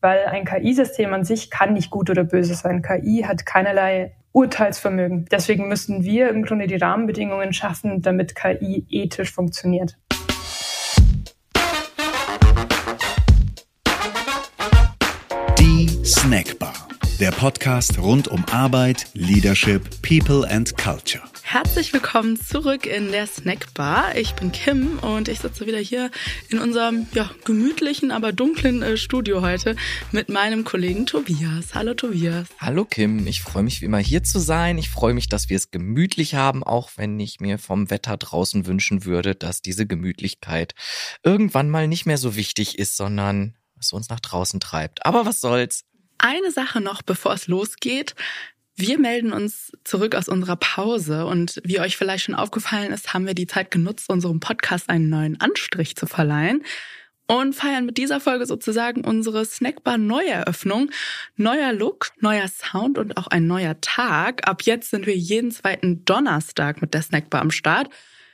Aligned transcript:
weil 0.00 0.26
ein 0.26 0.44
KI-System 0.44 1.12
an 1.12 1.24
sich 1.24 1.50
kann 1.50 1.74
nicht 1.74 1.90
gut 1.90 2.10
oder 2.10 2.24
böse 2.24 2.54
sein. 2.54 2.82
KI 2.82 3.24
hat 3.26 3.46
keinerlei 3.46 4.12
Urteilsvermögen. 4.32 5.26
Deswegen 5.30 5.68
müssen 5.68 6.04
wir 6.04 6.28
im 6.28 6.44
Grunde 6.44 6.66
die 6.66 6.76
Rahmenbedingungen 6.76 7.52
schaffen, 7.52 8.02
damit 8.02 8.34
KI 8.34 8.86
ethisch 8.88 9.32
funktioniert. 9.32 9.96
Die 15.58 15.88
Snackbar, 16.04 16.74
der 17.18 17.32
Podcast 17.32 17.98
rund 17.98 18.28
um 18.28 18.44
Arbeit, 18.52 19.06
Leadership, 19.14 20.02
People 20.02 20.48
and 20.48 20.76
Culture. 20.76 21.22
Herzlich 21.50 21.94
willkommen 21.94 22.38
zurück 22.38 22.84
in 22.84 23.10
der 23.10 23.26
Snackbar. 23.26 24.14
Ich 24.16 24.34
bin 24.34 24.52
Kim 24.52 24.98
und 24.98 25.28
ich 25.28 25.38
sitze 25.38 25.66
wieder 25.66 25.78
hier 25.78 26.10
in 26.50 26.58
unserem 26.58 27.06
ja, 27.14 27.30
gemütlichen, 27.46 28.10
aber 28.10 28.32
dunklen 28.32 28.82
äh, 28.82 28.98
Studio 28.98 29.40
heute 29.40 29.74
mit 30.12 30.28
meinem 30.28 30.64
Kollegen 30.64 31.06
Tobias. 31.06 31.72
Hallo 31.72 31.94
Tobias. 31.94 32.48
Hallo 32.58 32.84
Kim, 32.84 33.26
ich 33.26 33.40
freue 33.40 33.62
mich 33.62 33.80
wie 33.80 33.86
immer 33.86 33.96
hier 33.96 34.22
zu 34.22 34.40
sein. 34.40 34.76
Ich 34.76 34.90
freue 34.90 35.14
mich, 35.14 35.30
dass 35.30 35.48
wir 35.48 35.56
es 35.56 35.70
gemütlich 35.70 36.34
haben, 36.34 36.62
auch 36.62 36.90
wenn 36.96 37.18
ich 37.18 37.40
mir 37.40 37.58
vom 37.58 37.88
Wetter 37.88 38.18
draußen 38.18 38.66
wünschen 38.66 39.06
würde, 39.06 39.34
dass 39.34 39.62
diese 39.62 39.86
Gemütlichkeit 39.86 40.74
irgendwann 41.22 41.70
mal 41.70 41.88
nicht 41.88 42.04
mehr 42.04 42.18
so 42.18 42.36
wichtig 42.36 42.78
ist, 42.78 42.94
sondern 42.94 43.56
es 43.80 43.94
uns 43.94 44.10
nach 44.10 44.20
draußen 44.20 44.60
treibt. 44.60 45.06
Aber 45.06 45.24
was 45.24 45.40
soll's? 45.40 45.86
Eine 46.18 46.50
Sache 46.50 46.82
noch, 46.82 47.00
bevor 47.00 47.32
es 47.32 47.46
losgeht. 47.46 48.16
Wir 48.80 48.96
melden 49.00 49.32
uns 49.32 49.72
zurück 49.82 50.14
aus 50.14 50.28
unserer 50.28 50.54
Pause 50.54 51.26
und 51.26 51.60
wie 51.64 51.80
euch 51.80 51.96
vielleicht 51.96 52.26
schon 52.26 52.36
aufgefallen 52.36 52.92
ist, 52.92 53.12
haben 53.12 53.26
wir 53.26 53.34
die 53.34 53.48
Zeit 53.48 53.72
genutzt, 53.72 54.08
unserem 54.08 54.38
Podcast 54.38 54.88
einen 54.88 55.08
neuen 55.08 55.40
Anstrich 55.40 55.96
zu 55.96 56.06
verleihen 56.06 56.62
und 57.26 57.56
feiern 57.56 57.86
mit 57.86 57.98
dieser 57.98 58.20
Folge 58.20 58.46
sozusagen 58.46 59.04
unsere 59.04 59.44
Snackbar 59.44 59.98
Neueröffnung. 59.98 60.92
Neuer 61.34 61.72
Look, 61.72 62.12
neuer 62.20 62.46
Sound 62.46 62.98
und 62.98 63.16
auch 63.16 63.26
ein 63.26 63.48
neuer 63.48 63.80
Tag. 63.80 64.46
Ab 64.46 64.62
jetzt 64.62 64.90
sind 64.92 65.06
wir 65.06 65.16
jeden 65.16 65.50
zweiten 65.50 66.04
Donnerstag 66.04 66.80
mit 66.80 66.94
der 66.94 67.02
Snackbar 67.02 67.40
am 67.40 67.50
Start. 67.50 67.90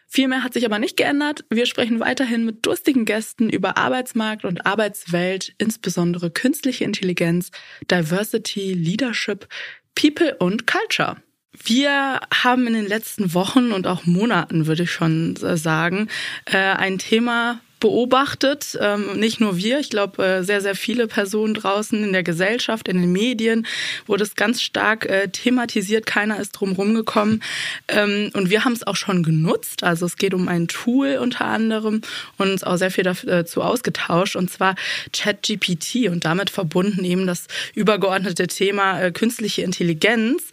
Viel 0.06 0.29
mehr 0.29 0.45
hat 0.45 0.53
sich 0.53 0.67
aber 0.67 0.79
nicht 0.79 0.98
geändert. 0.98 1.47
Wir 1.48 1.64
sprechen 1.64 2.01
weiterhin 2.01 2.45
mit 2.45 2.67
durstigen 2.67 3.06
Gästen 3.06 3.48
über 3.48 3.79
Arbeitsmarkt 3.79 4.45
und 4.45 4.67
Arbeitswelt, 4.67 5.55
insbesondere 5.56 6.31
künstliche 6.31 6.84
Intelligenz, 6.84 7.51
Diversity, 7.91 8.75
Leadership, 8.75 9.48
People 9.95 10.34
und 10.39 10.67
Culture. 10.67 11.17
Wir 11.62 12.20
haben 12.33 12.67
in 12.67 12.75
den 12.75 12.87
letzten 12.87 13.33
Wochen 13.33 13.73
und 13.73 13.87
auch 13.87 14.06
Monaten, 14.06 14.67
würde 14.67 14.83
ich 14.83 14.91
schon 14.91 15.36
sagen, 15.36 16.09
äh, 16.47 16.59
ein 16.59 16.98
Thema 16.98 17.61
beobachtet. 17.85 18.79
Ähm, 18.81 19.21
nicht 19.21 19.41
nur 19.41 19.59
wir, 19.59 19.79
ich 19.79 19.91
glaube, 19.91 20.25
äh, 20.25 20.43
sehr, 20.43 20.63
sehr 20.63 20.75
viele 20.75 21.07
Personen 21.07 21.53
draußen 21.53 22.03
in 22.03 22.15
der 22.15 22.23
Gesellschaft, 22.23 22.89
in 22.89 22.99
den 22.99 23.13
Medien 23.13 23.67
wurde 24.07 24.25
es 24.25 24.37
ganz 24.37 24.63
stark 24.63 25.05
äh, 25.05 25.29
thematisiert. 25.29 26.07
Keiner 26.07 26.41
ist 26.41 26.53
drum 26.53 26.73
rumgekommen. 26.73 27.43
Ähm, 27.89 28.31
und 28.33 28.49
wir 28.49 28.65
haben 28.65 28.73
es 28.73 28.87
auch 28.87 28.97
schon 28.97 29.23
genutzt. 29.23 29.85
Also 29.85 30.07
es 30.07 30.17
geht 30.17 30.33
um 30.33 30.49
ein 30.49 30.67
Tool 30.67 31.19
unter 31.21 31.45
anderem 31.45 32.01
und 32.39 32.53
uns 32.53 32.65
auch 32.65 32.79
sehr 32.79 32.91
viel 32.91 33.05
dazu 33.05 33.61
ausgetauscht. 33.61 34.37
Und 34.37 34.51
zwar 34.51 34.77
ChatGPT 35.13 36.09
und 36.09 36.25
damit 36.25 36.48
verbunden 36.48 37.05
eben 37.05 37.27
das 37.27 37.48
übergeordnete 37.75 38.47
Thema 38.47 38.98
äh, 38.98 39.13
künstliche 39.13 39.61
Intelligenz. 39.61 40.45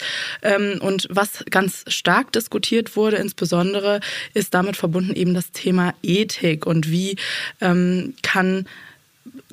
Ähm, 0.42 0.80
und 0.82 1.08
was 1.10 1.46
ganz 1.50 1.86
stark 1.88 2.34
diskutiert 2.34 2.98
wurde, 2.98 3.16
insbesondere, 3.16 4.02
ist 4.34 4.54
damit 4.54 4.76
verbunden 4.76 5.16
eben 5.16 5.34
das 5.34 5.52
Thema 5.52 5.94
Ethik 6.04 6.66
und 6.66 6.92
wie 6.92 7.16
ähm, 7.60 8.14
kann 8.22 8.68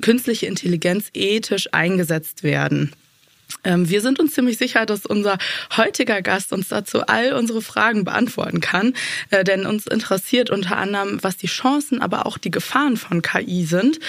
künstliche 0.01 0.45
Intelligenz 0.45 1.09
ethisch 1.13 1.73
eingesetzt 1.73 2.43
werden. 2.43 2.93
Ähm, 3.63 3.89
wir 3.89 4.01
sind 4.01 4.19
uns 4.19 4.33
ziemlich 4.33 4.57
sicher, 4.57 4.85
dass 4.85 5.05
unser 5.05 5.37
heutiger 5.75 6.21
Gast 6.21 6.53
uns 6.53 6.67
dazu 6.67 7.01
all 7.07 7.33
unsere 7.33 7.61
Fragen 7.61 8.03
beantworten 8.05 8.61
kann, 8.61 8.93
äh, 9.31 9.43
denn 9.43 9.65
uns 9.65 9.87
interessiert 9.87 10.49
unter 10.49 10.77
anderem, 10.77 11.19
was 11.23 11.37
die 11.37 11.47
Chancen, 11.47 12.01
aber 12.01 12.25
auch 12.25 12.37
die 12.37 12.51
Gefahren 12.51 12.95
von 12.95 13.21
KI 13.21 13.65
sind 13.65 13.99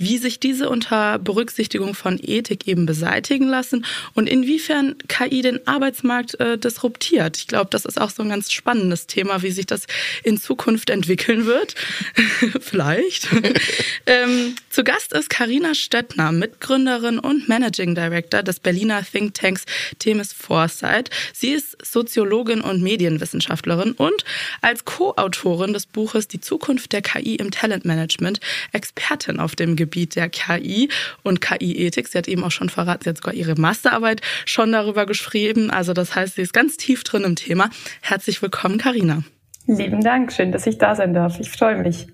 wie 0.00 0.16
sich 0.16 0.40
diese 0.40 0.70
unter 0.70 1.18
Berücksichtigung 1.18 1.94
von 1.94 2.18
Ethik 2.20 2.66
eben 2.66 2.86
beseitigen 2.86 3.46
lassen 3.46 3.84
und 4.14 4.28
inwiefern 4.28 4.96
KI 5.08 5.42
den 5.42 5.66
Arbeitsmarkt 5.68 6.40
äh, 6.40 6.56
disruptiert. 6.56 7.36
Ich 7.36 7.46
glaube, 7.46 7.68
das 7.70 7.84
ist 7.84 8.00
auch 8.00 8.08
so 8.08 8.22
ein 8.22 8.30
ganz 8.30 8.50
spannendes 8.50 9.06
Thema, 9.06 9.42
wie 9.42 9.50
sich 9.50 9.66
das 9.66 9.86
in 10.24 10.38
Zukunft 10.38 10.88
entwickeln 10.88 11.44
wird. 11.44 11.74
Vielleicht. 12.60 13.28
ähm, 14.06 14.56
zu 14.70 14.84
Gast 14.84 15.12
ist 15.12 15.28
Karina 15.28 15.74
Stöttner, 15.74 16.32
Mitgründerin 16.32 17.18
und 17.18 17.50
Managing 17.50 17.94
Director 17.94 18.42
des 18.42 18.58
Berliner 18.58 19.04
Thinktanks 19.04 19.66
Themis 19.98 20.32
Foresight. 20.32 21.10
Sie 21.34 21.50
ist 21.50 21.76
Soziologin 21.84 22.62
und 22.62 22.80
Medienwissenschaftlerin 22.80 23.92
und 23.92 24.24
als 24.62 24.86
Co-Autorin 24.86 25.74
des 25.74 25.84
Buches 25.84 26.26
Die 26.26 26.40
Zukunft 26.40 26.92
der 26.92 27.02
KI 27.02 27.36
im 27.36 27.50
Talentmanagement 27.50 28.40
Expertin 28.72 29.38
auf 29.40 29.54
dem 29.54 29.76
Gebiet 29.76 29.89
Gebiet 29.90 30.14
der 30.16 30.28
KI 30.28 30.88
und 31.22 31.40
KI-Ethik. 31.40 32.08
Sie 32.08 32.16
hat 32.16 32.28
eben 32.28 32.44
auch 32.44 32.50
schon 32.50 32.68
verraten, 32.68 33.02
sie 33.04 33.10
hat 33.10 33.16
sogar 33.16 33.34
ihre 33.34 33.56
Masterarbeit 33.56 34.20
schon 34.44 34.70
darüber 34.72 35.04
geschrieben. 35.04 35.70
Also 35.70 35.92
das 35.92 36.14
heißt, 36.14 36.36
sie 36.36 36.42
ist 36.42 36.52
ganz 36.52 36.76
tief 36.76 37.02
drin 37.02 37.24
im 37.24 37.34
Thema. 37.34 37.70
Herzlich 38.00 38.40
willkommen, 38.40 38.78
Karina. 38.78 39.24
Lieben 39.66 40.00
Dank, 40.00 40.32
schön, 40.32 40.52
dass 40.52 40.66
ich 40.66 40.78
da 40.78 40.94
sein 40.94 41.12
darf. 41.12 41.38
Ich 41.40 41.50
freue 41.50 41.82
mich. 41.82 42.06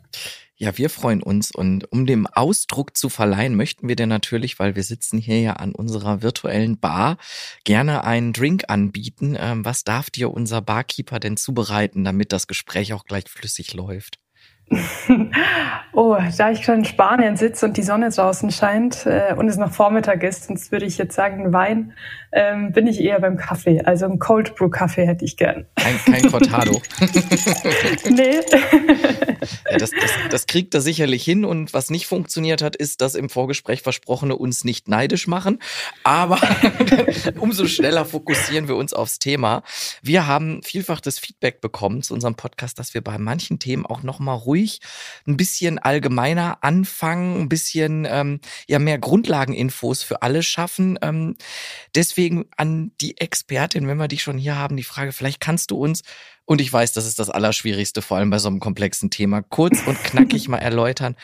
Ja, 0.58 0.78
wir 0.78 0.88
freuen 0.88 1.22
uns 1.22 1.50
und 1.50 1.92
um 1.92 2.06
dem 2.06 2.26
Ausdruck 2.26 2.96
zu 2.96 3.10
verleihen, 3.10 3.56
möchten 3.56 3.88
wir 3.88 3.96
dir 3.96 4.06
natürlich, 4.06 4.58
weil 4.58 4.74
wir 4.74 4.84
sitzen 4.84 5.18
hier 5.18 5.38
ja 5.38 5.52
an 5.54 5.74
unserer 5.74 6.22
virtuellen 6.22 6.78
Bar, 6.78 7.18
gerne 7.64 8.04
einen 8.04 8.32
Drink 8.32 8.64
anbieten. 8.68 9.36
Ähm, 9.38 9.66
was 9.66 9.84
darf 9.84 10.08
dir 10.08 10.30
unser 10.30 10.62
Barkeeper 10.62 11.20
denn 11.20 11.36
zubereiten, 11.36 12.04
damit 12.04 12.32
das 12.32 12.46
Gespräch 12.46 12.94
auch 12.94 13.04
gleich 13.04 13.28
flüssig 13.28 13.74
läuft? 13.74 14.18
oh, 15.92 16.16
da 16.36 16.50
ich 16.50 16.62
gerade 16.62 16.78
in 16.78 16.84
Spanien 16.84 17.36
sitze 17.36 17.66
und 17.66 17.76
die 17.76 17.84
Sonne 17.84 18.10
draußen 18.10 18.50
scheint 18.50 19.06
äh, 19.06 19.32
und 19.36 19.48
es 19.48 19.56
noch 19.56 19.72
Vormittag 19.72 20.24
ist, 20.24 20.44
sonst 20.44 20.72
würde 20.72 20.86
ich 20.86 20.98
jetzt 20.98 21.14
sagen 21.14 21.52
Wein, 21.52 21.92
ähm, 22.32 22.72
bin 22.72 22.88
ich 22.88 23.00
eher 23.00 23.20
beim 23.20 23.36
Kaffee. 23.36 23.80
Also 23.82 24.06
ein 24.06 24.18
Cold 24.18 24.56
Brew 24.56 24.68
Kaffee 24.68 25.06
hätte 25.06 25.24
ich 25.24 25.36
gern. 25.36 25.66
Kein, 25.76 25.98
kein 26.04 26.30
Cortado. 26.30 26.72
nee. 28.10 28.40
ja, 29.70 29.78
das, 29.78 29.90
das, 29.92 30.10
das 30.30 30.46
kriegt 30.46 30.74
er 30.74 30.80
sicherlich 30.80 31.22
hin 31.22 31.44
und 31.44 31.72
was 31.72 31.88
nicht 31.88 32.08
funktioniert 32.08 32.60
hat, 32.60 32.74
ist 32.74 33.00
das 33.00 33.14
im 33.14 33.28
Vorgespräch 33.28 33.82
Versprochene 33.82 34.34
uns 34.34 34.64
nicht 34.64 34.88
neidisch 34.88 35.28
machen. 35.28 35.60
Aber 36.02 36.40
umso 37.38 37.66
schneller 37.66 38.04
fokussieren 38.04 38.66
wir 38.66 38.74
uns 38.74 38.92
aufs 38.92 39.20
Thema. 39.20 39.62
Wir 40.02 40.26
haben 40.26 40.60
vielfach 40.64 41.00
das 41.00 41.20
Feedback 41.20 41.60
bekommen 41.60 42.02
zu 42.02 42.14
unserem 42.14 42.34
Podcast, 42.34 42.80
dass 42.80 42.94
wir 42.94 43.02
bei 43.02 43.16
manchen 43.16 43.60
Themen 43.60 43.86
auch 43.86 44.02
nochmal 44.02 44.36
ruhig 44.36 44.55
ruhig 44.56 44.80
ein 45.26 45.36
bisschen 45.36 45.78
allgemeiner 45.78 46.58
anfangen, 46.62 47.40
ein 47.42 47.48
bisschen 47.48 48.06
ähm, 48.08 48.40
ja 48.66 48.78
mehr 48.78 48.98
Grundlageninfos 48.98 50.02
für 50.02 50.22
alle 50.22 50.42
schaffen. 50.42 50.98
Ähm, 51.02 51.36
deswegen 51.94 52.46
an 52.56 52.92
die 53.00 53.18
Expertin, 53.18 53.86
wenn 53.86 53.98
wir 53.98 54.08
dich 54.08 54.22
schon 54.22 54.38
hier 54.38 54.56
haben, 54.56 54.76
die 54.76 54.82
Frage, 54.82 55.12
vielleicht 55.12 55.40
kannst 55.40 55.70
du 55.70 55.76
uns 55.76 56.02
und 56.44 56.60
ich 56.60 56.72
weiß, 56.72 56.92
das 56.92 57.06
ist 57.06 57.18
das 57.18 57.30
Allerschwierigste, 57.30 58.02
vor 58.02 58.16
allem 58.16 58.30
bei 58.30 58.38
so 58.38 58.48
einem 58.48 58.60
komplexen 58.60 59.10
Thema, 59.10 59.42
kurz 59.42 59.80
und 59.86 60.02
knackig 60.02 60.48
mal 60.48 60.58
erläutern. 60.58 61.16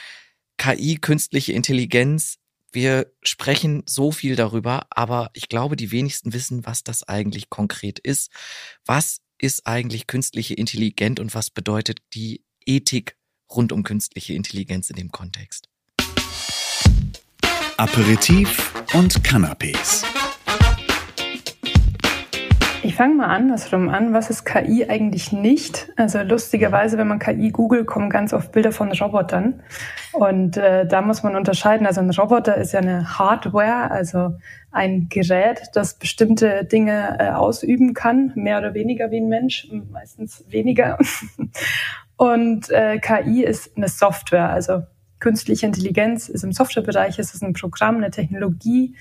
KI, 0.59 0.97
künstliche 0.97 1.53
Intelligenz, 1.53 2.38
wir 2.72 3.12
sprechen 3.22 3.82
so 3.87 4.12
viel 4.12 4.34
darüber, 4.34 4.87
aber 4.91 5.31
ich 5.34 5.49
glaube, 5.49 5.76
die 5.76 5.93
wenigsten 5.93 6.32
wissen, 6.32 6.64
was 6.64 6.82
das 6.82 7.06
eigentlich 7.06 7.50
konkret 7.50 7.99
ist. 7.99 8.31
Was 8.87 9.19
ist 9.38 9.66
eigentlich 9.66 10.06
künstliche 10.06 10.54
Intelligenz 10.54 11.20
und 11.20 11.34
was 11.34 11.50
bedeutet 11.50 11.99
die 12.14 12.44
Ethik 12.64 13.16
rund 13.57 13.73
um 13.73 13.83
künstliche 13.83 14.35
Intelligenz 14.35 14.91
in 14.91 14.97
dem 14.97 15.11
Kontext. 15.11 15.69
Aperitif 17.77 18.73
und 18.95 19.23
Canapés. 19.23 20.05
Ich 22.85 22.97
fange 22.97 23.15
mal 23.15 23.26
andersrum 23.26 23.88
an. 23.88 24.12
Was 24.12 24.29
ist 24.29 24.44
KI 24.44 24.87
eigentlich 24.88 25.31
nicht? 25.31 25.93
Also 25.97 26.21
lustigerweise, 26.23 26.99
wenn 26.99 27.06
man 27.06 27.21
KI 27.21 27.50
googelt, 27.50 27.87
kommen 27.87 28.11
ganz 28.11 28.35
oft 28.35 28.50
Bilder 28.50 28.73
von 28.73 28.91
Robotern. 28.91 29.62
Und 30.12 30.56
äh, 30.56 30.85
da 30.85 31.00
muss 31.00 31.23
man 31.23 31.37
unterscheiden. 31.37 31.87
Also 31.87 32.00
ein 32.00 32.11
Roboter 32.11 32.56
ist 32.56 32.73
ja 32.73 32.81
eine 32.81 33.19
Hardware, 33.19 33.91
also 33.91 34.35
ein 34.73 35.06
Gerät, 35.09 35.71
das 35.75 35.94
bestimmte 35.94 36.65
Dinge 36.65 37.19
äh, 37.21 37.31
ausüben 37.31 37.94
kann, 37.94 38.32
mehr 38.35 38.59
oder 38.59 38.75
weniger 38.75 39.12
wie 39.12 39.21
ein 39.21 39.29
Mensch, 39.29 39.69
meistens 39.93 40.44
weniger. 40.49 40.99
Und 42.23 42.71
äh, 42.71 43.01
KI 43.01 43.43
ist 43.43 43.77
eine 43.77 43.89
Software, 43.89 44.49
also 44.51 44.85
künstliche 45.19 45.67
Intelligenz 45.67 46.29
ist 46.29 46.45
im 46.45 46.53
Softwarebereich, 46.53 47.19
ist 47.19 47.35
es 47.35 47.43
ein 47.43 47.53
Programm, 47.53 47.97
eine 47.97 48.13
Technologie, 48.13 48.95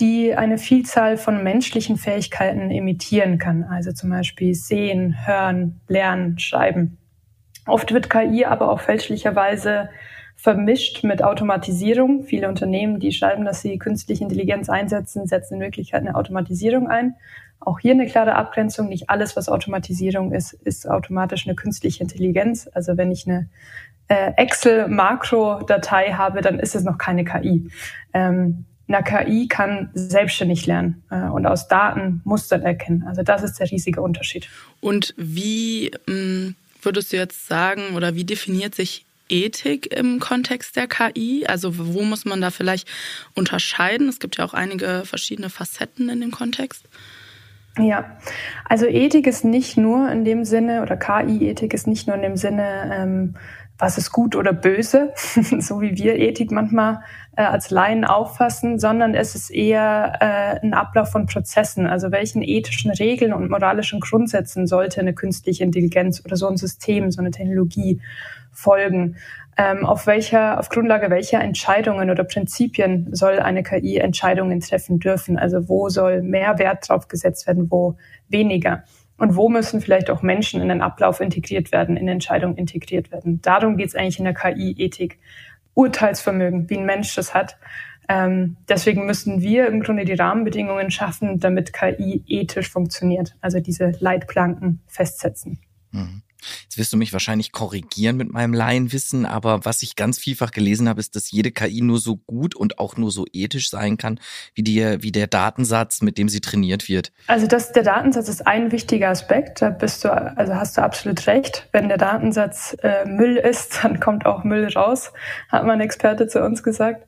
die 0.00 0.34
eine 0.34 0.56
Vielzahl 0.56 1.18
von 1.18 1.44
menschlichen 1.44 1.98
Fähigkeiten 1.98 2.70
imitieren 2.70 3.36
kann, 3.36 3.64
also 3.64 3.92
zum 3.92 4.08
Beispiel 4.08 4.54
sehen, 4.54 5.26
hören, 5.26 5.82
lernen, 5.88 6.38
schreiben. 6.38 6.96
Oft 7.66 7.92
wird 7.92 8.08
KI 8.08 8.46
aber 8.46 8.70
auch 8.70 8.80
fälschlicherweise 8.80 9.90
vermischt 10.44 11.04
mit 11.04 11.24
Automatisierung. 11.24 12.24
Viele 12.24 12.50
Unternehmen, 12.50 13.00
die 13.00 13.12
schreiben, 13.12 13.46
dass 13.46 13.62
sie 13.62 13.78
künstliche 13.78 14.22
Intelligenz 14.22 14.68
einsetzen, 14.68 15.26
setzen 15.26 15.54
in 15.54 15.60
Wirklichkeit 15.60 16.02
eine 16.02 16.16
Automatisierung 16.16 16.86
ein. 16.86 17.14
Auch 17.60 17.78
hier 17.78 17.92
eine 17.92 18.04
klare 18.04 18.34
Abgrenzung. 18.34 18.90
Nicht 18.90 19.08
alles, 19.08 19.36
was 19.36 19.48
Automatisierung 19.48 20.32
ist, 20.32 20.52
ist 20.52 20.86
automatisch 20.86 21.46
eine 21.46 21.56
künstliche 21.56 22.02
Intelligenz. 22.02 22.68
Also 22.74 22.98
wenn 22.98 23.10
ich 23.10 23.26
eine 23.26 23.48
äh, 24.08 24.32
Excel-Makro-Datei 24.36 26.12
habe, 26.12 26.42
dann 26.42 26.58
ist 26.58 26.74
es 26.74 26.84
noch 26.84 26.98
keine 26.98 27.24
KI. 27.24 27.70
Ähm, 28.12 28.66
eine 28.86 29.02
KI 29.02 29.48
kann 29.48 29.88
selbstständig 29.94 30.66
lernen 30.66 31.04
äh, 31.10 31.22
und 31.22 31.46
aus 31.46 31.68
Daten 31.68 32.20
Muster 32.24 32.60
erkennen. 32.60 33.04
Also 33.08 33.22
das 33.22 33.42
ist 33.42 33.58
der 33.60 33.70
riesige 33.70 34.02
Unterschied. 34.02 34.50
Und 34.82 35.14
wie 35.16 35.90
mh, 36.06 36.14
mm, 36.14 36.54
würdest 36.82 37.14
du 37.14 37.16
jetzt 37.16 37.46
sagen 37.46 37.96
oder 37.96 38.14
wie 38.14 38.24
definiert 38.24 38.74
sich 38.74 39.06
Ethik 39.28 39.94
im 39.94 40.20
Kontext 40.20 40.76
der 40.76 40.86
KI? 40.86 41.46
Also 41.46 41.72
wo 41.76 42.02
muss 42.02 42.24
man 42.24 42.40
da 42.40 42.50
vielleicht 42.50 42.88
unterscheiden? 43.34 44.08
Es 44.08 44.20
gibt 44.20 44.36
ja 44.36 44.44
auch 44.44 44.54
einige 44.54 45.02
verschiedene 45.04 45.50
Facetten 45.50 46.08
in 46.08 46.20
dem 46.20 46.30
Kontext. 46.30 46.84
Ja, 47.78 48.16
also 48.68 48.86
Ethik 48.86 49.26
ist 49.26 49.44
nicht 49.44 49.76
nur 49.76 50.08
in 50.08 50.24
dem 50.24 50.44
Sinne, 50.44 50.82
oder 50.82 50.96
KI-Ethik 50.96 51.74
ist 51.74 51.88
nicht 51.88 52.06
nur 52.06 52.14
in 52.14 52.22
dem 52.22 52.36
Sinne, 52.36 52.90
ähm, 52.94 53.34
was 53.78 53.98
ist 53.98 54.12
gut 54.12 54.36
oder 54.36 54.52
böse, 54.52 55.12
so 55.58 55.80
wie 55.80 55.96
wir 55.96 56.16
Ethik 56.16 56.52
manchmal 56.52 57.00
äh, 57.36 57.42
als 57.42 57.70
Laien 57.70 58.04
auffassen, 58.04 58.78
sondern 58.78 59.14
es 59.14 59.34
ist 59.34 59.50
eher 59.50 60.12
äh, 60.20 60.64
ein 60.64 60.74
Ablauf 60.74 61.10
von 61.10 61.26
Prozessen. 61.26 61.86
Also 61.86 62.12
welchen 62.12 62.42
ethischen 62.42 62.92
Regeln 62.92 63.32
und 63.32 63.50
moralischen 63.50 63.98
Grundsätzen 63.98 64.68
sollte 64.68 65.00
eine 65.00 65.12
künstliche 65.12 65.64
Intelligenz 65.64 66.22
oder 66.24 66.36
so 66.36 66.46
ein 66.46 66.56
System, 66.56 67.10
so 67.10 67.20
eine 67.20 67.32
Technologie 67.32 68.00
folgen? 68.54 69.16
Ähm, 69.56 69.86
auf 69.86 70.06
welcher, 70.06 70.58
auf 70.58 70.68
Grundlage 70.68 71.10
welcher 71.10 71.40
Entscheidungen 71.40 72.10
oder 72.10 72.24
Prinzipien 72.24 73.14
soll 73.14 73.38
eine 73.38 73.62
KI 73.62 73.98
Entscheidungen 73.98 74.60
treffen 74.60 74.98
dürfen? 74.98 75.38
Also 75.38 75.68
wo 75.68 75.88
soll 75.88 76.22
mehr 76.22 76.58
Wert 76.58 76.88
drauf 76.88 77.06
gesetzt 77.08 77.46
werden, 77.46 77.70
wo 77.70 77.96
weniger? 78.28 78.84
Und 79.16 79.36
wo 79.36 79.48
müssen 79.48 79.80
vielleicht 79.80 80.10
auch 80.10 80.22
Menschen 80.22 80.60
in 80.60 80.68
den 80.68 80.82
Ablauf 80.82 81.20
integriert 81.20 81.70
werden, 81.70 81.96
in 81.96 82.08
Entscheidungen 82.08 82.56
integriert 82.56 83.12
werden? 83.12 83.40
Darum 83.42 83.76
geht 83.76 83.88
es 83.88 83.94
eigentlich 83.94 84.18
in 84.18 84.24
der 84.24 84.34
KI-Ethik. 84.34 85.18
Urteilsvermögen, 85.74 86.70
wie 86.70 86.78
ein 86.78 86.86
Mensch 86.86 87.14
das 87.14 87.34
hat. 87.34 87.56
Ähm, 88.08 88.56
deswegen 88.68 89.06
müssen 89.06 89.40
wir 89.40 89.66
im 89.66 89.82
Grunde 89.82 90.04
die 90.04 90.14
Rahmenbedingungen 90.14 90.90
schaffen, 90.90 91.38
damit 91.38 91.72
KI 91.72 92.22
ethisch 92.26 92.70
funktioniert. 92.70 93.36
Also 93.40 93.60
diese 93.60 93.92
Leitplanken 93.98 94.82
festsetzen. 94.86 95.60
Mhm. 95.90 96.22
Jetzt 96.62 96.78
wirst 96.78 96.92
du 96.92 96.96
mich 96.96 97.12
wahrscheinlich 97.12 97.52
korrigieren 97.52 98.16
mit 98.16 98.32
meinem 98.32 98.54
Laienwissen, 98.54 99.26
aber 99.26 99.64
was 99.64 99.82
ich 99.82 99.96
ganz 99.96 100.18
vielfach 100.18 100.50
gelesen 100.50 100.88
habe, 100.88 101.00
ist, 101.00 101.16
dass 101.16 101.30
jede 101.30 101.50
KI 101.50 101.80
nur 101.80 101.98
so 101.98 102.16
gut 102.16 102.54
und 102.54 102.78
auch 102.78 102.96
nur 102.96 103.10
so 103.10 103.26
ethisch 103.32 103.70
sein 103.70 103.96
kann, 103.96 104.20
wie, 104.54 104.62
die, 104.62 105.02
wie 105.02 105.12
der 105.12 105.26
Datensatz, 105.26 106.02
mit 106.02 106.18
dem 106.18 106.28
sie 106.28 106.40
trainiert 106.40 106.88
wird. 106.88 107.12
Also 107.26 107.46
das, 107.46 107.72
der 107.72 107.82
Datensatz 107.82 108.28
ist 108.28 108.46
ein 108.46 108.72
wichtiger 108.72 109.08
Aspekt. 109.08 109.62
Da 109.62 109.70
bist 109.70 110.04
du, 110.04 110.12
also 110.12 110.54
hast 110.54 110.76
du 110.76 110.82
absolut 110.82 111.26
recht. 111.26 111.68
Wenn 111.72 111.88
der 111.88 111.98
Datensatz 111.98 112.76
äh, 112.82 113.04
Müll 113.04 113.36
ist, 113.36 113.80
dann 113.82 114.00
kommt 114.00 114.26
auch 114.26 114.44
Müll 114.44 114.68
raus, 114.74 115.12
hat 115.48 115.64
mein 115.64 115.80
Experte 115.80 116.26
zu 116.26 116.42
uns 116.42 116.62
gesagt. 116.62 117.06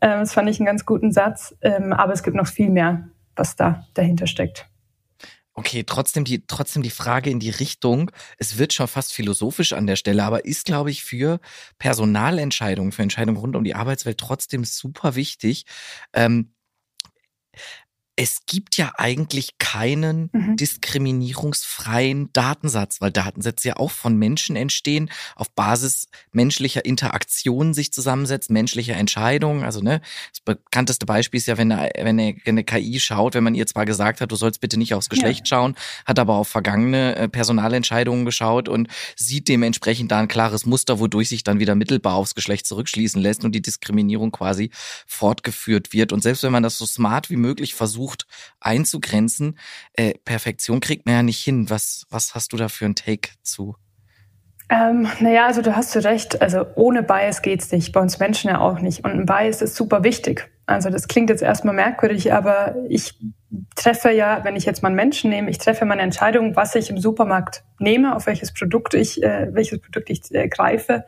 Ähm, 0.00 0.20
das 0.20 0.32
fand 0.32 0.48
ich 0.48 0.58
einen 0.58 0.66
ganz 0.66 0.86
guten 0.86 1.12
Satz. 1.12 1.54
Ähm, 1.60 1.92
aber 1.92 2.12
es 2.12 2.22
gibt 2.22 2.36
noch 2.36 2.46
viel 2.46 2.70
mehr, 2.70 3.08
was 3.36 3.56
da 3.56 3.86
dahinter 3.94 4.26
steckt. 4.26 4.66
Okay, 5.60 5.84
trotzdem 5.84 6.24
die, 6.24 6.46
trotzdem 6.46 6.82
die 6.82 6.88
Frage 6.88 7.28
in 7.28 7.38
die 7.38 7.50
Richtung, 7.50 8.10
es 8.38 8.56
wird 8.56 8.72
schon 8.72 8.88
fast 8.88 9.12
philosophisch 9.12 9.74
an 9.74 9.86
der 9.86 9.96
Stelle, 9.96 10.24
aber 10.24 10.46
ist, 10.46 10.64
glaube 10.64 10.90
ich, 10.90 11.04
für 11.04 11.38
Personalentscheidungen, 11.78 12.92
für 12.92 13.02
Entscheidungen 13.02 13.36
rund 13.36 13.56
um 13.56 13.64
die 13.64 13.74
Arbeitswelt 13.74 14.16
trotzdem 14.16 14.64
super 14.64 15.16
wichtig. 15.16 15.66
Ähm, 16.14 16.54
es 18.22 18.44
gibt 18.44 18.76
ja 18.76 18.92
eigentlich 18.98 19.56
keinen 19.56 20.28
mhm. 20.34 20.54
diskriminierungsfreien 20.56 22.30
Datensatz, 22.34 23.00
weil 23.00 23.10
Datensätze 23.10 23.68
ja 23.68 23.76
auch 23.78 23.90
von 23.90 24.14
Menschen 24.14 24.56
entstehen, 24.56 25.10
auf 25.36 25.50
Basis 25.52 26.06
menschlicher 26.30 26.84
Interaktionen 26.84 27.72
sich 27.72 27.94
zusammensetzen, 27.94 28.52
menschlicher 28.52 28.94
Entscheidungen. 28.94 29.64
Also 29.64 29.80
ne, 29.80 30.02
das 30.32 30.40
bekannteste 30.44 31.06
Beispiel 31.06 31.38
ist 31.38 31.46
ja, 31.46 31.56
wenn 31.56 31.72
eine, 31.72 31.90
wenn 31.96 32.20
eine, 32.20 32.36
eine 32.44 32.62
KI 32.62 33.00
schaut, 33.00 33.32
wenn 33.32 33.42
man 33.42 33.54
ihr 33.54 33.66
zwar 33.66 33.86
gesagt 33.86 34.20
hat, 34.20 34.30
du 34.30 34.36
sollst 34.36 34.60
bitte 34.60 34.76
nicht 34.76 34.92
aufs 34.92 35.08
Geschlecht 35.08 35.48
ja. 35.48 35.56
schauen, 35.56 35.74
hat 36.04 36.18
aber 36.18 36.34
auf 36.34 36.48
vergangene 36.48 37.16
äh, 37.16 37.26
Personalentscheidungen 37.26 38.26
geschaut 38.26 38.68
und 38.68 38.88
sieht 39.16 39.48
dementsprechend 39.48 40.10
da 40.12 40.18
ein 40.18 40.28
klares 40.28 40.66
Muster, 40.66 40.98
wodurch 40.98 41.30
sich 41.30 41.42
dann 41.42 41.58
wieder 41.58 41.74
mittelbar 41.74 42.16
aufs 42.16 42.34
Geschlecht 42.34 42.66
zurückschließen 42.66 43.22
lässt 43.22 43.46
und 43.46 43.54
die 43.54 43.62
Diskriminierung 43.62 44.30
quasi 44.30 44.68
fortgeführt 45.06 45.94
wird. 45.94 46.12
Und 46.12 46.22
selbst 46.22 46.42
wenn 46.42 46.52
man 46.52 46.62
das 46.62 46.76
so 46.76 46.84
smart 46.84 47.30
wie 47.30 47.36
möglich 47.36 47.74
versucht, 47.74 48.09
versucht 48.10 48.26
einzugrenzen. 48.60 49.58
Äh, 49.94 50.14
Perfektion 50.24 50.80
kriegt 50.80 51.06
man 51.06 51.14
ja 51.14 51.22
nicht 51.22 51.42
hin. 51.42 51.70
Was, 51.70 52.06
was 52.10 52.34
hast 52.34 52.52
du 52.52 52.56
da 52.56 52.68
für 52.68 52.84
einen 52.84 52.94
Take 52.94 53.30
zu? 53.42 53.76
Ähm, 54.68 55.08
naja, 55.18 55.46
also 55.46 55.62
du 55.62 55.74
hast 55.74 55.94
du 55.94 56.04
recht. 56.04 56.40
Also 56.42 56.64
ohne 56.76 57.02
Bias 57.02 57.42
geht's 57.42 57.72
nicht. 57.72 57.92
Bei 57.92 58.00
uns 58.00 58.18
Menschen 58.18 58.50
ja 58.50 58.60
auch 58.60 58.80
nicht. 58.80 59.04
Und 59.04 59.12
ein 59.12 59.26
Bias 59.26 59.62
ist 59.62 59.74
super 59.74 60.04
wichtig. 60.04 60.48
Also 60.66 60.90
das 60.90 61.08
klingt 61.08 61.30
jetzt 61.30 61.42
erstmal 61.42 61.74
merkwürdig, 61.74 62.32
aber 62.32 62.76
ich 62.88 63.18
treffe 63.74 64.12
ja, 64.12 64.44
wenn 64.44 64.54
ich 64.54 64.64
jetzt 64.64 64.82
mal 64.82 64.88
einen 64.88 64.96
Menschen 64.96 65.30
nehme, 65.30 65.50
ich 65.50 65.58
treffe 65.58 65.84
meine 65.84 66.02
Entscheidung, 66.02 66.54
was 66.54 66.76
ich 66.76 66.90
im 66.90 66.98
Supermarkt 66.98 67.64
nehme, 67.80 68.14
auf 68.14 68.26
welches 68.26 68.54
Produkt 68.54 68.94
ich, 68.94 69.20
äh, 69.20 69.48
welches 69.52 69.80
Produkt 69.80 70.08
ich 70.10 70.32
äh, 70.32 70.46
greife, 70.46 71.04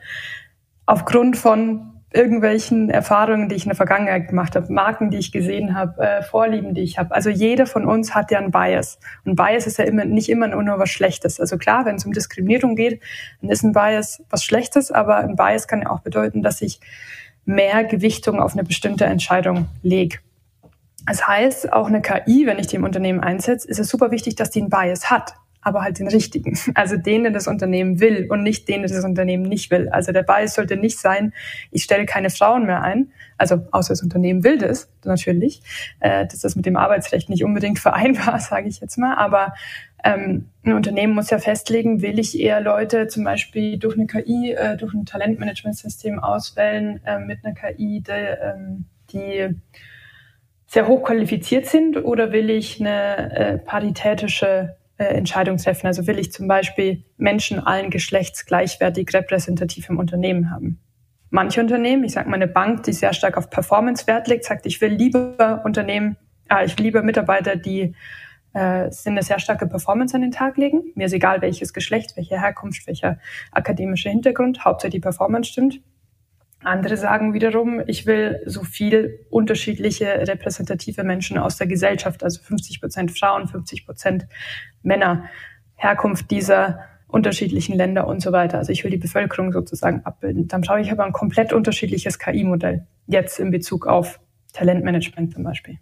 aufgrund 0.84 1.36
von 1.36 1.91
irgendwelchen 2.14 2.90
Erfahrungen, 2.90 3.48
die 3.48 3.54
ich 3.54 3.64
in 3.64 3.70
der 3.70 3.76
Vergangenheit 3.76 4.28
gemacht 4.28 4.56
habe, 4.56 4.72
Marken, 4.72 5.10
die 5.10 5.18
ich 5.18 5.32
gesehen 5.32 5.74
habe, 5.74 6.00
äh, 6.02 6.22
Vorlieben, 6.22 6.74
die 6.74 6.82
ich 6.82 6.98
habe. 6.98 7.14
Also 7.14 7.30
jeder 7.30 7.66
von 7.66 7.86
uns 7.86 8.14
hat 8.14 8.30
ja 8.30 8.38
einen 8.38 8.50
Bias. 8.50 8.98
Und 9.24 9.36
Bias 9.36 9.66
ist 9.66 9.78
ja 9.78 9.84
immer 9.84 10.04
nicht 10.04 10.28
immer 10.28 10.48
nur 10.48 10.78
was 10.78 10.90
Schlechtes. 10.90 11.40
Also 11.40 11.58
klar, 11.58 11.84
wenn 11.84 11.96
es 11.96 12.04
um 12.04 12.12
Diskriminierung 12.12 12.76
geht, 12.76 13.00
dann 13.40 13.50
ist 13.50 13.62
ein 13.62 13.72
Bias 13.72 14.22
was 14.30 14.44
Schlechtes, 14.44 14.90
aber 14.90 15.16
ein 15.16 15.36
Bias 15.36 15.68
kann 15.68 15.82
ja 15.82 15.90
auch 15.90 16.00
bedeuten, 16.00 16.42
dass 16.42 16.62
ich 16.62 16.80
mehr 17.44 17.84
Gewichtung 17.84 18.40
auf 18.40 18.52
eine 18.52 18.64
bestimmte 18.64 19.04
Entscheidung 19.04 19.68
lege. 19.82 20.18
Das 21.06 21.26
heißt, 21.26 21.72
auch 21.72 21.88
eine 21.88 22.00
KI, 22.00 22.46
wenn 22.46 22.58
ich 22.58 22.68
die 22.68 22.76
im 22.76 22.84
Unternehmen 22.84 23.20
einsetze, 23.20 23.68
ist 23.68 23.80
es 23.80 23.88
super 23.88 24.10
wichtig, 24.10 24.36
dass 24.36 24.50
die 24.50 24.60
einen 24.60 24.70
Bias 24.70 25.10
hat 25.10 25.34
aber 25.62 25.82
halt 25.82 25.98
den 25.98 26.08
richtigen. 26.08 26.58
Also 26.74 26.96
den, 26.96 27.24
den 27.24 27.32
das 27.32 27.46
Unternehmen 27.46 28.00
will 28.00 28.26
und 28.28 28.42
nicht 28.42 28.68
den, 28.68 28.82
den 28.82 28.92
das 28.92 29.04
Unternehmen 29.04 29.44
nicht 29.44 29.70
will. 29.70 29.88
Also 29.88 30.12
der 30.12 30.24
Bias 30.24 30.54
sollte 30.54 30.76
nicht 30.76 30.98
sein, 30.98 31.32
ich 31.70 31.84
stelle 31.84 32.04
keine 32.04 32.30
Frauen 32.30 32.66
mehr 32.66 32.82
ein. 32.82 33.12
Also 33.38 33.66
außer 33.70 33.92
das 33.92 34.02
Unternehmen 34.02 34.44
will 34.44 34.58
das 34.58 34.90
natürlich. 35.04 35.62
Äh, 36.00 36.26
das 36.26 36.44
ist 36.44 36.56
mit 36.56 36.66
dem 36.66 36.76
Arbeitsrecht 36.76 37.30
nicht 37.30 37.44
unbedingt 37.44 37.78
vereinbar, 37.78 38.40
sage 38.40 38.68
ich 38.68 38.80
jetzt 38.80 38.98
mal. 38.98 39.14
Aber 39.14 39.54
ähm, 40.04 40.48
ein 40.64 40.72
Unternehmen 40.72 41.14
muss 41.14 41.30
ja 41.30 41.38
festlegen, 41.38 42.02
will 42.02 42.18
ich 42.18 42.38
eher 42.38 42.60
Leute 42.60 43.06
zum 43.06 43.22
Beispiel 43.22 43.78
durch 43.78 43.96
eine 43.96 44.06
KI, 44.06 44.52
äh, 44.52 44.76
durch 44.76 44.92
ein 44.94 45.06
Talentmanagementsystem 45.06 46.18
auswählen 46.18 47.00
äh, 47.06 47.20
mit 47.20 47.44
einer 47.44 47.54
KI, 47.54 48.02
die, 48.02 48.10
ähm, 48.10 48.86
die 49.12 49.48
sehr 50.66 50.88
hoch 50.88 51.04
qualifiziert 51.04 51.66
sind 51.66 52.02
oder 52.02 52.32
will 52.32 52.50
ich 52.50 52.80
eine 52.80 53.36
äh, 53.36 53.58
paritätische 53.58 54.76
äh, 55.02 55.14
Entscheidung 55.14 55.56
treffen. 55.56 55.86
Also 55.86 56.06
will 56.06 56.18
ich 56.18 56.32
zum 56.32 56.48
Beispiel 56.48 57.04
Menschen 57.16 57.58
allen 57.58 57.90
Geschlechts 57.90 58.46
gleichwertig 58.46 59.12
repräsentativ 59.12 59.88
im 59.88 59.98
Unternehmen 59.98 60.50
haben. 60.50 60.80
Manche 61.30 61.60
Unternehmen, 61.60 62.04
ich 62.04 62.12
sage 62.12 62.28
mal 62.28 62.36
eine 62.36 62.46
Bank, 62.46 62.82
die 62.84 62.92
sehr 62.92 63.12
stark 63.12 63.36
auf 63.36 63.50
Performance 63.50 64.06
Wert 64.06 64.28
legt, 64.28 64.44
sagt, 64.44 64.66
ich 64.66 64.80
will 64.80 64.92
lieber 64.92 65.62
Unternehmen, 65.64 66.16
äh, 66.48 66.64
ich 66.66 66.76
will 66.76 66.84
lieber 66.84 67.02
Mitarbeiter, 67.02 67.56
die 67.56 67.94
äh, 68.52 68.90
sind 68.90 69.12
eine 69.12 69.22
sehr 69.22 69.38
starke 69.38 69.66
Performance 69.66 70.14
an 70.14 70.20
den 70.20 70.30
Tag 70.30 70.56
legen. 70.56 70.92
Mir 70.94 71.06
ist 71.06 71.14
egal, 71.14 71.40
welches 71.40 71.72
Geschlecht, 71.72 72.16
welche 72.16 72.40
Herkunft, 72.40 72.86
welcher 72.86 73.18
akademische 73.50 74.10
Hintergrund, 74.10 74.64
Hauptsache 74.64 74.90
die 74.90 75.00
Performance 75.00 75.50
stimmt. 75.50 75.80
Andere 76.64 76.96
sagen 76.96 77.34
wiederum, 77.34 77.82
ich 77.86 78.06
will 78.06 78.42
so 78.46 78.62
viel 78.62 79.26
unterschiedliche 79.30 80.06
repräsentative 80.06 81.04
Menschen 81.04 81.38
aus 81.38 81.56
der 81.56 81.66
Gesellschaft, 81.66 82.22
also 82.22 82.40
50 82.42 82.80
Prozent 82.80 83.18
Frauen, 83.18 83.48
50 83.48 83.86
Prozent 83.86 84.26
Männer, 84.82 85.24
Herkunft 85.74 86.30
dieser 86.30 86.80
unterschiedlichen 87.08 87.76
Länder 87.76 88.06
und 88.06 88.22
so 88.22 88.32
weiter. 88.32 88.58
Also 88.58 88.72
ich 88.72 88.84
will 88.84 88.90
die 88.90 88.96
Bevölkerung 88.96 89.52
sozusagen 89.52 90.00
abbilden. 90.04 90.48
Dann 90.48 90.62
brauche 90.62 90.80
ich 90.80 90.90
aber 90.90 91.04
ein 91.04 91.12
komplett 91.12 91.52
unterschiedliches 91.52 92.18
KI-Modell, 92.18 92.86
jetzt 93.06 93.38
in 93.38 93.50
Bezug 93.50 93.86
auf 93.86 94.18
Talentmanagement 94.52 95.34
zum 95.34 95.44
Beispiel. 95.44 95.78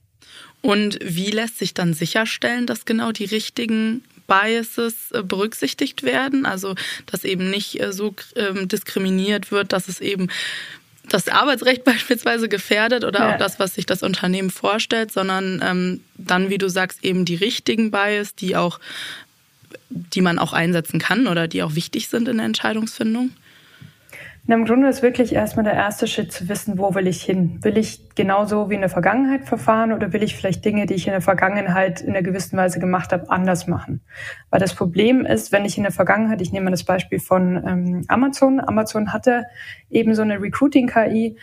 Und 0.62 0.98
wie 1.02 1.30
lässt 1.30 1.58
sich 1.58 1.72
dann 1.72 1.94
sicherstellen, 1.94 2.66
dass 2.66 2.84
genau 2.84 3.12
die 3.12 3.24
richtigen 3.24 4.02
Biases 4.30 5.10
äh, 5.10 5.22
berücksichtigt 5.22 6.04
werden? 6.04 6.46
Also, 6.46 6.76
dass 7.06 7.24
eben 7.24 7.50
nicht 7.50 7.80
äh, 7.80 7.92
so 7.92 8.14
ähm, 8.36 8.68
diskriminiert 8.68 9.50
wird, 9.50 9.72
dass 9.72 9.88
es 9.88 10.00
eben 10.00 10.28
das 11.08 11.28
Arbeitsrecht 11.28 11.84
beispielsweise 11.92 12.48
gefährdet 12.48 13.04
oder 13.04 13.18
ja. 13.18 13.34
auch 13.34 13.38
das, 13.38 13.58
was 13.58 13.74
sich 13.74 13.84
das 13.84 14.02
Unternehmen 14.02 14.50
vorstellt, 14.50 15.12
sondern 15.12 15.60
ähm, 15.62 16.00
dann, 16.16 16.48
wie 16.48 16.58
du 16.58 16.70
sagst, 16.70 17.04
eben 17.04 17.24
die 17.24 17.34
richtigen 17.34 17.90
Bias, 17.90 18.34
die 18.34 18.56
auch, 18.56 18.78
die 19.90 20.20
man 20.20 20.38
auch 20.38 20.52
einsetzen 20.52 21.00
kann 21.00 21.26
oder 21.26 21.48
die 21.48 21.62
auch 21.62 21.74
wichtig 21.74 22.08
sind 22.08 22.28
in 22.28 22.38
der 22.38 22.46
Entscheidungsfindung? 22.46 23.30
Und 24.46 24.54
Im 24.54 24.64
Grunde 24.64 24.88
ist 24.88 25.02
wirklich 25.02 25.34
erstmal 25.34 25.64
der 25.64 25.74
erste 25.74 26.06
Schritt 26.06 26.32
zu 26.32 26.48
wissen, 26.48 26.78
wo 26.78 26.94
will 26.94 27.06
ich 27.06 27.22
hin? 27.22 27.58
Will 27.62 27.76
ich 27.76 28.08
genauso 28.14 28.70
wie 28.70 28.74
in 28.74 28.80
der 28.80 28.90
Vergangenheit 28.90 29.44
verfahren 29.44 29.92
oder 29.92 30.12
will 30.12 30.22
ich 30.22 30.34
vielleicht 30.34 30.64
Dinge, 30.64 30.86
die 30.86 30.94
ich 30.94 31.06
in 31.06 31.12
der 31.12 31.20
Vergangenheit 31.20 32.00
in 32.00 32.10
einer 32.10 32.22
gewissen 32.22 32.56
Weise 32.56 32.80
gemacht 32.80 33.12
habe, 33.12 33.30
anders 33.30 33.66
machen? 33.66 34.00
Weil 34.48 34.60
das 34.60 34.74
Problem 34.74 35.26
ist, 35.26 35.52
wenn 35.52 35.64
ich 35.64 35.76
in 35.76 35.84
der 35.84 35.92
Vergangenheit, 35.92 36.40
ich 36.40 36.52
nehme 36.52 36.70
das 36.70 36.84
Beispiel 36.84 37.20
von 37.20 37.56
ähm, 37.66 38.04
Amazon, 38.08 38.60
Amazon 38.60 39.12
hatte 39.12 39.44
eben 39.90 40.14
so 40.14 40.22
eine 40.22 40.40
Recruiting-KI, 40.40 41.36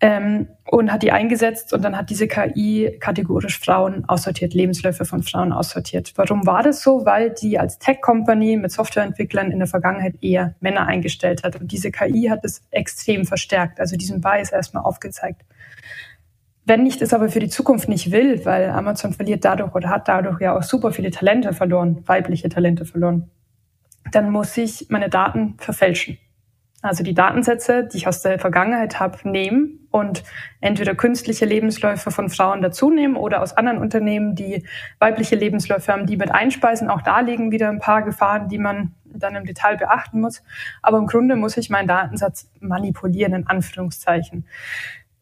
ähm, 0.00 0.48
und 0.66 0.92
hat 0.92 1.02
die 1.02 1.12
eingesetzt 1.12 1.72
und 1.72 1.82
dann 1.82 1.96
hat 1.96 2.10
diese 2.10 2.28
KI 2.28 2.98
kategorisch 3.00 3.58
Frauen 3.58 4.04
aussortiert, 4.06 4.52
Lebensläufe 4.52 5.06
von 5.06 5.22
Frauen 5.22 5.52
aussortiert. 5.52 6.12
Warum 6.16 6.46
war 6.46 6.62
das 6.62 6.82
so? 6.82 7.06
Weil 7.06 7.30
die 7.30 7.58
als 7.58 7.78
Tech-Company 7.78 8.56
mit 8.56 8.72
Softwareentwicklern 8.72 9.50
in 9.50 9.58
der 9.58 9.68
Vergangenheit 9.68 10.16
eher 10.20 10.54
Männer 10.60 10.86
eingestellt 10.86 11.44
hat. 11.44 11.58
Und 11.58 11.72
diese 11.72 11.90
KI 11.90 12.28
hat 12.28 12.44
es 12.44 12.62
extrem 12.70 13.24
verstärkt, 13.24 13.80
also 13.80 13.96
diesen 13.96 14.20
Bias 14.20 14.52
erstmal 14.52 14.84
aufgezeigt. 14.84 15.42
Wenn 16.66 16.84
ich 16.84 16.98
das 16.98 17.14
aber 17.14 17.28
für 17.28 17.38
die 17.38 17.48
Zukunft 17.48 17.88
nicht 17.88 18.10
will, 18.10 18.44
weil 18.44 18.70
Amazon 18.70 19.12
verliert 19.12 19.44
dadurch 19.44 19.74
oder 19.74 19.88
hat 19.88 20.08
dadurch 20.08 20.40
ja 20.40 20.58
auch 20.58 20.64
super 20.64 20.92
viele 20.92 21.10
Talente 21.10 21.52
verloren, 21.52 22.02
weibliche 22.06 22.48
Talente 22.48 22.84
verloren, 22.84 23.30
dann 24.12 24.30
muss 24.30 24.56
ich 24.56 24.86
meine 24.90 25.08
Daten 25.08 25.54
verfälschen. 25.58 26.18
Also 26.86 27.04
die 27.04 27.14
Datensätze, 27.14 27.84
die 27.84 27.98
ich 27.98 28.08
aus 28.08 28.22
der 28.22 28.38
Vergangenheit 28.38 29.00
habe, 29.00 29.28
nehmen 29.28 29.86
und 29.90 30.22
entweder 30.60 30.94
künstliche 30.94 31.44
Lebensläufe 31.44 32.10
von 32.10 32.28
Frauen 32.28 32.62
dazu 32.62 32.90
nehmen 32.90 33.16
oder 33.16 33.42
aus 33.42 33.56
anderen 33.56 33.78
Unternehmen, 33.78 34.34
die 34.34 34.64
weibliche 34.98 35.36
Lebensläufe 35.36 35.92
haben, 35.92 36.06
die 36.06 36.16
mit 36.16 36.30
einspeisen. 36.30 36.88
Auch 36.88 37.02
da 37.02 37.20
liegen 37.20 37.50
wieder 37.50 37.68
ein 37.68 37.80
paar 37.80 38.02
Gefahren, 38.02 38.48
die 38.48 38.58
man 38.58 38.94
dann 39.04 39.34
im 39.34 39.44
Detail 39.44 39.76
beachten 39.76 40.20
muss. 40.20 40.42
Aber 40.82 40.98
im 40.98 41.06
Grunde 41.06 41.36
muss 41.36 41.56
ich 41.56 41.70
meinen 41.70 41.88
Datensatz 41.88 42.50
manipulieren, 42.60 43.34
in 43.34 43.46
Anführungszeichen. 43.46 44.46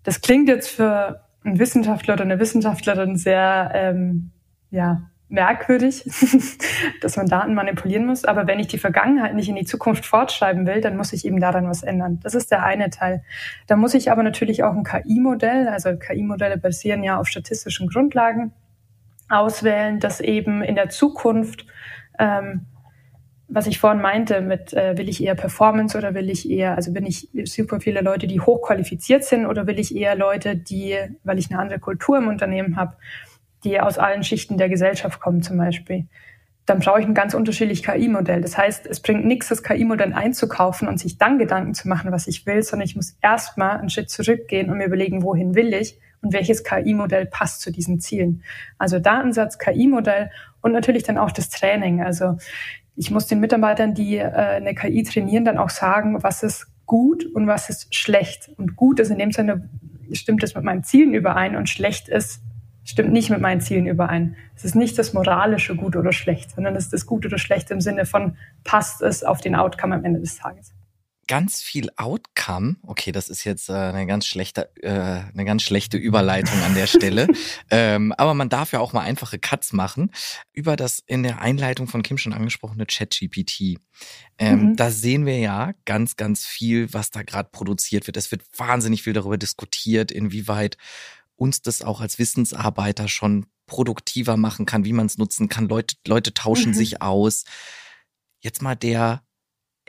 Das 0.02 0.20
klingt 0.20 0.48
jetzt 0.48 0.68
für 0.68 1.22
einen 1.44 1.58
Wissenschaftler 1.58 2.14
oder 2.14 2.24
eine 2.24 2.40
Wissenschaftlerin 2.40 3.16
sehr, 3.16 3.70
ähm, 3.74 4.30
ja, 4.70 5.02
merkwürdig, 5.28 6.04
dass 7.00 7.16
man 7.16 7.26
Daten 7.26 7.54
manipulieren 7.54 8.06
muss. 8.06 8.24
Aber 8.24 8.46
wenn 8.46 8.60
ich 8.60 8.68
die 8.68 8.78
Vergangenheit 8.78 9.34
nicht 9.34 9.48
in 9.48 9.56
die 9.56 9.64
Zukunft 9.64 10.06
fortschreiben 10.06 10.66
will, 10.66 10.80
dann 10.80 10.96
muss 10.96 11.12
ich 11.12 11.24
eben 11.24 11.40
daran 11.40 11.68
was 11.68 11.82
ändern. 11.82 12.20
Das 12.22 12.34
ist 12.34 12.50
der 12.50 12.64
eine 12.64 12.90
Teil. 12.90 13.22
Da 13.66 13.76
muss 13.76 13.94
ich 13.94 14.10
aber 14.10 14.22
natürlich 14.22 14.62
auch 14.62 14.74
ein 14.74 14.84
KI-Modell, 14.84 15.68
also 15.68 15.96
KI-Modelle 15.96 16.58
basieren 16.58 17.02
ja 17.02 17.18
auf 17.18 17.28
statistischen 17.28 17.88
Grundlagen, 17.88 18.52
auswählen, 19.28 20.00
dass 20.00 20.20
eben 20.20 20.62
in 20.62 20.74
der 20.74 20.90
Zukunft, 20.90 21.66
ähm, 22.18 22.66
was 23.48 23.66
ich 23.66 23.78
vorhin 23.78 24.00
meinte, 24.00 24.40
mit 24.40 24.72
äh, 24.72 24.96
will 24.96 25.08
ich 25.08 25.22
eher 25.22 25.34
Performance 25.34 25.96
oder 25.96 26.14
will 26.14 26.30
ich 26.30 26.48
eher, 26.50 26.76
also 26.76 26.92
bin 26.92 27.06
ich 27.06 27.28
super 27.44 27.80
viele 27.80 28.00
Leute, 28.00 28.26
die 28.26 28.40
hochqualifiziert 28.40 29.24
sind 29.24 29.46
oder 29.46 29.66
will 29.66 29.78
ich 29.78 29.94
eher 29.94 30.14
Leute, 30.14 30.56
die, 30.56 30.96
weil 31.24 31.38
ich 31.38 31.50
eine 31.50 31.60
andere 31.60 31.78
Kultur 31.78 32.18
im 32.18 32.28
Unternehmen 32.28 32.76
habe, 32.76 32.96
die 33.64 33.80
aus 33.80 33.98
allen 33.98 34.22
Schichten 34.22 34.58
der 34.58 34.68
Gesellschaft 34.68 35.20
kommen 35.20 35.42
zum 35.42 35.56
Beispiel, 35.56 36.06
dann 36.66 36.78
brauche 36.78 37.00
ich 37.00 37.06
ein 37.06 37.14
ganz 37.14 37.34
unterschiedliches 37.34 37.84
KI-Modell. 37.84 38.40
Das 38.40 38.56
heißt, 38.56 38.86
es 38.86 39.00
bringt 39.00 39.26
nichts, 39.26 39.48
das 39.48 39.62
KI-Modell 39.62 40.14
einzukaufen 40.14 40.88
und 40.88 40.98
sich 40.98 41.18
dann 41.18 41.38
Gedanken 41.38 41.74
zu 41.74 41.88
machen, 41.88 42.10
was 42.10 42.26
ich 42.26 42.46
will, 42.46 42.62
sondern 42.62 42.86
ich 42.86 42.96
muss 42.96 43.18
erstmal 43.20 43.78
einen 43.78 43.90
Schritt 43.90 44.08
zurückgehen 44.08 44.70
und 44.70 44.78
mir 44.78 44.86
überlegen, 44.86 45.22
wohin 45.22 45.54
will 45.54 45.74
ich 45.74 45.98
und 46.22 46.32
welches 46.32 46.64
KI-Modell 46.64 47.26
passt 47.26 47.60
zu 47.60 47.70
diesen 47.70 48.00
Zielen. 48.00 48.42
Also 48.78 48.98
Datensatz, 48.98 49.58
KI-Modell 49.58 50.30
und 50.62 50.72
natürlich 50.72 51.02
dann 51.02 51.18
auch 51.18 51.30
das 51.30 51.50
Training. 51.50 52.02
Also 52.02 52.38
ich 52.96 53.10
muss 53.10 53.26
den 53.26 53.40
Mitarbeitern, 53.40 53.92
die 53.92 54.16
äh, 54.16 54.30
eine 54.30 54.74
KI 54.74 55.02
trainieren, 55.02 55.44
dann 55.44 55.58
auch 55.58 55.70
sagen, 55.70 56.22
was 56.22 56.42
ist 56.42 56.66
gut 56.86 57.26
und 57.26 57.46
was 57.46 57.68
ist 57.68 57.94
schlecht. 57.94 58.50
Und 58.56 58.74
gut 58.76 59.00
ist 59.00 59.10
in 59.10 59.18
dem 59.18 59.32
Sinne, 59.32 59.68
stimmt 60.12 60.42
es 60.42 60.54
mit 60.54 60.64
meinen 60.64 60.82
Zielen 60.82 61.12
überein 61.12 61.56
und 61.56 61.68
schlecht 61.68 62.08
ist, 62.08 62.40
stimmt 62.84 63.12
nicht 63.12 63.30
mit 63.30 63.40
meinen 63.40 63.60
Zielen 63.60 63.86
überein. 63.86 64.36
Es 64.54 64.64
ist 64.64 64.76
nicht 64.76 64.98
das 64.98 65.12
moralische 65.12 65.74
gut 65.74 65.96
oder 65.96 66.12
schlecht, 66.12 66.52
sondern 66.52 66.76
es 66.76 66.84
ist 66.84 66.92
das 66.92 67.06
gut 67.06 67.26
oder 67.26 67.38
schlecht 67.38 67.70
im 67.70 67.80
Sinne 67.80 68.06
von 68.06 68.36
passt 68.62 69.02
es 69.02 69.24
auf 69.24 69.40
den 69.40 69.54
Outcome 69.54 69.94
am 69.94 70.04
Ende 70.04 70.20
des 70.20 70.36
Tages. 70.36 70.72
Ganz 71.26 71.62
viel 71.62 71.88
Outcome, 71.96 72.76
okay, 72.82 73.10
das 73.10 73.30
ist 73.30 73.44
jetzt 73.44 73.70
äh, 73.70 73.72
eine 73.72 74.06
ganz 74.06 74.26
schlechte, 74.26 74.70
äh, 74.82 74.90
eine 74.90 75.46
ganz 75.46 75.62
schlechte 75.62 75.96
Überleitung 75.96 76.60
an 76.62 76.74
der 76.74 76.86
Stelle. 76.86 77.28
ähm, 77.70 78.12
aber 78.18 78.34
man 78.34 78.50
darf 78.50 78.72
ja 78.72 78.80
auch 78.80 78.92
mal 78.92 79.00
einfache 79.00 79.38
Cuts 79.38 79.72
machen 79.72 80.10
über 80.52 80.76
das 80.76 81.02
in 81.06 81.22
der 81.22 81.40
Einleitung 81.40 81.86
von 81.86 82.02
Kim 82.02 82.18
schon 82.18 82.34
angesprochene 82.34 82.84
ChatGPT. 82.84 83.78
Ähm, 84.38 84.60
mhm. 84.60 84.76
Da 84.76 84.90
sehen 84.90 85.24
wir 85.24 85.38
ja 85.38 85.72
ganz, 85.86 86.16
ganz 86.16 86.44
viel, 86.44 86.92
was 86.92 87.10
da 87.10 87.22
gerade 87.22 87.48
produziert 87.50 88.06
wird. 88.06 88.18
Es 88.18 88.30
wird 88.30 88.42
wahnsinnig 88.58 89.02
viel 89.02 89.14
darüber 89.14 89.38
diskutiert, 89.38 90.10
inwieweit 90.10 90.76
uns 91.36 91.62
das 91.62 91.82
auch 91.82 92.00
als 92.00 92.18
Wissensarbeiter 92.18 93.08
schon 93.08 93.46
produktiver 93.66 94.36
machen 94.36 94.66
kann, 94.66 94.84
wie 94.84 94.92
man 94.92 95.06
es 95.06 95.18
nutzen 95.18 95.48
kann. 95.48 95.68
Leute, 95.68 95.96
Leute 96.06 96.34
tauschen 96.34 96.70
mhm. 96.72 96.74
sich 96.74 97.02
aus. 97.02 97.44
Jetzt 98.40 98.62
mal 98.62 98.74
der 98.74 99.22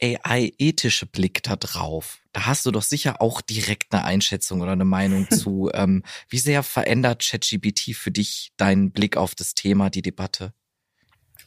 AI-ethische 0.02 1.06
Blick 1.06 1.44
da 1.44 1.56
drauf. 1.56 2.20
Da 2.34 2.46
hast 2.46 2.66
du 2.66 2.72
doch 2.72 2.82
sicher 2.82 3.22
auch 3.22 3.42
direkt 3.42 3.94
eine 3.94 4.04
Einschätzung 4.04 4.62
oder 4.62 4.74
eine 4.74 4.86
Meinung 4.86 5.30
zu. 5.32 5.70
Ähm, 5.74 6.04
wie 6.30 6.40
sehr 6.40 6.64
verändert 6.64 7.26
ChatGPT 7.26 7.96
für 7.96 8.12
dich 8.12 8.52
deinen 8.58 8.92
Blick 8.92 9.18
auf 9.18 9.36
das 9.36 9.54
Thema, 9.54 9.90
die 9.90 10.02
Debatte? 10.02 10.54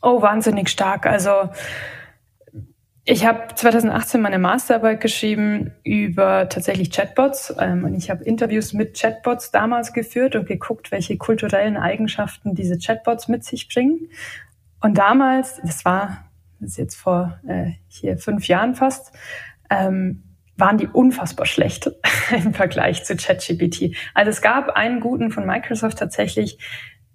Oh, 0.00 0.22
wahnsinnig 0.22 0.68
stark. 0.68 1.06
Also 1.06 1.50
ich 3.10 3.24
habe 3.24 3.54
2018 3.54 4.20
meine 4.20 4.38
Masterarbeit 4.38 5.00
geschrieben 5.00 5.72
über 5.82 6.50
tatsächlich 6.50 6.90
Chatbots 6.90 7.54
ähm, 7.58 7.84
und 7.84 7.94
ich 7.94 8.10
habe 8.10 8.22
Interviews 8.22 8.74
mit 8.74 9.00
Chatbots 9.00 9.50
damals 9.50 9.94
geführt 9.94 10.36
und 10.36 10.46
geguckt, 10.46 10.90
welche 10.92 11.16
kulturellen 11.16 11.78
Eigenschaften 11.78 12.54
diese 12.54 12.76
Chatbots 12.76 13.26
mit 13.26 13.44
sich 13.44 13.66
bringen. 13.72 14.10
Und 14.82 14.98
damals, 14.98 15.58
das 15.64 15.86
war 15.86 16.28
das 16.60 16.72
ist 16.72 16.76
jetzt 16.76 16.96
vor 16.96 17.38
äh, 17.46 17.70
hier 17.86 18.18
fünf 18.18 18.46
Jahren 18.46 18.74
fast, 18.74 19.12
ähm, 19.70 20.24
waren 20.58 20.76
die 20.76 20.88
unfassbar 20.88 21.46
schlecht 21.46 21.90
im 22.30 22.52
Vergleich 22.52 23.04
zu 23.04 23.16
ChatGPT. 23.16 23.96
Also 24.12 24.30
es 24.30 24.42
gab 24.42 24.70
einen 24.70 25.00
guten 25.00 25.30
von 25.30 25.46
Microsoft 25.46 25.98
tatsächlich, 25.98 26.58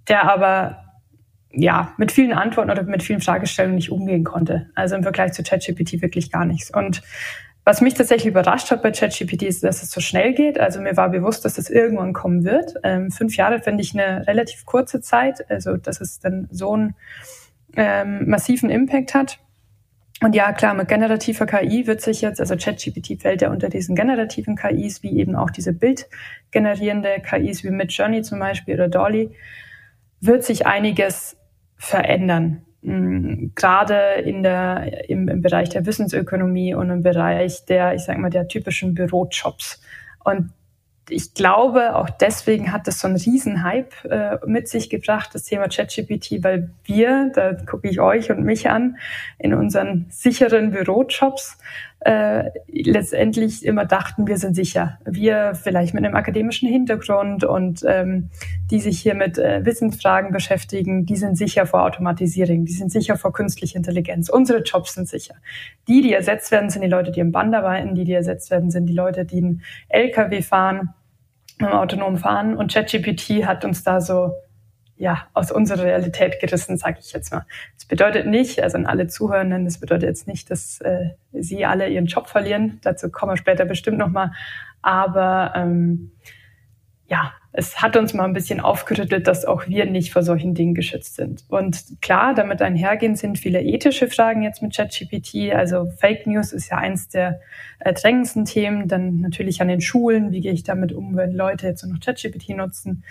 der 0.07 0.27
aber 0.31 0.82
ja, 1.53 1.93
mit 1.97 2.11
vielen 2.11 2.33
Antworten 2.33 2.71
oder 2.71 2.83
mit 2.83 3.03
vielen 3.03 3.21
Fragestellungen 3.21 3.75
nicht 3.75 3.91
umgehen 3.91 4.23
konnte. 4.23 4.69
Also 4.75 4.95
im 4.95 5.03
Vergleich 5.03 5.33
zu 5.33 5.43
ChatGPT 5.43 6.01
wirklich 6.01 6.31
gar 6.31 6.45
nichts. 6.45 6.71
Und 6.73 7.03
was 7.63 7.79
mich 7.79 7.93
tatsächlich 7.93 8.27
überrascht 8.27 8.71
hat 8.71 8.81
bei 8.81 8.91
ChatGPT 8.91 9.43
ist, 9.43 9.63
dass 9.63 9.83
es 9.83 9.91
so 9.91 10.01
schnell 10.01 10.33
geht. 10.33 10.59
Also 10.59 10.81
mir 10.81 10.97
war 10.97 11.09
bewusst, 11.09 11.45
dass 11.45 11.53
das 11.53 11.69
irgendwann 11.69 12.11
kommen 12.11 12.43
wird. 12.43 12.73
Ähm, 12.83 13.09
fünf 13.11 13.37
Jahre 13.37 13.59
finde 13.59 13.83
ich 13.83 13.93
eine 13.93 14.27
relativ 14.27 14.65
kurze 14.65 14.99
Zeit, 14.99 15.49
also 15.49 15.77
dass 15.77 16.01
es 16.01 16.19
dann 16.19 16.47
so 16.51 16.73
einen 16.73 16.95
ähm, 17.77 18.27
massiven 18.27 18.69
Impact 18.69 19.13
hat. 19.13 19.39
Und 20.21 20.35
ja, 20.35 20.53
klar, 20.53 20.73
mit 20.73 20.87
generativer 20.87 21.45
KI 21.45 21.85
wird 21.85 22.01
sich 22.01 22.21
jetzt, 22.21 22.39
also 22.39 22.55
ChatGPT 22.55 23.21
fällt 23.21 23.41
ja 23.41 23.51
unter 23.51 23.69
diesen 23.69 23.95
generativen 23.95 24.55
KIs, 24.55 25.03
wie 25.03 25.19
eben 25.19 25.35
auch 25.35 25.49
diese 25.49 25.73
bildgenerierende 25.73 27.21
KIs 27.21 27.63
wie 27.63 27.71
Midjourney 27.71 28.21
zum 28.23 28.39
Beispiel 28.39 28.75
oder 28.75 28.87
Dolly, 28.87 29.31
wird 30.19 30.43
sich 30.43 30.65
einiges 30.65 31.37
verändern. 31.83 32.61
Mm, 32.81 33.47
gerade 33.55 34.21
in 34.23 34.41
der, 34.41 35.09
im, 35.09 35.27
im 35.27 35.41
Bereich 35.41 35.69
der 35.69 35.85
Wissensökonomie 35.85 36.73
und 36.73 36.89
im 36.89 37.03
Bereich 37.03 37.65
der, 37.65 37.93
ich 37.93 38.03
sag 38.03 38.17
mal, 38.17 38.29
der 38.29 38.47
typischen 38.47 38.93
Bürojobs. 38.93 39.81
Und 40.23 40.51
ich 41.09 41.33
glaube, 41.33 41.95
auch 41.95 42.09
deswegen 42.09 42.71
hat 42.71 42.87
das 42.87 42.99
so 42.99 43.07
einen 43.07 43.17
Riesenhype 43.17 44.09
äh, 44.09 44.37
mit 44.45 44.69
sich 44.69 44.89
gebracht, 44.89 45.31
das 45.33 45.43
Thema 45.43 45.67
ChatGPT, 45.67 46.43
weil 46.43 46.71
wir, 46.85 47.31
da 47.35 47.53
gucke 47.53 47.89
ich 47.89 47.99
euch 47.99 48.31
und 48.31 48.43
mich 48.43 48.69
an, 48.69 48.97
in 49.37 49.53
unseren 49.53 50.05
sicheren 50.09 50.71
Bürojobs 50.71 51.57
äh, 52.05 52.51
letztendlich 52.67 53.65
immer 53.65 53.85
dachten, 53.85 54.27
wir 54.27 54.37
sind 54.37 54.55
sicher. 54.55 54.99
Wir 55.05 55.53
vielleicht 55.55 55.93
mit 55.93 56.03
einem 56.03 56.15
akademischen 56.15 56.67
Hintergrund 56.67 57.43
und 57.43 57.83
ähm, 57.87 58.29
die 58.69 58.79
sich 58.79 58.99
hier 58.99 59.15
mit 59.15 59.37
äh, 59.37 59.65
Wissensfragen 59.65 60.31
beschäftigen, 60.31 61.05
die 61.05 61.15
sind 61.15 61.37
sicher 61.37 61.65
vor 61.65 61.83
Automatisierung, 61.83 62.65
die 62.65 62.73
sind 62.73 62.91
sicher 62.91 63.17
vor 63.17 63.31
künstlicher 63.31 63.77
Intelligenz. 63.77 64.29
Unsere 64.29 64.63
Jobs 64.63 64.95
sind 64.95 65.07
sicher. 65.07 65.35
Die, 65.87 66.01
die 66.01 66.13
ersetzt 66.13 66.51
werden, 66.51 66.69
sind 66.69 66.81
die 66.81 66.89
Leute, 66.89 67.11
die 67.11 67.21
im 67.21 67.31
Band 67.31 67.55
arbeiten, 67.55 67.95
die, 67.95 68.03
die 68.03 68.13
ersetzt 68.13 68.51
werden, 68.51 68.69
sind 68.69 68.87
die 68.87 68.93
Leute, 68.93 69.23
die 69.23 69.37
einen 69.37 69.61
LKW 69.87 70.41
fahren, 70.41 70.93
im 71.59 71.67
autonomen 71.67 72.17
Fahren. 72.17 72.57
Und 72.57 72.73
ChatGPT 72.73 73.45
hat 73.45 73.63
uns 73.63 73.83
da 73.83 74.01
so 74.01 74.33
ja, 75.03 75.27
aus 75.33 75.51
unserer 75.51 75.83
Realität 75.83 76.39
gerissen, 76.39 76.77
sage 76.77 76.99
ich 77.01 77.11
jetzt 77.11 77.33
mal. 77.33 77.45
Das 77.75 77.83
bedeutet 77.83 78.25
nicht, 78.25 78.63
also 78.63 78.77
an 78.77 78.85
alle 78.85 79.07
Zuhörenden, 79.07 79.65
das 79.65 79.77
bedeutet 79.77 80.07
jetzt 80.07 80.29
nicht, 80.29 80.49
dass 80.49 80.79
äh, 80.79 81.09
sie 81.33 81.65
alle 81.65 81.89
ihren 81.89 82.05
Job 82.05 82.27
verlieren. 82.27 82.79
Dazu 82.83 83.11
kommen 83.11 83.33
wir 83.33 83.37
später 83.37 83.65
bestimmt 83.65 83.97
nochmal. 83.97 84.31
Aber 84.81 85.51
ähm, 85.57 86.13
ja, 87.07 87.33
es 87.51 87.81
hat 87.81 87.97
uns 87.97 88.13
mal 88.13 88.23
ein 88.23 88.31
bisschen 88.31 88.61
aufgerüttelt, 88.61 89.27
dass 89.27 89.43
auch 89.43 89.67
wir 89.67 89.85
nicht 89.85 90.13
vor 90.13 90.23
solchen 90.23 90.53
Dingen 90.53 90.73
geschützt 90.73 91.15
sind. 91.15 91.43
Und 91.49 91.83
klar, 92.01 92.33
damit 92.33 92.61
einhergehen 92.61 93.17
sind 93.17 93.37
viele 93.37 93.61
ethische 93.61 94.07
Fragen 94.07 94.41
jetzt 94.41 94.61
mit 94.61 94.73
ChatGPT. 94.73 95.53
Also 95.53 95.91
Fake 95.97 96.25
News 96.27 96.53
ist 96.53 96.69
ja 96.69 96.77
eins 96.77 97.09
der 97.09 97.41
äh, 97.79 97.91
drängendsten 97.91 98.45
Themen. 98.45 98.87
Dann 98.87 99.19
natürlich 99.19 99.61
an 99.61 99.67
den 99.67 99.81
Schulen. 99.81 100.31
Wie 100.31 100.39
gehe 100.39 100.53
ich 100.53 100.63
damit 100.63 100.93
um, 100.93 101.17
wenn 101.17 101.33
Leute 101.33 101.67
jetzt 101.67 101.83
noch 101.83 101.99
ChatGPT 101.99 102.51
nutzen? 102.51 103.03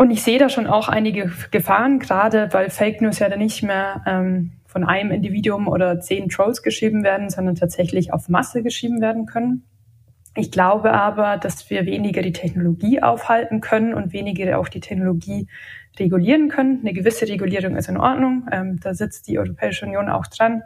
Und 0.00 0.10
ich 0.10 0.22
sehe 0.22 0.38
da 0.38 0.48
schon 0.48 0.66
auch 0.66 0.88
einige 0.88 1.30
Gefahren, 1.50 1.98
gerade 1.98 2.48
weil 2.52 2.70
Fake 2.70 3.02
News 3.02 3.18
ja 3.18 3.28
dann 3.28 3.38
nicht 3.38 3.62
mehr 3.62 4.02
ähm, 4.06 4.52
von 4.64 4.82
einem 4.82 5.10
Individuum 5.10 5.68
oder 5.68 6.00
zehn 6.00 6.30
Trolls 6.30 6.62
geschrieben 6.62 7.04
werden, 7.04 7.28
sondern 7.28 7.54
tatsächlich 7.54 8.10
auf 8.10 8.30
Masse 8.30 8.62
geschrieben 8.62 9.02
werden 9.02 9.26
können. 9.26 9.66
Ich 10.34 10.50
glaube 10.50 10.94
aber, 10.94 11.36
dass 11.36 11.68
wir 11.68 11.84
weniger 11.84 12.22
die 12.22 12.32
Technologie 12.32 13.02
aufhalten 13.02 13.60
können 13.60 13.92
und 13.92 14.14
weniger 14.14 14.58
auch 14.58 14.68
die 14.68 14.80
Technologie 14.80 15.48
regulieren 15.98 16.48
können. 16.48 16.80
Eine 16.80 16.92
gewisse 16.92 17.28
Regulierung 17.28 17.76
ist 17.76 17.88
in 17.88 17.96
Ordnung. 17.96 18.46
Ähm, 18.52 18.80
da 18.80 18.94
sitzt 18.94 19.28
die 19.28 19.38
Europäische 19.38 19.86
Union 19.86 20.08
auch 20.08 20.26
dran. 20.26 20.62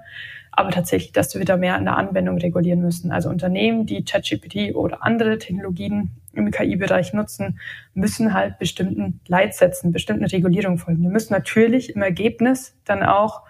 Aber 0.52 0.70
tatsächlich, 0.70 1.12
dass 1.12 1.34
wir 1.34 1.44
da 1.44 1.56
mehr 1.56 1.76
in 1.76 1.84
der 1.84 1.96
Anwendung 1.96 2.38
regulieren 2.38 2.80
müssen. 2.80 3.10
Also 3.10 3.28
Unternehmen, 3.28 3.86
die 3.86 4.04
ChatGPT 4.04 4.74
oder 4.74 5.02
andere 5.02 5.38
Technologien 5.38 6.10
im 6.32 6.50
KI-Bereich 6.50 7.12
nutzen, 7.12 7.58
müssen 7.94 8.34
halt 8.34 8.58
bestimmten 8.58 9.20
Leitsätzen, 9.26 9.90
bestimmten 9.90 10.24
Regulierungen 10.24 10.78
folgen. 10.78 11.02
Wir 11.02 11.10
müssen 11.10 11.32
natürlich 11.32 11.94
im 11.94 12.02
Ergebnis 12.02 12.76
dann 12.84 13.02
auch 13.02 13.42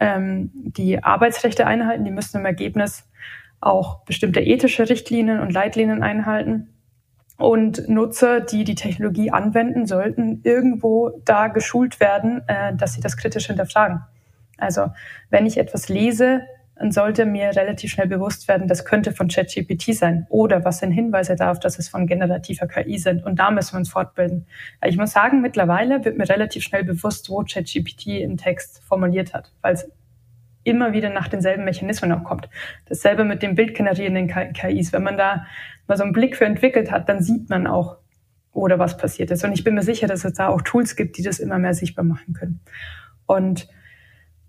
ähm, 0.00 0.50
die 0.54 1.02
Arbeitsrechte 1.02 1.66
einhalten. 1.66 2.04
Die 2.04 2.10
müssen 2.10 2.38
im 2.38 2.46
Ergebnis 2.46 3.08
auch 3.60 4.04
bestimmte 4.04 4.40
ethische 4.40 4.88
Richtlinien 4.88 5.38
und 5.40 5.52
Leitlinien 5.52 6.02
einhalten. 6.02 6.68
Und 7.40 7.88
Nutzer, 7.88 8.42
die 8.42 8.64
die 8.64 8.74
Technologie 8.74 9.30
anwenden, 9.30 9.86
sollten 9.86 10.42
irgendwo 10.44 11.22
da 11.24 11.48
geschult 11.48 11.98
werden, 11.98 12.42
äh, 12.46 12.76
dass 12.76 12.92
sie 12.92 13.00
das 13.00 13.16
kritisch 13.16 13.46
hinterfragen. 13.46 14.02
Also 14.58 14.90
wenn 15.30 15.46
ich 15.46 15.56
etwas 15.56 15.88
lese, 15.88 16.42
dann 16.76 16.92
sollte 16.92 17.24
mir 17.24 17.56
relativ 17.56 17.92
schnell 17.92 18.08
bewusst 18.08 18.46
werden, 18.46 18.68
das 18.68 18.84
könnte 18.84 19.12
von 19.12 19.28
ChatGPT 19.28 19.94
sein 19.94 20.26
oder 20.28 20.66
was 20.66 20.80
sind 20.80 20.92
Hinweise 20.92 21.34
darauf, 21.34 21.58
dass 21.60 21.78
es 21.78 21.88
von 21.88 22.06
generativer 22.06 22.66
KI 22.66 22.98
sind. 22.98 23.24
Und 23.24 23.38
da 23.38 23.50
müssen 23.50 23.72
wir 23.72 23.78
uns 23.78 23.90
fortbilden. 23.90 24.46
Ich 24.84 24.98
muss 24.98 25.12
sagen, 25.12 25.40
mittlerweile 25.40 26.04
wird 26.04 26.18
mir 26.18 26.28
relativ 26.28 26.62
schnell 26.62 26.84
bewusst, 26.84 27.30
wo 27.30 27.42
ChatGPT 27.42 28.22
einen 28.22 28.36
Text 28.36 28.82
formuliert 28.86 29.32
hat, 29.32 29.50
weil 29.62 29.72
es 29.72 29.90
immer 30.64 30.92
wieder 30.92 31.08
nach 31.08 31.28
denselben 31.28 31.64
Mechanismen 31.64 32.12
auch 32.12 32.24
kommt. 32.24 32.48
Dasselbe 32.86 33.24
mit 33.24 33.42
den 33.42 33.54
bildgenerierenden 33.54 34.52
KIs. 34.52 34.92
Wenn 34.92 35.02
man 35.02 35.16
da 35.16 35.46
mal 35.90 35.98
so 35.98 36.04
einen 36.04 36.14
Blick 36.14 36.36
für 36.36 36.46
entwickelt 36.46 36.90
hat, 36.90 37.08
dann 37.08 37.22
sieht 37.22 37.50
man 37.50 37.66
auch, 37.66 37.98
oder 38.52 38.78
was 38.78 38.96
passiert 38.96 39.30
ist. 39.30 39.44
Und 39.44 39.52
ich 39.52 39.62
bin 39.62 39.74
mir 39.74 39.82
sicher, 39.82 40.06
dass 40.06 40.24
es 40.24 40.32
da 40.32 40.48
auch 40.48 40.62
Tools 40.62 40.96
gibt, 40.96 41.18
die 41.18 41.22
das 41.22 41.38
immer 41.38 41.58
mehr 41.58 41.74
sichtbar 41.74 42.04
machen 42.04 42.32
können. 42.32 42.60
Und 43.26 43.68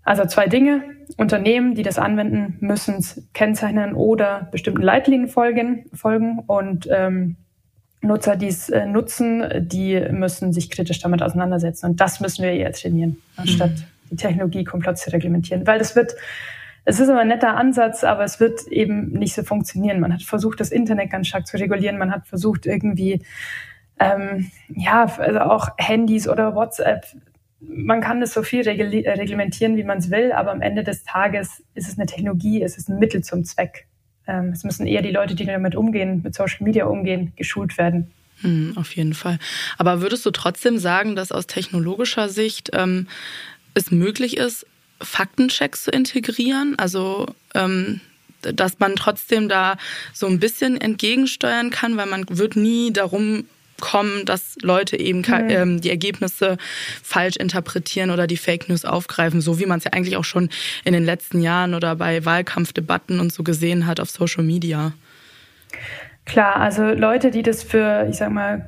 also 0.02 0.24
zwei 0.24 0.46
Dinge. 0.46 0.82
Unternehmen, 1.18 1.74
die 1.74 1.82
das 1.82 1.98
anwenden, 1.98 2.56
müssen 2.60 2.96
es 2.96 3.22
kennzeichnen 3.34 3.94
oder 3.94 4.48
bestimmten 4.50 4.82
Leitlinien 4.82 5.28
folgen. 5.28 5.84
folgen. 5.92 6.38
Und 6.46 6.88
ähm, 6.90 7.36
Nutzer, 8.00 8.36
die 8.36 8.48
es 8.48 8.70
äh, 8.70 8.86
nutzen, 8.86 9.44
die 9.58 10.00
müssen 10.10 10.52
sich 10.52 10.70
kritisch 10.70 11.00
damit 11.00 11.22
auseinandersetzen. 11.22 11.90
Und 11.90 12.00
das 12.00 12.20
müssen 12.20 12.42
wir 12.42 12.52
eher 12.52 12.72
trainieren, 12.72 13.18
anstatt 13.36 13.70
mhm 13.70 13.84
die 14.12 14.16
Technologie 14.16 14.64
komplett 14.64 14.98
zu 14.98 15.10
reglementieren. 15.10 15.66
Weil 15.66 15.78
das 15.78 15.96
wird, 15.96 16.14
es 16.84 16.98
ist 16.98 17.08
aber 17.08 17.20
ein 17.20 17.28
netter 17.28 17.56
Ansatz, 17.56 18.02
aber 18.04 18.24
es 18.24 18.40
wird 18.40 18.66
eben 18.66 19.12
nicht 19.12 19.34
so 19.34 19.42
funktionieren. 19.44 20.00
Man 20.00 20.12
hat 20.12 20.22
versucht, 20.22 20.60
das 20.60 20.70
Internet 20.70 21.10
ganz 21.10 21.28
stark 21.28 21.46
zu 21.46 21.56
regulieren. 21.56 21.98
Man 21.98 22.10
hat 22.10 22.26
versucht, 22.26 22.66
irgendwie, 22.66 23.22
ähm, 24.00 24.50
ja, 24.68 25.04
also 25.18 25.40
auch 25.40 25.68
Handys 25.78 26.28
oder 26.28 26.54
WhatsApp. 26.54 27.06
Man 27.60 28.00
kann 28.00 28.20
das 28.20 28.32
so 28.32 28.42
viel 28.42 28.62
reglementieren, 28.62 29.76
wie 29.76 29.84
man 29.84 29.98
es 29.98 30.10
will, 30.10 30.32
aber 30.32 30.50
am 30.50 30.60
Ende 30.60 30.82
des 30.82 31.04
Tages 31.04 31.62
ist 31.74 31.88
es 31.88 31.96
eine 31.96 32.06
Technologie, 32.06 32.60
es 32.62 32.76
ist 32.76 32.88
ein 32.88 32.98
Mittel 32.98 33.22
zum 33.22 33.44
Zweck. 33.44 33.86
Ähm, 34.26 34.48
es 34.48 34.64
müssen 34.64 34.86
eher 34.86 35.02
die 35.02 35.12
Leute, 35.12 35.36
die 35.36 35.44
damit 35.44 35.76
umgehen, 35.76 36.22
mit 36.24 36.34
Social 36.34 36.64
Media 36.64 36.86
umgehen, 36.86 37.32
geschult 37.36 37.78
werden. 37.78 38.10
Hm, 38.40 38.72
auf 38.76 38.96
jeden 38.96 39.14
Fall. 39.14 39.38
Aber 39.78 40.02
würdest 40.02 40.26
du 40.26 40.32
trotzdem 40.32 40.78
sagen, 40.78 41.14
dass 41.14 41.30
aus 41.30 41.46
technologischer 41.46 42.28
Sicht 42.28 42.70
ähm, 42.72 43.06
es 43.74 43.92
möglich 43.92 44.36
ist, 44.36 44.66
Faktenchecks 45.02 45.84
zu 45.84 45.90
integrieren. 45.90 46.78
Also 46.78 47.26
ähm, 47.54 48.00
dass 48.42 48.78
man 48.80 48.96
trotzdem 48.96 49.48
da 49.48 49.76
so 50.12 50.26
ein 50.26 50.40
bisschen 50.40 50.80
entgegensteuern 50.80 51.70
kann, 51.70 51.96
weil 51.96 52.06
man 52.06 52.24
wird 52.28 52.56
nie 52.56 52.92
darum 52.92 53.44
kommen, 53.80 54.24
dass 54.24 54.56
Leute 54.62 54.98
eben 54.98 55.18
mhm. 55.18 55.50
ähm, 55.50 55.80
die 55.80 55.90
Ergebnisse 55.90 56.56
falsch 57.02 57.36
interpretieren 57.36 58.10
oder 58.10 58.26
die 58.26 58.36
Fake 58.36 58.68
News 58.68 58.84
aufgreifen, 58.84 59.40
so 59.40 59.58
wie 59.58 59.66
man 59.66 59.78
es 59.78 59.84
ja 59.84 59.92
eigentlich 59.92 60.16
auch 60.16 60.24
schon 60.24 60.50
in 60.84 60.92
den 60.92 61.04
letzten 61.04 61.42
Jahren 61.42 61.74
oder 61.74 61.96
bei 61.96 62.24
Wahlkampfdebatten 62.24 63.18
und 63.18 63.32
so 63.32 63.42
gesehen 63.42 63.86
hat 63.86 63.98
auf 63.98 64.10
Social 64.10 64.44
Media. 64.44 64.92
Klar, 66.24 66.56
also 66.56 66.84
Leute, 66.84 67.32
die 67.32 67.42
das 67.42 67.64
für, 67.64 68.06
ich 68.08 68.16
sag 68.16 68.30
mal, 68.30 68.66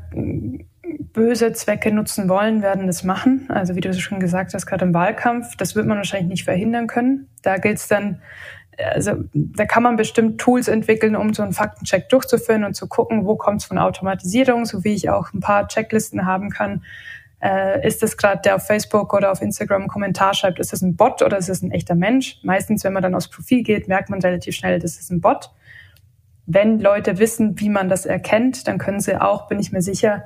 böse 0.99 1.53
Zwecke 1.53 1.93
nutzen 1.93 2.29
wollen, 2.29 2.63
werden 2.63 2.87
das 2.87 3.05
machen. 3.05 3.47
Also 3.49 3.77
wie 3.77 3.81
du 3.81 3.93
schon 3.95 4.21
gesagt 4.21 4.55
hast, 4.55 4.67
gerade 4.67 4.85
im 4.85 4.95
Wahlkampf, 4.95 5.57
das 5.57 5.75
wird 5.75 5.87
man 5.87 5.99
wahrscheinlich 5.99 6.29
nicht 6.29 6.45
verhindern 6.45 6.87
können. 6.87 7.29
Da 7.43 7.57
gilt 7.59 7.79
es 7.79 7.89
dann, 7.89 8.21
also 8.79 9.25
da 9.33 9.67
kann 9.67 9.83
man 9.83 9.97
bestimmt 9.97 10.41
Tools 10.41 10.69
entwickeln, 10.69 11.17
um 11.17 11.35
so 11.35 11.43
einen 11.43 11.53
Faktencheck 11.53 12.09
durchzuführen 12.09 12.65
und 12.65 12.75
zu 12.75 12.89
gucken, 12.89 13.25
wo 13.25 13.37
kommt 13.37 13.63
es 13.63 13.67
von 13.67 13.79
Automatisierung, 13.79 14.65
so 14.65 14.85
wie 14.85 14.95
ich 14.95 15.11
auch 15.11 15.33
ein 15.33 15.41
paar 15.41 15.69
Checklisten 15.69 16.27
haben 16.27 16.51
kann. 16.51 16.83
Äh, 17.41 17.87
ist 17.87 18.03
das 18.03 18.17
gerade 18.17 18.41
der 18.43 18.57
auf 18.57 18.67
Facebook 18.67 19.13
oder 19.13 19.31
auf 19.31 19.43
Instagram 19.43 19.83
einen 19.83 19.89
Kommentar 19.89 20.35
schreibt, 20.35 20.59
ist 20.59 20.73
das 20.73 20.83
ein 20.83 20.97
Bot 20.97 21.21
oder 21.21 21.37
ist 21.37 21.49
das 21.49 21.63
ein 21.63 21.73
echter 21.73 21.95
Mensch? 21.95 22.39
Meistens, 22.43 22.85
wenn 22.85 22.95
man 22.95 23.03
dann 23.03 23.15
aufs 23.15 23.29
Profil 23.29 23.63
geht, 23.63 23.87
merkt 23.87 24.09
man 24.09 24.21
relativ 24.21 24.55
schnell, 24.55 24.79
das 24.79 24.99
ist 24.99 25.11
ein 25.11 25.21
Bot. 25.21 25.51
Wenn 26.47 26.79
Leute 26.81 27.19
wissen, 27.19 27.61
wie 27.61 27.69
man 27.69 27.89
das 27.89 28.07
erkennt, 28.07 28.67
dann 28.67 28.79
können 28.79 29.01
sie 29.01 29.21
auch, 29.21 29.47
bin 29.49 29.59
ich 29.59 29.73
mir 29.73 29.83
sicher, 29.83 30.25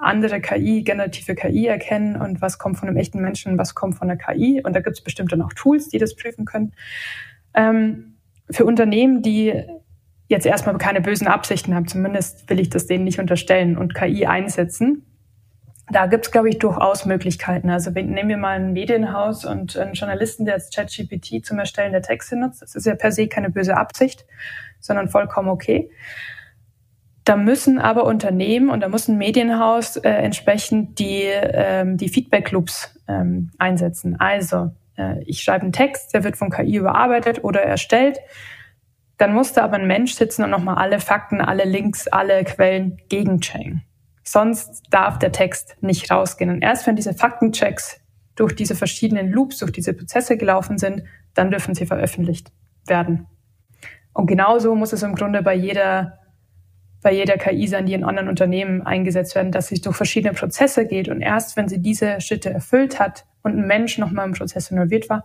andere 0.00 0.40
KI, 0.40 0.82
generative 0.82 1.34
KI 1.34 1.66
erkennen 1.66 2.16
und 2.16 2.40
was 2.40 2.58
kommt 2.58 2.78
von 2.78 2.88
einem 2.88 2.96
echten 2.96 3.20
Menschen, 3.20 3.58
was 3.58 3.74
kommt 3.74 3.96
von 3.96 4.08
der 4.08 4.16
KI. 4.16 4.62
Und 4.64 4.74
da 4.74 4.80
gibt 4.80 4.96
es 4.96 5.04
bestimmt 5.04 5.32
dann 5.32 5.42
auch 5.42 5.52
Tools, 5.52 5.88
die 5.88 5.98
das 5.98 6.16
prüfen 6.16 6.44
können. 6.44 6.72
Ähm, 7.54 8.16
für 8.50 8.64
Unternehmen, 8.64 9.22
die 9.22 9.54
jetzt 10.28 10.46
erstmal 10.46 10.76
keine 10.78 11.00
bösen 11.00 11.26
Absichten 11.26 11.74
haben, 11.74 11.88
zumindest 11.88 12.48
will 12.48 12.60
ich 12.60 12.70
das 12.70 12.86
denen 12.86 13.04
nicht 13.04 13.18
unterstellen 13.18 13.76
und 13.76 13.94
KI 13.94 14.26
einsetzen, 14.26 15.04
da 15.92 16.06
gibt 16.06 16.26
es, 16.26 16.30
glaube 16.30 16.48
ich, 16.48 16.58
durchaus 16.58 17.04
Möglichkeiten. 17.04 17.68
Also 17.68 17.90
nehmen 17.90 18.28
wir 18.28 18.36
mal 18.36 18.56
ein 18.56 18.72
Medienhaus 18.72 19.44
und 19.44 19.76
einen 19.76 19.94
Journalisten, 19.94 20.44
der 20.44 20.54
jetzt 20.54 20.74
ChatGPT 20.74 21.44
zum 21.44 21.58
Erstellen 21.58 21.92
der 21.92 22.02
Texte 22.02 22.36
nutzt. 22.36 22.62
Das 22.62 22.76
ist 22.76 22.86
ja 22.86 22.94
per 22.94 23.10
se 23.10 23.26
keine 23.26 23.50
böse 23.50 23.76
Absicht, 23.76 24.24
sondern 24.78 25.08
vollkommen 25.08 25.48
okay. 25.48 25.90
Da 27.30 27.36
müssen 27.36 27.78
aber 27.78 28.06
Unternehmen 28.06 28.70
und 28.70 28.80
da 28.80 28.88
muss 28.88 29.06
ein 29.06 29.16
Medienhaus 29.16 29.96
äh, 29.98 30.10
entsprechend 30.10 30.98
die, 30.98 31.22
ähm, 31.22 31.96
die 31.96 32.08
Feedback-Loops 32.08 32.98
ähm, 33.06 33.52
einsetzen. 33.56 34.18
Also 34.18 34.72
äh, 34.96 35.22
ich 35.26 35.40
schreibe 35.40 35.62
einen 35.62 35.72
Text, 35.72 36.12
der 36.12 36.24
wird 36.24 36.36
von 36.36 36.50
KI 36.50 36.74
überarbeitet 36.74 37.44
oder 37.44 37.62
erstellt. 37.62 38.18
Dann 39.16 39.32
muss 39.32 39.52
da 39.52 39.62
aber 39.62 39.76
ein 39.76 39.86
Mensch 39.86 40.14
sitzen 40.14 40.42
und 40.42 40.50
nochmal 40.50 40.74
alle 40.78 40.98
Fakten, 40.98 41.40
alle 41.40 41.62
Links, 41.62 42.08
alle 42.08 42.42
Quellen 42.42 43.00
gegenchecken. 43.08 43.84
Sonst 44.24 44.82
darf 44.90 45.20
der 45.20 45.30
Text 45.30 45.76
nicht 45.80 46.10
rausgehen. 46.10 46.50
Und 46.50 46.62
erst 46.62 46.88
wenn 46.88 46.96
diese 46.96 47.14
Faktenchecks 47.14 48.00
durch 48.34 48.56
diese 48.56 48.74
verschiedenen 48.74 49.30
Loops, 49.30 49.58
durch 49.58 49.70
diese 49.70 49.94
Prozesse 49.94 50.36
gelaufen 50.36 50.78
sind, 50.78 51.04
dann 51.34 51.52
dürfen 51.52 51.76
sie 51.76 51.86
veröffentlicht 51.86 52.50
werden. 52.88 53.28
Und 54.12 54.26
genauso 54.26 54.74
muss 54.74 54.92
es 54.92 55.04
im 55.04 55.14
Grunde 55.14 55.42
bei 55.42 55.54
jeder 55.54 56.19
bei 57.02 57.12
jeder 57.12 57.38
KI 57.38 57.66
sein, 57.66 57.86
die 57.86 57.94
in 57.94 58.04
anderen 58.04 58.28
Unternehmen 58.28 58.82
eingesetzt 58.82 59.34
werden, 59.34 59.52
dass 59.52 59.68
sie 59.68 59.80
durch 59.80 59.96
verschiedene 59.96 60.34
Prozesse 60.34 60.86
geht 60.86 61.08
und 61.08 61.20
erst 61.20 61.56
wenn 61.56 61.68
sie 61.68 61.78
diese 61.78 62.20
Schritte 62.20 62.50
erfüllt 62.50 62.98
hat 62.98 63.24
und 63.42 63.56
ein 63.56 63.66
Mensch 63.66 63.98
nochmal 63.98 64.26
im 64.26 64.34
Prozess 64.34 64.70
involviert 64.70 65.08
war, 65.08 65.24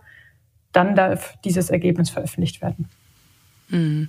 dann 0.72 0.94
darf 0.94 1.34
dieses 1.44 1.70
Ergebnis 1.70 2.10
veröffentlicht 2.10 2.62
werden. 2.62 2.88
Hm. 3.70 4.08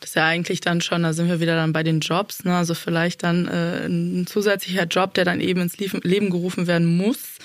Das 0.00 0.10
ist 0.10 0.14
ja 0.14 0.26
eigentlich 0.26 0.60
dann 0.60 0.82
schon, 0.82 1.04
da 1.04 1.14
sind 1.14 1.28
wir 1.28 1.40
wieder 1.40 1.56
dann 1.56 1.72
bei 1.72 1.82
den 1.82 2.00
Jobs, 2.00 2.44
ne? 2.44 2.54
also 2.54 2.74
vielleicht 2.74 3.22
dann 3.22 3.48
äh, 3.48 3.86
ein 3.86 4.26
zusätzlicher 4.26 4.84
Job, 4.84 5.14
der 5.14 5.24
dann 5.24 5.40
eben 5.40 5.62
ins 5.62 5.78
Leben 5.78 6.30
gerufen 6.30 6.66
werden 6.66 6.98
muss, 6.98 7.38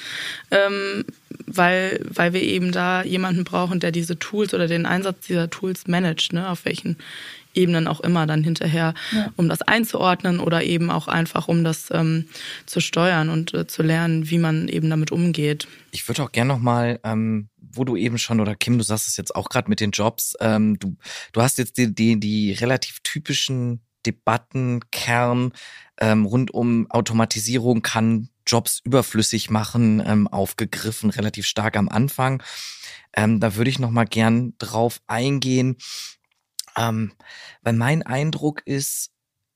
ähm, 0.52 1.06
weil, 1.48 2.02
weil 2.04 2.34
wir 2.34 2.42
eben 2.42 2.74
da 2.74 3.04
jemanden 3.04 3.46
brauchen, 3.46 3.80
der 3.80 3.92
diese 3.92 4.20
Tools 4.20 4.54
oder 4.54 4.68
den 4.68 4.86
Einsatz 4.86 5.28
dieser 5.28 5.50
Tools 5.50 5.88
managt, 5.88 6.34
ne? 6.34 6.50
auf 6.50 6.66
welchen 6.66 6.98
Ebenen 7.54 7.88
auch 7.88 8.00
immer 8.02 8.26
dann 8.28 8.44
hinterher, 8.44 8.94
ja. 9.12 9.32
um 9.36 9.50
das 9.50 9.62
einzuordnen 9.62 10.40
oder 10.40 10.64
eben 10.64 10.90
auch 10.92 11.08
einfach, 11.08 11.48
um 11.48 11.64
das 11.64 11.90
ähm, 11.92 12.28
zu 12.66 12.80
steuern 12.80 13.30
und 13.30 13.54
äh, 13.54 13.68
zu 13.68 13.84
lernen, 13.84 14.30
wie 14.30 14.38
man 14.38 14.68
eben 14.68 14.90
damit 14.90 15.12
umgeht. 15.12 15.68
Ich 15.92 16.08
würde 16.08 16.24
auch 16.24 16.32
gerne 16.32 16.54
nochmal, 16.54 17.00
ähm, 17.04 17.50
wo 17.58 17.84
du 17.84 17.96
eben 17.96 18.18
schon, 18.18 18.40
oder 18.40 18.56
Kim, 18.56 18.78
du 18.78 18.84
sagst 18.84 19.08
es 19.08 19.18
jetzt 19.18 19.36
auch 19.36 19.50
gerade 19.50 19.70
mit 19.70 19.80
den 19.80 19.92
Jobs, 19.92 20.36
ähm, 20.40 20.78
du, 20.80 20.96
du 21.34 21.42
hast 21.42 21.58
jetzt 21.58 21.78
die, 21.78 21.94
die, 21.94 22.20
die 22.20 22.54
relativ 22.54 23.00
typischen 23.04 23.82
Debattenkern 24.06 25.52
ähm, 26.00 26.26
rund 26.26 26.52
um 26.52 26.90
Automatisierung 26.90 27.82
kann 27.82 28.30
Jobs 28.48 28.82
überflüssig 28.84 29.50
machen, 29.50 30.02
ähm, 30.06 30.28
aufgegriffen, 30.28 31.10
relativ 31.12 31.46
stark 31.46 31.78
am 31.78 31.90
Anfang. 31.90 32.42
Ähm, 33.14 33.40
da 33.40 33.56
würde 33.56 33.70
ich 33.70 33.80
noch 33.80 33.92
mal 33.92 34.06
gern 34.06 34.54
drauf 34.58 35.02
eingehen, 35.08 35.78
ähm, 36.78 37.14
weil 37.62 37.74
mein 37.74 38.04
Eindruck 38.04 38.62
ist, 38.66 39.12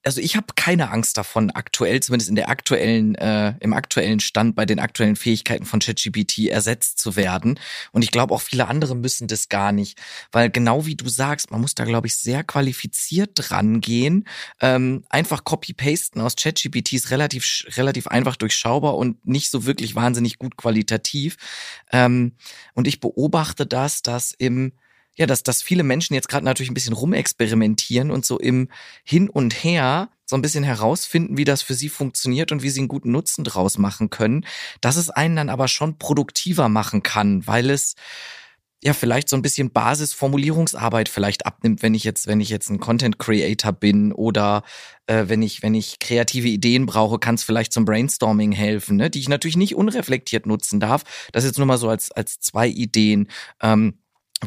also 0.06 0.22
ich 0.22 0.36
habe 0.36 0.48
keine 0.56 0.92
Angst 0.92 1.18
davon, 1.18 1.50
aktuell, 1.50 2.00
zumindest 2.00 2.30
in 2.30 2.36
der 2.36 2.50
aktuellen, 2.50 3.16
äh, 3.16 3.56
im 3.60 3.74
aktuellen 3.74 4.20
Stand 4.20 4.56
bei 4.56 4.66
den 4.66 4.80
aktuellen 4.80 5.16
Fähigkeiten 5.16 5.66
von 5.66 5.80
ChatGPT 5.80 6.48
ersetzt 6.48 7.00
zu 7.00 7.16
werden. 7.16 7.60
Und 7.92 8.04
ich 8.04 8.12
glaube 8.12 8.34
auch 8.36 8.42
viele 8.42 8.68
andere 8.68 8.96
müssen 8.96 9.28
das 9.28 9.50
gar 9.50 9.72
nicht, 9.72 10.00
weil 10.32 10.52
genau 10.52 10.86
wie 10.86 10.96
du 10.96 11.10
sagst, 11.10 11.50
man 11.50 11.60
muss 11.60 11.74
da 11.74 11.86
glaube 11.86 12.06
ich 12.06 12.16
sehr 12.16 12.44
qualifiziert 12.44 13.32
dran 13.34 13.82
gehen. 13.82 14.26
Ähm, 14.62 15.04
einfach 15.10 15.44
Copy-Pasten 15.44 16.22
aus 16.22 16.36
ChatGPT 16.36 16.94
ist 16.94 17.10
relativ 17.10 17.66
relativ 17.76 18.06
einfach 18.08 18.36
durchschaubar 18.36 18.96
und 18.96 19.26
nicht 19.26 19.50
so 19.50 19.66
wirklich 19.66 19.96
wahnsinnig 19.96 20.38
gut 20.38 20.56
qualitativ. 20.56 21.38
Ähm, 21.92 22.34
und 22.76 22.88
ich 22.88 23.00
beobachte 23.00 23.66
das, 23.66 24.04
dass 24.04 24.34
im 24.38 24.74
ja, 25.16 25.26
dass, 25.26 25.44
dass 25.44 25.62
viele 25.62 25.84
Menschen 25.84 26.14
jetzt 26.14 26.30
gerade 26.30 26.46
natürlich 26.46 26.70
ein 26.70 26.74
bisschen 26.74 26.94
rumexperimentieren 26.94 28.12
und 28.12 28.26
so 28.26 28.38
im 28.38 28.70
Hin 29.04 29.30
und 29.30 29.54
Her 29.64 30.10
so 30.26 30.36
ein 30.36 30.42
bisschen 30.42 30.64
herausfinden, 30.64 31.38
wie 31.38 31.44
das 31.44 31.62
für 31.62 31.76
sie 31.76 31.90
funktioniert 31.90 32.52
und 32.52 32.64
wie 32.64 32.70
sie 32.70 32.82
einen 32.82 32.88
guten 32.88 33.12
Nutzen 33.12 33.44
draus 33.44 33.78
machen 33.78 34.10
können, 34.10 34.46
dass 34.82 34.96
es 34.96 35.10
einen 35.10 35.36
dann 35.36 35.50
aber 35.50 35.68
schon 35.68 35.98
produktiver 35.98 36.68
machen 36.68 37.04
kann, 37.04 37.46
weil 37.48 37.70
es 37.70 37.96
ja 38.84 38.94
vielleicht 38.94 39.30
so 39.30 39.36
ein 39.36 39.42
bisschen 39.42 39.72
Basisformulierungsarbeit 39.72 41.10
vielleicht 41.10 41.46
abnimmt, 41.46 41.82
wenn 41.82 41.94
ich 41.96 42.04
jetzt, 42.04 42.28
wenn 42.28 42.40
ich 42.40 42.50
jetzt 42.50 42.70
ein 42.70 42.80
Content 42.80 43.18
Creator 43.18 43.72
bin 43.72 44.12
oder 44.12 44.64
äh, 45.08 45.26
wenn 45.28 45.42
ich, 45.42 45.64
wenn 45.64 45.74
ich 45.74 46.00
kreative 46.00 46.48
Ideen 46.48 46.86
brauche, 46.86 47.18
kann 47.18 47.36
es 47.36 47.44
vielleicht 47.44 47.74
zum 47.74 47.86
Brainstorming 47.86 48.52
helfen, 48.52 48.98
ne, 48.98 49.10
die 49.10 49.20
ich 49.20 49.30
natürlich 49.30 49.58
nicht 49.58 49.76
unreflektiert 49.76 50.46
nutzen 50.46 50.80
darf. 50.80 51.04
Das 51.32 51.46
jetzt 51.46 51.58
nur 51.58 51.68
mal 51.68 51.78
so 51.78 51.90
als 51.90 52.12
als 52.12 52.40
zwei 52.40 52.68
Ideen. 52.68 53.30
Ähm, 53.62 53.98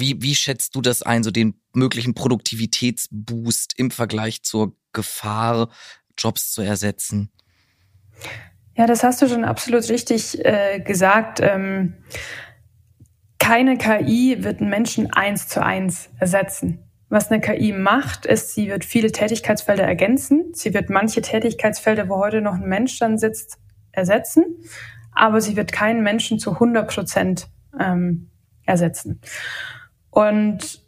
wie, 0.01 0.21
wie 0.21 0.35
schätzt 0.35 0.75
du 0.75 0.81
das 0.81 1.03
ein, 1.03 1.23
so 1.23 1.31
den 1.31 1.61
möglichen 1.73 2.15
Produktivitätsboost 2.15 3.75
im 3.77 3.91
Vergleich 3.91 4.43
zur 4.43 4.77
Gefahr, 4.93 5.71
Jobs 6.17 6.53
zu 6.53 6.63
ersetzen? 6.63 7.31
Ja, 8.77 8.87
das 8.87 9.03
hast 9.03 9.21
du 9.23 9.29
schon 9.29 9.45
absolut 9.45 9.89
richtig 9.89 10.45
äh, 10.45 10.81
gesagt. 10.81 11.41
Ähm, 11.41 11.95
keine 13.39 13.79
KI 13.79 14.37
wird 14.41 14.61
einen 14.61 14.71
Menschen 14.71 15.13
eins 15.13 15.49
zu 15.49 15.65
eins 15.65 16.11
ersetzen. 16.19 16.85
Was 17.09 17.31
eine 17.31 17.41
KI 17.41 17.73
macht, 17.73 18.27
ist, 18.27 18.55
sie 18.55 18.69
wird 18.69 18.85
viele 18.85 19.11
Tätigkeitsfelder 19.11 19.85
ergänzen. 19.85 20.53
Sie 20.53 20.75
wird 20.75 20.91
manche 20.91 21.23
Tätigkeitsfelder, 21.23 22.09
wo 22.09 22.19
heute 22.19 22.43
noch 22.43 22.55
ein 22.55 22.69
Mensch 22.69 22.99
dann 22.99 23.17
sitzt, 23.17 23.59
ersetzen. 23.93 24.45
Aber 25.13 25.41
sie 25.41 25.57
wird 25.57 25.73
keinen 25.73 26.03
Menschen 26.03 26.39
zu 26.39 26.53
100 26.53 26.93
Prozent 26.93 27.49
ähm, 27.81 28.31
ersetzen. 28.67 29.21
Und 30.11 30.83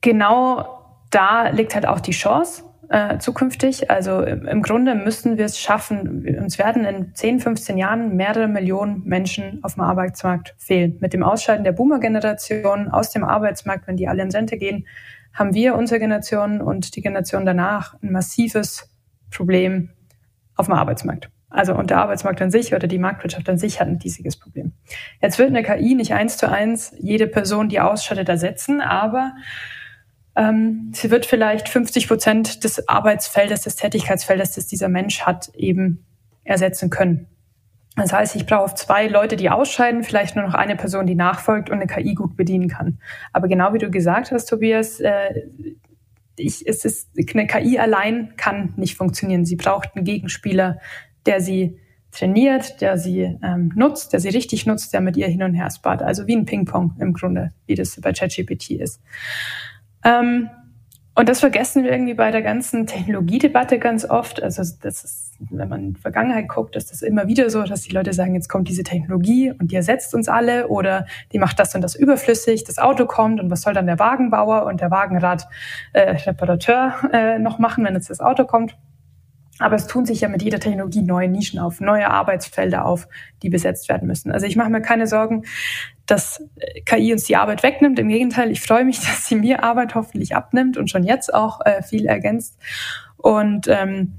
genau 0.00 0.80
da 1.10 1.48
liegt 1.48 1.74
halt 1.74 1.86
auch 1.86 2.00
die 2.00 2.12
Chance 2.12 2.64
äh, 2.90 3.18
zukünftig. 3.18 3.90
Also 3.90 4.22
im, 4.22 4.62
Grunde 4.62 4.94
müssen 4.94 5.38
wir 5.38 5.44
es 5.44 5.58
schaffen, 5.58 6.26
uns 6.38 6.58
werden 6.58 6.84
in 6.84 7.14
10, 7.14 7.40
15 7.40 7.78
Jahren 7.78 8.16
mehrere 8.16 8.48
Millionen 8.48 9.04
Menschen 9.04 9.60
auf 9.62 9.74
dem 9.74 9.82
Arbeitsmarkt 9.82 10.54
fehlen. 10.58 10.98
Mit 11.00 11.12
dem 11.12 11.22
Ausscheiden 11.22 11.64
der 11.64 11.72
Boomer-Generation 11.72 12.88
aus 12.88 13.10
dem 13.10 13.24
Arbeitsmarkt, 13.24 13.86
wenn 13.86 13.96
die 13.96 14.08
alle 14.08 14.22
in 14.22 14.30
Rente 14.30 14.56
gehen, 14.56 14.86
haben 15.32 15.54
wir, 15.54 15.76
unsere 15.76 16.00
Generation 16.00 16.60
und 16.60 16.96
die 16.96 17.02
Generation 17.02 17.46
danach, 17.46 17.94
ein 18.02 18.10
massives 18.10 18.88
Problem 19.30 19.90
auf 20.56 20.66
dem 20.66 20.74
Arbeitsmarkt. 20.74 21.30
Also 21.50 21.74
und 21.74 21.90
der 21.90 21.98
Arbeitsmarkt 21.98 22.40
an 22.40 22.50
sich 22.50 22.74
oder 22.74 22.86
die 22.86 22.98
Marktwirtschaft 22.98 23.48
an 23.48 23.58
sich 23.58 23.80
hat 23.80 23.88
ein 23.88 24.00
riesiges 24.02 24.36
Problem. 24.36 24.72
Jetzt 25.20 25.38
wird 25.38 25.48
eine 25.48 25.64
KI 25.64 25.94
nicht 25.96 26.14
eins 26.14 26.36
zu 26.36 26.48
eins 26.48 26.94
jede 26.98 27.26
Person, 27.26 27.68
die 27.68 27.80
ausschattet, 27.80 28.28
ersetzen, 28.28 28.80
aber 28.80 29.34
ähm, 30.36 30.92
sie 30.94 31.10
wird 31.10 31.26
vielleicht 31.26 31.68
50 31.68 32.06
Prozent 32.06 32.62
des 32.62 32.88
Arbeitsfeldes, 32.88 33.62
des 33.62 33.74
Tätigkeitsfeldes, 33.74 34.52
das 34.52 34.68
dieser 34.68 34.88
Mensch 34.88 35.22
hat, 35.22 35.50
eben 35.54 36.06
ersetzen 36.44 36.88
können. 36.88 37.26
Das 37.96 38.12
heißt, 38.12 38.36
ich 38.36 38.46
brauche 38.46 38.74
zwei 38.76 39.08
Leute, 39.08 39.36
die 39.36 39.50
ausscheiden, 39.50 40.04
vielleicht 40.04 40.36
nur 40.36 40.44
noch 40.46 40.54
eine 40.54 40.76
Person, 40.76 41.06
die 41.06 41.16
nachfolgt 41.16 41.68
und 41.68 41.76
eine 41.76 41.88
KI 41.88 42.14
gut 42.14 42.36
bedienen 42.36 42.68
kann. 42.68 43.00
Aber 43.32 43.48
genau 43.48 43.74
wie 43.74 43.78
du 43.78 43.90
gesagt 43.90 44.30
hast, 44.30 44.46
Tobias, 44.46 45.00
äh, 45.00 45.42
ich, 46.36 46.66
es 46.66 46.84
ist, 46.84 47.10
eine 47.34 47.46
KI 47.46 47.78
allein 47.78 48.34
kann 48.36 48.72
nicht 48.76 48.96
funktionieren. 48.96 49.44
Sie 49.44 49.56
braucht 49.56 49.90
einen 49.94 50.04
Gegenspieler, 50.04 50.78
der 51.26 51.40
sie 51.40 51.78
trainiert, 52.12 52.80
der 52.80 52.98
sie 52.98 53.38
ähm, 53.42 53.72
nutzt, 53.74 54.12
der 54.12 54.20
sie 54.20 54.30
richtig 54.30 54.66
nutzt, 54.66 54.92
der 54.92 55.00
mit 55.00 55.16
ihr 55.16 55.28
hin 55.28 55.42
und 55.42 55.54
her 55.54 55.70
spart. 55.70 56.02
Also 56.02 56.26
wie 56.26 56.36
ein 56.36 56.44
Ping-Pong 56.44 56.96
im 56.98 57.12
Grunde, 57.12 57.52
wie 57.66 57.74
das 57.74 58.00
bei 58.00 58.12
ChatGPT 58.12 58.72
ist. 58.72 59.00
Ähm, 60.04 60.50
und 61.14 61.28
das 61.28 61.40
vergessen 61.40 61.84
wir 61.84 61.92
irgendwie 61.92 62.14
bei 62.14 62.30
der 62.30 62.40
ganzen 62.40 62.86
Technologiedebatte 62.86 63.78
ganz 63.78 64.08
oft. 64.08 64.42
Also 64.42 64.62
das 64.80 65.04
ist, 65.04 65.34
wenn 65.50 65.68
man 65.68 65.80
in 65.80 65.92
die 65.94 66.00
Vergangenheit 66.00 66.48
guckt, 66.48 66.76
ist 66.76 66.92
das 66.92 67.02
immer 67.02 67.26
wieder 67.26 67.50
so, 67.50 67.62
dass 67.64 67.82
die 67.82 67.92
Leute 67.92 68.12
sagen, 68.12 68.34
jetzt 68.34 68.48
kommt 68.48 68.68
diese 68.68 68.84
Technologie 68.84 69.50
und 69.50 69.70
die 69.70 69.76
ersetzt 69.76 70.14
uns 70.14 70.28
alle 70.28 70.68
oder 70.68 71.06
die 71.32 71.38
macht 71.38 71.58
das 71.58 71.74
und 71.74 71.82
das 71.82 71.94
überflüssig, 71.94 72.64
das 72.64 72.78
Auto 72.78 73.06
kommt 73.06 73.40
und 73.40 73.50
was 73.50 73.62
soll 73.62 73.74
dann 73.74 73.86
der 73.86 73.98
Wagenbauer 73.98 74.64
und 74.64 74.80
der 74.80 74.90
Wagenradreparateur 74.90 76.94
äh, 77.12 77.34
äh, 77.34 77.38
noch 77.38 77.58
machen, 77.58 77.84
wenn 77.84 77.94
jetzt 77.94 78.08
das 78.08 78.20
Auto 78.20 78.44
kommt. 78.44 78.76
Aber 79.60 79.76
es 79.76 79.86
tun 79.86 80.06
sich 80.06 80.22
ja 80.22 80.28
mit 80.28 80.42
jeder 80.42 80.58
Technologie 80.58 81.02
neue 81.02 81.28
Nischen 81.28 81.60
auf, 81.60 81.80
neue 81.80 82.10
Arbeitsfelder 82.10 82.84
auf, 82.84 83.06
die 83.42 83.50
besetzt 83.50 83.88
werden 83.88 84.08
müssen. 84.08 84.32
Also 84.32 84.46
ich 84.46 84.56
mache 84.56 84.70
mir 84.70 84.80
keine 84.80 85.06
Sorgen, 85.06 85.44
dass 86.06 86.42
äh, 86.56 86.80
KI 86.80 87.12
uns 87.12 87.24
die 87.24 87.36
Arbeit 87.36 87.62
wegnimmt. 87.62 87.98
Im 87.98 88.08
Gegenteil, 88.08 88.50
ich 88.50 88.60
freue 88.60 88.84
mich, 88.84 88.98
dass 89.06 89.26
sie 89.26 89.36
mir 89.36 89.62
Arbeit 89.62 89.94
hoffentlich 89.94 90.34
abnimmt 90.34 90.76
und 90.76 90.90
schon 90.90 91.04
jetzt 91.04 91.32
auch 91.32 91.60
äh, 91.64 91.82
viel 91.82 92.06
ergänzt. 92.06 92.58
Und 93.16 93.68
ähm, 93.68 94.14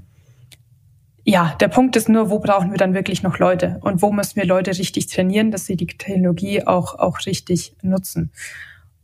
ja, 1.24 1.54
der 1.60 1.68
Punkt 1.68 1.96
ist 1.96 2.08
nur, 2.08 2.30
wo 2.30 2.38
brauchen 2.38 2.70
wir 2.70 2.78
dann 2.78 2.94
wirklich 2.94 3.22
noch 3.22 3.38
Leute 3.38 3.78
und 3.82 4.02
wo 4.02 4.10
müssen 4.10 4.36
wir 4.36 4.46
Leute 4.46 4.70
richtig 4.70 5.06
trainieren, 5.06 5.50
dass 5.50 5.66
sie 5.66 5.76
die 5.76 5.86
Technologie 5.86 6.66
auch, 6.66 6.98
auch 6.98 7.18
richtig 7.26 7.74
nutzen. 7.82 8.32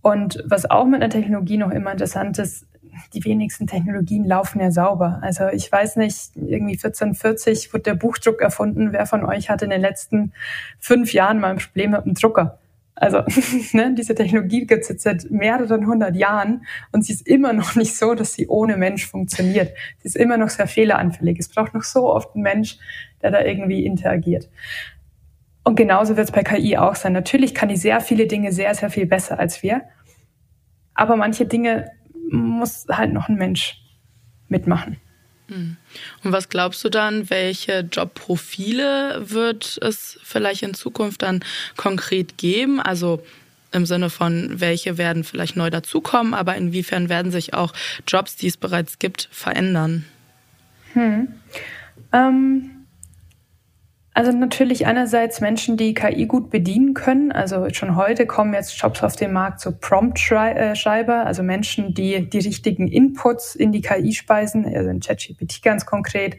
Und 0.00 0.42
was 0.46 0.68
auch 0.70 0.86
mit 0.86 1.02
einer 1.02 1.10
Technologie 1.10 1.58
noch 1.58 1.70
immer 1.70 1.92
interessant 1.92 2.38
ist, 2.38 2.66
die 3.14 3.24
wenigsten 3.24 3.66
Technologien 3.66 4.24
laufen 4.24 4.60
ja 4.60 4.70
sauber. 4.70 5.18
Also 5.22 5.48
ich 5.48 5.70
weiß 5.70 5.96
nicht, 5.96 6.36
irgendwie 6.36 6.74
1440 6.74 7.72
wurde 7.72 7.84
der 7.84 7.94
Buchdruck 7.94 8.40
erfunden. 8.40 8.92
Wer 8.92 9.06
von 9.06 9.24
euch 9.24 9.50
hatte 9.50 9.64
in 9.64 9.70
den 9.70 9.80
letzten 9.80 10.32
fünf 10.78 11.12
Jahren 11.12 11.40
mal 11.40 11.50
ein 11.50 11.58
Problem 11.58 11.92
mit 11.92 12.04
dem 12.04 12.14
Drucker? 12.14 12.58
Also 12.94 13.22
ne, 13.72 13.94
diese 13.96 14.14
Technologie 14.14 14.66
gibt 14.66 14.82
es 14.82 14.88
jetzt 14.88 15.02
seit 15.02 15.30
mehreren 15.30 15.86
hundert 15.86 16.16
Jahren 16.16 16.66
und 16.92 17.04
sie 17.04 17.12
ist 17.12 17.26
immer 17.26 17.52
noch 17.52 17.76
nicht 17.76 17.96
so, 17.96 18.14
dass 18.14 18.34
sie 18.34 18.48
ohne 18.48 18.76
Mensch 18.76 19.06
funktioniert. 19.06 19.72
Sie 19.98 20.08
ist 20.08 20.16
immer 20.16 20.36
noch 20.36 20.48
sehr 20.48 20.66
fehleranfällig. 20.66 21.38
Es 21.38 21.48
braucht 21.48 21.74
noch 21.74 21.84
so 21.84 22.12
oft 22.12 22.34
einen 22.34 22.42
Mensch, 22.42 22.78
der 23.22 23.30
da 23.30 23.40
irgendwie 23.42 23.84
interagiert. 23.84 24.48
Und 25.62 25.76
genauso 25.76 26.16
wird 26.16 26.28
es 26.28 26.32
bei 26.32 26.42
KI 26.42 26.76
auch 26.76 26.94
sein. 26.94 27.12
Natürlich 27.12 27.54
kann 27.54 27.68
die 27.68 27.76
sehr 27.76 28.00
viele 28.00 28.26
Dinge 28.26 28.52
sehr, 28.52 28.74
sehr 28.74 28.90
viel 28.90 29.06
besser 29.06 29.38
als 29.38 29.62
wir. 29.62 29.82
Aber 30.94 31.14
manche 31.14 31.46
Dinge 31.46 31.90
muss 32.30 32.86
halt 32.90 33.12
noch 33.12 33.28
ein 33.28 33.36
Mensch 33.36 33.80
mitmachen. 34.48 34.96
Hm. 35.48 35.76
Und 36.24 36.32
was 36.32 36.48
glaubst 36.48 36.84
du 36.84 36.90
dann, 36.90 37.30
welche 37.30 37.80
Jobprofile 37.80 39.30
wird 39.30 39.78
es 39.80 40.18
vielleicht 40.22 40.62
in 40.62 40.74
Zukunft 40.74 41.22
dann 41.22 41.40
konkret 41.76 42.36
geben? 42.36 42.80
Also 42.80 43.22
im 43.72 43.86
Sinne 43.86 44.10
von, 44.10 44.60
welche 44.60 44.98
werden 44.98 45.24
vielleicht 45.24 45.56
neu 45.56 45.70
dazukommen, 45.70 46.34
aber 46.34 46.56
inwiefern 46.56 47.08
werden 47.08 47.30
sich 47.32 47.54
auch 47.54 47.72
Jobs, 48.06 48.36
die 48.36 48.46
es 48.46 48.56
bereits 48.56 48.98
gibt, 48.98 49.28
verändern? 49.30 50.04
Hm. 50.94 51.28
Ähm, 52.12 52.70
also 54.18 54.32
natürlich 54.32 54.84
einerseits 54.84 55.40
Menschen, 55.40 55.76
die 55.76 55.94
KI 55.94 56.26
gut 56.26 56.50
bedienen 56.50 56.92
können. 56.92 57.30
Also 57.30 57.68
schon 57.72 57.94
heute 57.94 58.26
kommen 58.26 58.52
jetzt 58.52 58.76
Jobs 58.76 59.04
auf 59.04 59.14
den 59.14 59.32
Markt, 59.32 59.60
so 59.60 59.70
Prompt-Schreiber, 59.70 61.24
also 61.24 61.44
Menschen, 61.44 61.94
die 61.94 62.28
die 62.28 62.40
richtigen 62.40 62.88
Inputs 62.88 63.54
in 63.54 63.70
die 63.70 63.80
KI 63.80 64.12
speisen, 64.12 64.64
also 64.64 64.90
in 64.90 64.98
ChatGPT 64.98 65.62
ganz 65.62 65.86
konkret, 65.86 66.36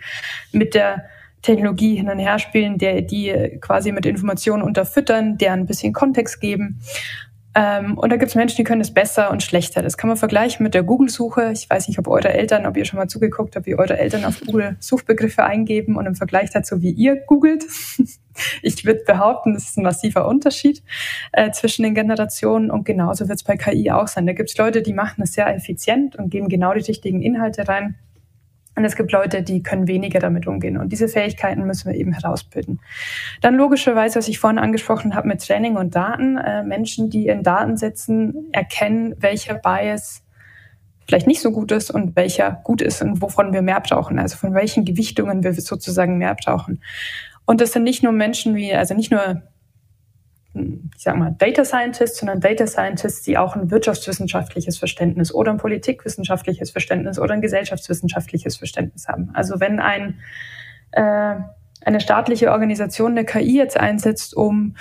mit 0.52 0.74
der 0.74 1.06
Technologie 1.42 1.96
hin 1.96 2.10
und 2.10 2.20
her 2.20 2.38
spielen, 2.38 2.80
der, 2.80 3.02
die 3.02 3.58
quasi 3.62 3.94
mit 3.94 4.06
Informationen 4.06 4.62
unterfüttern, 4.62 5.38
der 5.38 5.54
ein 5.54 5.66
bisschen 5.66 5.94
Kontext 5.94 6.42
geben. 6.42 6.82
Ähm, 7.56 7.98
und 7.98 8.12
da 8.12 8.18
gibt 8.18 8.30
es 8.30 8.36
Menschen, 8.36 8.58
die 8.58 8.64
können 8.64 8.82
es 8.82 8.94
besser 8.94 9.32
und 9.32 9.42
schlechter. 9.42 9.82
Das 9.82 9.98
kann 9.98 10.08
man 10.08 10.18
vergleichen 10.18 10.64
mit 10.64 10.76
der 10.76 10.84
Google-Suche. 10.84 11.52
Ich 11.52 11.70
weiß 11.70 11.88
nicht, 11.88 11.98
ob 11.98 12.08
eure 12.08 12.32
Eltern, 12.32 12.66
ob 12.68 12.78
ihr 12.78 12.86
schon 12.86 13.00
mal 13.00 13.08
zugeguckt 13.08 13.56
habt, 13.56 13.66
wie 13.66 13.76
eure 13.76 13.98
Eltern 13.98 14.24
auf 14.24 14.40
Google 14.42 14.78
Suchbegriffe 14.80 15.44
eingeben 15.44 15.98
und 15.98 16.06
im 16.06 16.16
Vergleich 16.16 16.52
dazu, 16.52 16.82
wie 16.82 16.92
ihr 16.92 17.16
googelt. 17.16 17.66
ich 18.62 18.86
würde 18.86 19.02
behaupten, 19.06 19.54
das 19.56 19.64
ist 19.64 19.78
ein 19.78 19.84
massiver 19.84 20.28
Unterschied 20.28 20.84
äh, 21.32 21.52
zwischen 21.52 21.84
den 21.84 21.96
Generationen 21.96 22.70
und 22.70 22.86
genauso 22.86 23.28
wird 23.28 23.40
es 23.40 23.44
bei 23.44 23.58
KI 23.58 23.90
auch 23.92 24.08
sein. 24.08 24.28
Da 24.28 24.34
gibt 24.34 24.50
es 24.50 24.58
Leute, 24.58 24.84
die 24.84 24.94
machen 24.94 25.24
es 25.24 25.34
sehr 25.34 25.54
effizient 25.54 26.16
und 26.16 26.30
geben 26.30 26.50
genau 26.50 26.74
die 26.74 26.82
richtigen 26.82 27.22
Inhalte 27.22 27.68
rein. 27.68 27.96
Und 28.80 28.86
es 28.86 28.96
gibt 28.96 29.12
Leute, 29.12 29.44
die 29.44 29.62
können 29.62 29.90
weniger 29.90 30.22
damit 30.22 30.48
umgehen. 30.48 30.78
Und 30.78 30.94
diese 30.94 31.10
Fähigkeiten 31.10 31.66
müssen 31.66 31.92
wir 31.92 32.00
eben 32.00 32.14
herausbilden. 32.14 32.80
Dann 33.42 33.56
logischerweise, 33.56 34.18
was 34.18 34.30
ich 34.30 34.40
vorhin 34.40 34.58
angesprochen 34.58 35.16
habe 35.16 35.28
mit 35.28 35.46
Training 35.46 35.76
und 35.76 35.96
Daten. 35.96 36.38
Äh, 36.38 36.64
Menschen, 36.64 37.10
die 37.10 37.28
in 37.28 37.44
Datensätzen 37.44 38.48
erkennen, 38.54 39.16
welcher 39.20 39.56
Bias 39.56 40.24
vielleicht 41.06 41.28
nicht 41.28 41.42
so 41.42 41.52
gut 41.52 41.74
ist 41.74 41.92
und 41.92 42.16
welcher 42.16 42.62
gut 42.64 42.82
ist 42.82 43.02
und 43.02 43.22
wovon 43.22 43.52
wir 43.52 43.62
mehr 43.62 43.82
brauchen. 43.82 44.18
Also 44.18 44.38
von 44.38 44.54
welchen 44.54 44.86
Gewichtungen 44.86 45.44
wir 45.44 45.52
sozusagen 45.52 46.18
mehr 46.18 46.38
brauchen. 46.42 46.82
Und 47.46 47.60
das 47.60 47.74
sind 47.74 47.84
nicht 47.84 48.02
nur 48.02 48.14
Menschen 48.14 48.56
wie, 48.56 48.74
also 48.74 48.94
nicht 48.94 49.12
nur 49.12 49.42
ich 50.96 51.04
sag 51.04 51.16
mal, 51.16 51.36
Data 51.38 51.66
Scientists, 51.66 52.20
sondern 52.20 52.40
Data 52.40 52.68
Scientists, 52.68 53.24
die 53.24 53.38
auch 53.38 53.56
ein 53.56 53.72
wirtschaftswissenschaftliches 53.72 54.78
Verständnis 54.78 55.34
oder 55.34 55.52
ein 55.52 55.58
politikwissenschaftliches 55.58 56.72
Verständnis 56.72 57.20
oder 57.20 57.34
ein 57.34 57.42
gesellschaftswissenschaftliches 57.42 58.58
Verständnis 58.58 59.08
haben. 59.08 59.32
Also 59.34 59.60
wenn 59.60 59.80
ein, 59.80 60.20
äh, 60.92 61.36
eine 61.86 62.00
staatliche 62.00 62.52
Organisation 62.52 63.12
eine 63.12 63.26
KI 63.26 63.58
jetzt 63.58 63.78
einsetzt, 63.78 64.36
um 64.36 64.76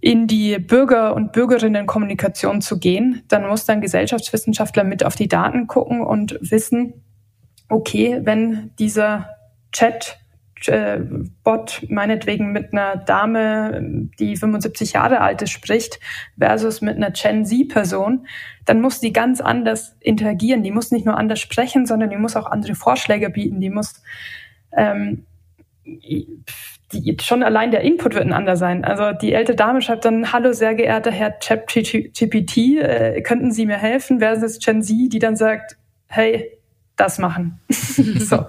in 0.00 0.26
die 0.26 0.58
Bürger- 0.58 1.14
und 1.14 1.32
Bürgerinnenkommunikation 1.32 2.60
zu 2.60 2.78
gehen, 2.78 3.22
dann 3.28 3.46
muss 3.46 3.66
dann 3.66 3.80
Gesellschaftswissenschaftler 3.80 4.82
mit 4.82 5.04
auf 5.04 5.14
die 5.14 5.28
Daten 5.28 5.68
gucken 5.68 6.00
und 6.00 6.38
wissen, 6.40 7.04
okay, 7.68 8.20
wenn 8.24 8.72
dieser 8.80 9.28
Chat 9.70 10.18
äh, 10.68 11.00
Bot 11.44 11.84
meinetwegen 11.88 12.52
mit 12.52 12.72
einer 12.72 12.96
Dame, 12.96 14.08
die 14.18 14.36
75 14.36 14.92
Jahre 14.92 15.20
alt 15.20 15.42
ist, 15.42 15.50
spricht, 15.50 16.00
versus 16.38 16.80
mit 16.80 16.96
einer 16.96 17.10
Gen 17.10 17.44
Z-Person, 17.44 18.26
dann 18.64 18.80
muss 18.80 19.00
die 19.00 19.12
ganz 19.12 19.40
anders 19.40 19.96
interagieren. 20.00 20.62
Die 20.62 20.70
muss 20.70 20.90
nicht 20.90 21.06
nur 21.06 21.16
anders 21.16 21.40
sprechen, 21.40 21.86
sondern 21.86 22.10
die 22.10 22.16
muss 22.16 22.36
auch 22.36 22.46
andere 22.46 22.74
Vorschläge 22.74 23.30
bieten. 23.30 23.60
Die 23.60 23.70
muss 23.70 24.02
ähm, 24.76 25.26
die, 26.92 27.16
schon 27.20 27.42
allein 27.42 27.70
der 27.70 27.80
Input 27.82 28.14
wird 28.14 28.24
ein 28.24 28.32
anderer 28.32 28.56
sein. 28.56 28.84
Also 28.84 29.12
die 29.18 29.32
ältere 29.32 29.56
Dame 29.56 29.82
schreibt 29.82 30.04
dann, 30.04 30.32
hallo 30.32 30.52
sehr 30.52 30.74
geehrter 30.74 31.10
Herr 31.10 31.30
ChatGPT, 31.30 32.56
äh, 32.78 33.22
könnten 33.22 33.52
Sie 33.52 33.66
mir 33.66 33.78
helfen? 33.78 34.20
Versus 34.20 34.58
Gen 34.58 34.82
Z, 34.82 35.12
die 35.12 35.18
dann 35.18 35.36
sagt, 35.36 35.76
hey, 36.06 36.58
das 36.96 37.18
machen. 37.18 37.60
so. 37.68 38.46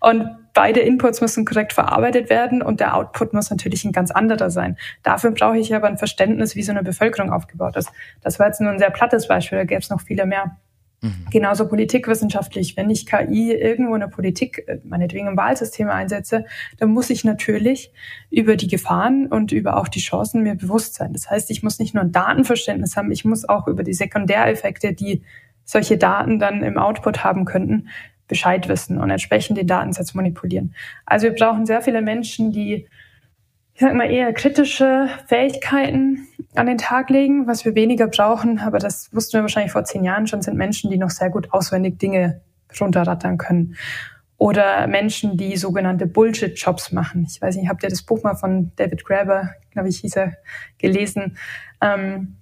Und 0.00 0.28
beide 0.54 0.80
Inputs 0.80 1.20
müssen 1.20 1.44
korrekt 1.44 1.72
verarbeitet 1.72 2.30
werden 2.30 2.62
und 2.62 2.80
der 2.80 2.96
Output 2.96 3.32
muss 3.32 3.50
natürlich 3.50 3.84
ein 3.84 3.92
ganz 3.92 4.10
anderer 4.10 4.50
sein. 4.50 4.76
Dafür 5.02 5.30
brauche 5.30 5.58
ich 5.58 5.74
aber 5.74 5.86
ein 5.86 5.98
Verständnis, 5.98 6.56
wie 6.56 6.62
so 6.62 6.72
eine 6.72 6.82
Bevölkerung 6.82 7.32
aufgebaut 7.32 7.76
ist. 7.76 7.90
Das 8.22 8.38
war 8.38 8.46
jetzt 8.46 8.60
nur 8.60 8.70
ein 8.70 8.78
sehr 8.78 8.90
plattes 8.90 9.28
Beispiel, 9.28 9.58
da 9.58 9.64
gäbe 9.64 9.80
es 9.80 9.90
noch 9.90 10.00
viele 10.00 10.26
mehr. 10.26 10.56
Mhm. 11.02 11.26
Genauso 11.30 11.66
politikwissenschaftlich. 11.66 12.76
Wenn 12.76 12.90
ich 12.90 13.06
KI 13.06 13.52
irgendwo 13.52 13.94
in 13.94 14.00
der 14.00 14.08
Politik, 14.08 14.64
äh, 14.66 14.80
meinetwegen 14.84 15.28
im 15.28 15.36
Wahlsystem 15.36 15.88
einsetze, 15.88 16.44
dann 16.78 16.90
muss 16.90 17.08
ich 17.10 17.24
natürlich 17.24 17.92
über 18.30 18.56
die 18.56 18.68
Gefahren 18.68 19.26
und 19.26 19.52
über 19.52 19.78
auch 19.78 19.88
die 19.88 20.00
Chancen 20.00 20.42
mir 20.42 20.54
bewusst 20.56 20.94
sein. 20.94 21.12
Das 21.12 21.30
heißt, 21.30 21.50
ich 21.50 21.62
muss 21.62 21.78
nicht 21.78 21.94
nur 21.94 22.04
ein 22.04 22.12
Datenverständnis 22.12 22.96
haben, 22.96 23.10
ich 23.12 23.24
muss 23.24 23.48
auch 23.48 23.66
über 23.66 23.82
die 23.82 23.94
Sekundäreffekte, 23.94 24.92
die 24.92 25.22
solche 25.64 25.96
Daten 25.96 26.38
dann 26.38 26.62
im 26.62 26.76
Output 26.76 27.24
haben 27.24 27.44
könnten, 27.44 27.88
Bescheid 28.30 28.68
wissen 28.68 28.98
und 28.98 29.10
entsprechend 29.10 29.58
den 29.58 29.66
Datensatz 29.66 30.14
manipulieren. 30.14 30.74
Also 31.04 31.26
wir 31.26 31.34
brauchen 31.34 31.66
sehr 31.66 31.82
viele 31.82 32.00
Menschen, 32.00 32.52
die, 32.52 32.86
ich 33.74 33.80
sag 33.80 33.92
mal, 33.94 34.10
eher 34.10 34.32
kritische 34.32 35.08
Fähigkeiten 35.26 36.26
an 36.54 36.66
den 36.66 36.78
Tag 36.78 37.10
legen. 37.10 37.46
Was 37.46 37.64
wir 37.64 37.74
weniger 37.74 38.06
brauchen, 38.06 38.60
aber 38.60 38.78
das 38.78 39.12
wussten 39.12 39.34
wir 39.34 39.42
wahrscheinlich 39.42 39.72
vor 39.72 39.84
zehn 39.84 40.04
Jahren 40.04 40.26
schon, 40.26 40.40
sind 40.40 40.56
Menschen, 40.56 40.90
die 40.90 40.96
noch 40.96 41.10
sehr 41.10 41.28
gut 41.28 41.52
auswendig 41.52 41.98
Dinge 41.98 42.40
runterrattern 42.80 43.36
können. 43.36 43.76
Oder 44.38 44.86
Menschen, 44.86 45.36
die 45.36 45.56
sogenannte 45.58 46.06
Bullshit-Jobs 46.06 46.92
machen. 46.92 47.26
Ich 47.28 47.42
weiß 47.42 47.56
nicht, 47.56 47.68
habt 47.68 47.82
ihr 47.82 47.90
das 47.90 48.02
Buch 48.02 48.22
mal 48.22 48.36
von 48.36 48.72
David 48.76 49.04
Graeber, 49.04 49.50
glaube 49.70 49.88
ich, 49.88 49.98
hieß 49.98 50.16
er, 50.16 50.36
gelesen? 50.78 51.36
Ähm, 51.82 52.36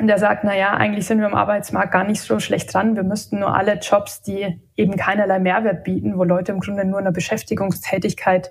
und 0.00 0.08
der 0.08 0.18
sagt, 0.18 0.44
na 0.44 0.56
ja, 0.56 0.72
eigentlich 0.72 1.06
sind 1.06 1.20
wir 1.20 1.26
im 1.26 1.34
Arbeitsmarkt 1.34 1.92
gar 1.92 2.04
nicht 2.04 2.20
so 2.22 2.40
schlecht 2.40 2.72
dran. 2.72 2.96
Wir 2.96 3.02
müssten 3.02 3.38
nur 3.38 3.54
alle 3.54 3.74
Jobs, 3.74 4.22
die 4.22 4.60
eben 4.76 4.96
keinerlei 4.96 5.38
Mehrwert 5.38 5.84
bieten, 5.84 6.18
wo 6.18 6.24
Leute 6.24 6.52
im 6.52 6.60
Grunde 6.60 6.84
nur 6.84 6.98
einer 6.98 7.12
Beschäftigungstätigkeit 7.12 8.50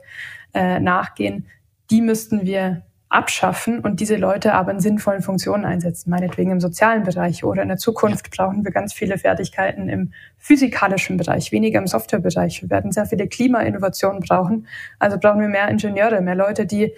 äh, 0.54 0.80
nachgehen, 0.80 1.48
die 1.90 2.02
müssten 2.02 2.46
wir 2.46 2.84
abschaffen 3.10 3.80
und 3.80 4.00
diese 4.00 4.18
Leute 4.18 4.54
aber 4.54 4.72
in 4.72 4.80
sinnvollen 4.80 5.24
Funktionen 5.24 5.66
einsetzen, 5.66 6.12
meinetwegen 6.12 6.52
im 6.52 6.60
sozialen 6.60 7.04
Bereich 7.04 7.44
oder 7.44 7.64
in 7.64 7.68
der 7.68 7.78
Zukunft 7.78 8.30
brauchen 8.30 8.64
wir 8.64 8.72
ganz 8.72 8.94
viele 8.94 9.18
Fertigkeiten 9.18 9.90
im 9.90 10.14
physikalischen 10.38 11.18
Bereich, 11.18 11.52
weniger 11.52 11.80
im 11.80 11.88
Softwarebereich. 11.88 12.62
Wir 12.62 12.70
werden 12.70 12.92
sehr 12.92 13.08
viele 13.08 13.28
Klimainnovationen 13.28 14.20
brauchen, 14.20 14.68
also 15.00 15.18
brauchen 15.18 15.42
wir 15.42 15.48
mehr 15.48 15.70
Ingenieure, 15.70 16.22
mehr 16.22 16.36
Leute, 16.36 16.68
die 16.68 16.94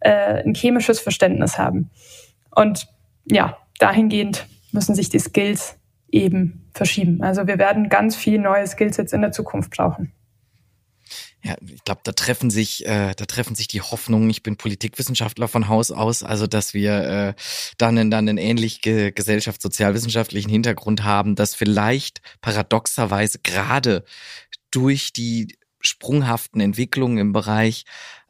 äh, 0.00 0.42
ein 0.42 0.54
chemisches 0.54 1.00
Verständnis 1.00 1.58
haben. 1.58 1.90
Und 2.50 2.88
ja, 3.26 3.58
dahingehend 3.82 4.46
müssen 4.70 4.94
sich 4.94 5.08
die 5.08 5.18
Skills 5.18 5.76
eben 6.10 6.70
verschieben. 6.74 7.22
Also 7.22 7.46
wir 7.46 7.58
werden 7.58 7.88
ganz 7.88 8.16
viel 8.16 8.38
neue 8.38 8.66
Skills 8.66 8.96
jetzt 8.96 9.12
in 9.12 9.22
der 9.22 9.32
Zukunft 9.32 9.70
brauchen. 9.70 10.12
Ja, 11.44 11.56
ich 11.66 11.82
glaube, 11.82 12.02
da 12.04 12.12
treffen 12.12 12.50
sich, 12.50 12.86
äh, 12.86 13.14
da 13.16 13.24
treffen 13.24 13.56
sich 13.56 13.66
die 13.66 13.80
Hoffnungen. 13.80 14.30
Ich 14.30 14.44
bin 14.44 14.56
Politikwissenschaftler 14.56 15.48
von 15.48 15.68
Haus 15.68 15.90
aus, 15.90 16.22
also 16.22 16.46
dass 16.46 16.72
wir 16.72 16.92
äh, 17.02 17.34
dann, 17.78 17.96
dann 17.96 18.28
einen 18.28 18.38
ähnlich 18.38 18.80
ge 18.80 19.10
gesellschaftssozialwissenschaftlichen 19.10 20.50
Hintergrund 20.50 21.02
haben, 21.02 21.34
dass 21.34 21.56
vielleicht 21.56 22.22
paradoxerweise 22.42 23.40
gerade 23.42 24.04
durch 24.70 25.12
die 25.12 25.58
sprunghaften 25.80 26.60
Entwicklungen 26.60 27.18
im 27.18 27.32
Bereich 27.32 27.84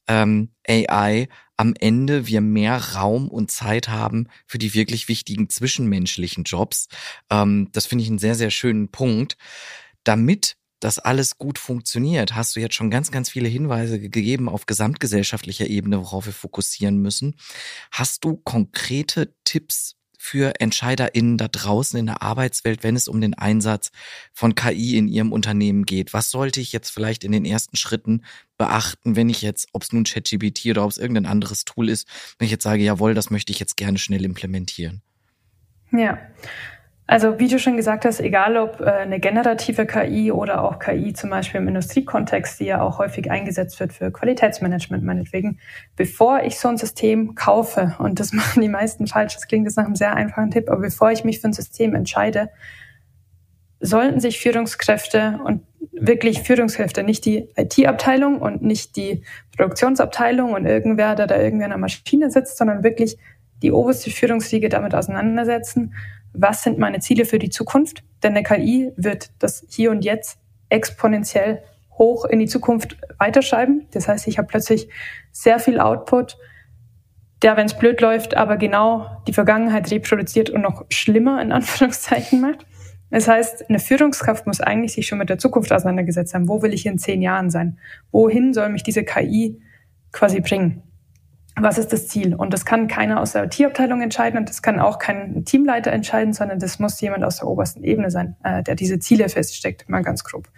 ähm, 0.08 0.54
AI 0.66 1.28
am 1.62 1.74
Ende 1.78 2.26
wir 2.26 2.40
mehr 2.40 2.76
Raum 2.94 3.28
und 3.28 3.52
Zeit 3.52 3.88
haben 3.88 4.26
für 4.46 4.58
die 4.58 4.74
wirklich 4.74 5.06
wichtigen 5.06 5.48
zwischenmenschlichen 5.48 6.42
Jobs. 6.42 6.88
Ähm, 7.30 7.68
das 7.70 7.86
finde 7.86 8.02
ich 8.02 8.10
einen 8.10 8.18
sehr, 8.18 8.34
sehr 8.34 8.50
schönen 8.50 8.88
Punkt. 8.88 9.36
Damit 10.02 10.56
das 10.80 10.98
alles 10.98 11.38
gut 11.38 11.60
funktioniert, 11.60 12.34
hast 12.34 12.56
du 12.56 12.60
jetzt 12.60 12.74
schon 12.74 12.90
ganz, 12.90 13.12
ganz 13.12 13.30
viele 13.30 13.48
Hinweise 13.48 14.00
gegeben 14.00 14.48
auf 14.48 14.66
gesamtgesellschaftlicher 14.66 15.68
Ebene, 15.68 16.00
worauf 16.00 16.26
wir 16.26 16.32
fokussieren 16.32 16.98
müssen. 16.98 17.36
Hast 17.92 18.24
du 18.24 18.38
konkrete 18.38 19.32
Tipps 19.44 19.94
für 20.22 20.60
EntscheiderInnen 20.60 21.36
da 21.36 21.48
draußen 21.48 21.98
in 21.98 22.06
der 22.06 22.22
Arbeitswelt, 22.22 22.84
wenn 22.84 22.94
es 22.94 23.08
um 23.08 23.20
den 23.20 23.34
Einsatz 23.34 23.90
von 24.32 24.54
KI 24.54 24.96
in 24.96 25.08
ihrem 25.08 25.32
Unternehmen 25.32 25.84
geht? 25.84 26.12
Was 26.12 26.30
sollte 26.30 26.60
ich 26.60 26.72
jetzt 26.72 26.90
vielleicht 26.90 27.24
in 27.24 27.32
den 27.32 27.44
ersten 27.44 27.76
Schritten 27.76 28.22
beachten, 28.56 29.16
wenn 29.16 29.28
ich 29.28 29.42
jetzt, 29.42 29.66
ob 29.72 29.82
es 29.82 29.92
nun 29.92 30.04
ChatGPT 30.04 30.66
oder 30.66 30.84
ob 30.84 30.92
es 30.92 30.98
irgendein 30.98 31.26
anderes 31.26 31.64
Tool 31.64 31.88
ist, 31.88 32.06
wenn 32.38 32.44
ich 32.44 32.52
jetzt 32.52 32.62
sage, 32.62 32.84
jawohl, 32.84 33.14
das 33.14 33.30
möchte 33.30 33.52
ich 33.52 33.58
jetzt 33.58 33.76
gerne 33.76 33.98
schnell 33.98 34.24
implementieren? 34.24 35.02
Ja, 35.90 36.18
also 37.12 37.38
wie 37.38 37.48
du 37.48 37.58
schon 37.58 37.76
gesagt 37.76 38.06
hast, 38.06 38.20
egal 38.20 38.56
ob 38.56 38.80
äh, 38.80 38.84
eine 38.84 39.20
generative 39.20 39.84
KI 39.84 40.32
oder 40.32 40.64
auch 40.64 40.78
KI 40.78 41.12
zum 41.12 41.28
Beispiel 41.28 41.60
im 41.60 41.68
Industriekontext, 41.68 42.58
die 42.58 42.64
ja 42.64 42.80
auch 42.80 42.98
häufig 42.98 43.30
eingesetzt 43.30 43.78
wird 43.80 43.92
für 43.92 44.10
Qualitätsmanagement 44.10 45.04
meinetwegen, 45.04 45.58
bevor 45.94 46.42
ich 46.42 46.58
so 46.58 46.68
ein 46.68 46.78
System 46.78 47.34
kaufe, 47.34 47.96
und 47.98 48.18
das 48.18 48.32
machen 48.32 48.62
die 48.62 48.68
meisten 48.70 49.06
falsch, 49.06 49.34
das 49.34 49.46
klingt 49.46 49.66
jetzt 49.66 49.76
nach 49.76 49.84
einem 49.84 49.94
sehr 49.94 50.14
einfachen 50.14 50.50
Tipp, 50.50 50.70
aber 50.70 50.80
bevor 50.80 51.10
ich 51.10 51.22
mich 51.22 51.40
für 51.40 51.48
ein 51.48 51.52
System 51.52 51.94
entscheide, 51.94 52.48
sollten 53.78 54.18
sich 54.18 54.40
Führungskräfte 54.40 55.38
und 55.44 55.64
wirklich 55.92 56.40
Führungskräfte, 56.40 57.02
nicht 57.02 57.26
die 57.26 57.46
IT-Abteilung 57.56 58.40
und 58.40 58.62
nicht 58.62 58.96
die 58.96 59.22
Produktionsabteilung 59.54 60.54
und 60.54 60.64
irgendwer, 60.64 61.14
der 61.14 61.26
da 61.26 61.38
irgendwie 61.38 61.64
an 61.64 61.70
der 61.72 61.78
Maschine 61.78 62.30
sitzt, 62.30 62.56
sondern 62.56 62.82
wirklich 62.82 63.18
die 63.60 63.70
oberste 63.70 64.10
Führungsriege 64.10 64.70
damit 64.70 64.94
auseinandersetzen 64.94 65.92
was 66.32 66.62
sind 66.62 66.78
meine 66.78 67.00
Ziele 67.00 67.24
für 67.24 67.38
die 67.38 67.50
Zukunft? 67.50 68.02
Denn 68.22 68.32
eine 68.32 68.42
KI 68.42 68.92
wird 68.96 69.30
das 69.38 69.64
hier 69.68 69.90
und 69.90 70.04
jetzt 70.04 70.38
exponentiell 70.68 71.62
hoch 71.98 72.24
in 72.24 72.38
die 72.38 72.46
Zukunft 72.46 72.96
weiterschreiben. 73.18 73.86
Das 73.92 74.08
heißt, 74.08 74.26
ich 74.26 74.38
habe 74.38 74.48
plötzlich 74.48 74.88
sehr 75.30 75.58
viel 75.58 75.78
Output, 75.78 76.38
der, 77.42 77.56
wenn 77.56 77.66
es 77.66 77.76
blöd 77.76 78.00
läuft, 78.00 78.36
aber 78.36 78.56
genau 78.56 79.22
die 79.26 79.32
Vergangenheit 79.32 79.90
reproduziert 79.90 80.50
und 80.50 80.62
noch 80.62 80.84
schlimmer 80.90 81.42
in 81.42 81.52
Anführungszeichen 81.52 82.40
macht. 82.40 82.66
Das 83.10 83.28
heißt, 83.28 83.68
eine 83.68 83.78
Führungskraft 83.78 84.46
muss 84.46 84.60
eigentlich 84.60 84.94
sich 84.94 85.06
schon 85.06 85.18
mit 85.18 85.28
der 85.28 85.36
Zukunft 85.36 85.70
auseinandergesetzt 85.70 86.32
haben. 86.32 86.48
Wo 86.48 86.62
will 86.62 86.72
ich 86.72 86.86
in 86.86 86.98
zehn 86.98 87.20
Jahren 87.20 87.50
sein? 87.50 87.78
Wohin 88.10 88.54
soll 88.54 88.70
mich 88.70 88.84
diese 88.84 89.04
KI 89.04 89.60
quasi 90.12 90.40
bringen? 90.40 90.82
Was 91.56 91.78
ist 91.78 91.92
das 91.92 92.08
Ziel? 92.08 92.34
Und 92.34 92.52
das 92.52 92.64
kann 92.64 92.88
keiner 92.88 93.20
aus 93.20 93.32
der 93.32 93.44
IT-Abteilung 93.44 94.00
entscheiden 94.00 94.38
und 94.38 94.48
das 94.48 94.62
kann 94.62 94.80
auch 94.80 94.98
kein 94.98 95.44
Teamleiter 95.44 95.92
entscheiden, 95.92 96.32
sondern 96.32 96.58
das 96.58 96.78
muss 96.78 97.00
jemand 97.00 97.24
aus 97.24 97.38
der 97.38 97.48
obersten 97.48 97.84
Ebene 97.84 98.10
sein, 98.10 98.36
äh, 98.42 98.62
der 98.62 98.74
diese 98.74 98.98
Ziele 98.98 99.28
feststeckt, 99.28 99.88
mal 99.88 100.02
ganz 100.02 100.24
grob. 100.24 100.48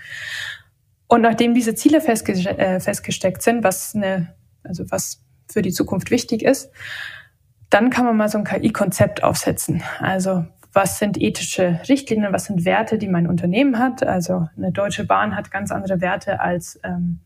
Und 1.09 1.23
nachdem 1.23 1.55
diese 1.55 1.75
Ziele 1.75 2.01
festge 2.01 2.33
äh, 2.33 2.81
festgesteckt 2.81 3.43
sind, 3.43 3.65
was 3.65 3.95
eine, 3.95 4.35
also 4.63 4.85
was 4.91 5.23
für 5.51 5.63
die 5.63 5.73
Zukunft 5.73 6.11
wichtig 6.11 6.45
ist, 6.45 6.71
dann 7.71 7.91
kann 7.91 8.05
man 8.05 8.17
mal 8.17 8.29
so 8.29 8.39
ein 8.39 8.45
KI-Konzept 8.45 9.23
aufsetzen. 9.23 9.83
Also 9.99 10.45
was 10.73 10.99
sind 10.99 11.21
ethische 11.21 11.81
Richtlinien, 11.89 12.33
was 12.33 12.47
sind 12.47 12.65
Werte, 12.65 12.99
die 12.99 13.09
mein 13.09 13.29
Unternehmen 13.29 13.79
hat. 13.79 14.05
Also 14.05 14.49
eine 14.57 14.73
Deutsche 14.73 15.05
Bahn 15.05 15.37
hat 15.37 15.51
ganz 15.51 15.71
andere 15.71 16.01
Werte 16.01 16.41
als 16.41 16.81
ähm, 16.83 17.21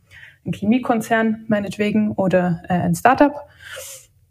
ein 0.48 0.52
Chemiekonzern 0.52 1.44
meinetwegen 1.48 2.12
oder 2.12 2.62
äh, 2.68 2.74
ein 2.74 2.94
Startup. 2.94 3.32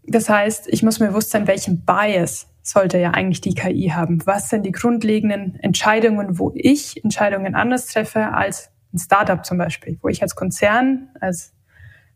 Das 0.05 0.29
heißt, 0.29 0.67
ich 0.69 0.83
muss 0.83 0.99
mir 0.99 1.07
bewusst 1.07 1.31
sein, 1.31 1.47
welchen 1.47 1.85
Bias 1.85 2.47
sollte 2.61 2.97
ja 2.97 3.11
eigentlich 3.11 3.41
die 3.41 3.53
KI 3.53 3.91
haben. 3.93 4.25
Was 4.25 4.49
sind 4.49 4.65
die 4.65 4.71
grundlegenden 4.71 5.57
Entscheidungen, 5.61 6.37
wo 6.37 6.51
ich 6.55 7.03
Entscheidungen 7.03 7.55
anders 7.55 7.87
treffe 7.87 8.33
als 8.33 8.71
ein 8.93 8.99
Startup 8.99 9.45
zum 9.45 9.57
Beispiel, 9.57 9.97
wo 10.01 10.09
ich 10.09 10.21
als 10.21 10.35
Konzern, 10.35 11.09
als 11.19 11.53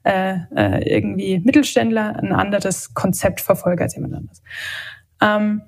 äh, 0.03 0.37
äh, 0.55 0.93
irgendwie 0.93 1.39
Mittelständler 1.39 2.17
ein 2.17 2.31
anderes 2.31 2.93
Konzept 2.93 3.39
verfolge 3.39 3.83
als 3.83 3.95
jemand 3.95 4.15
anderes. 4.15 4.41
Ähm, 5.21 5.61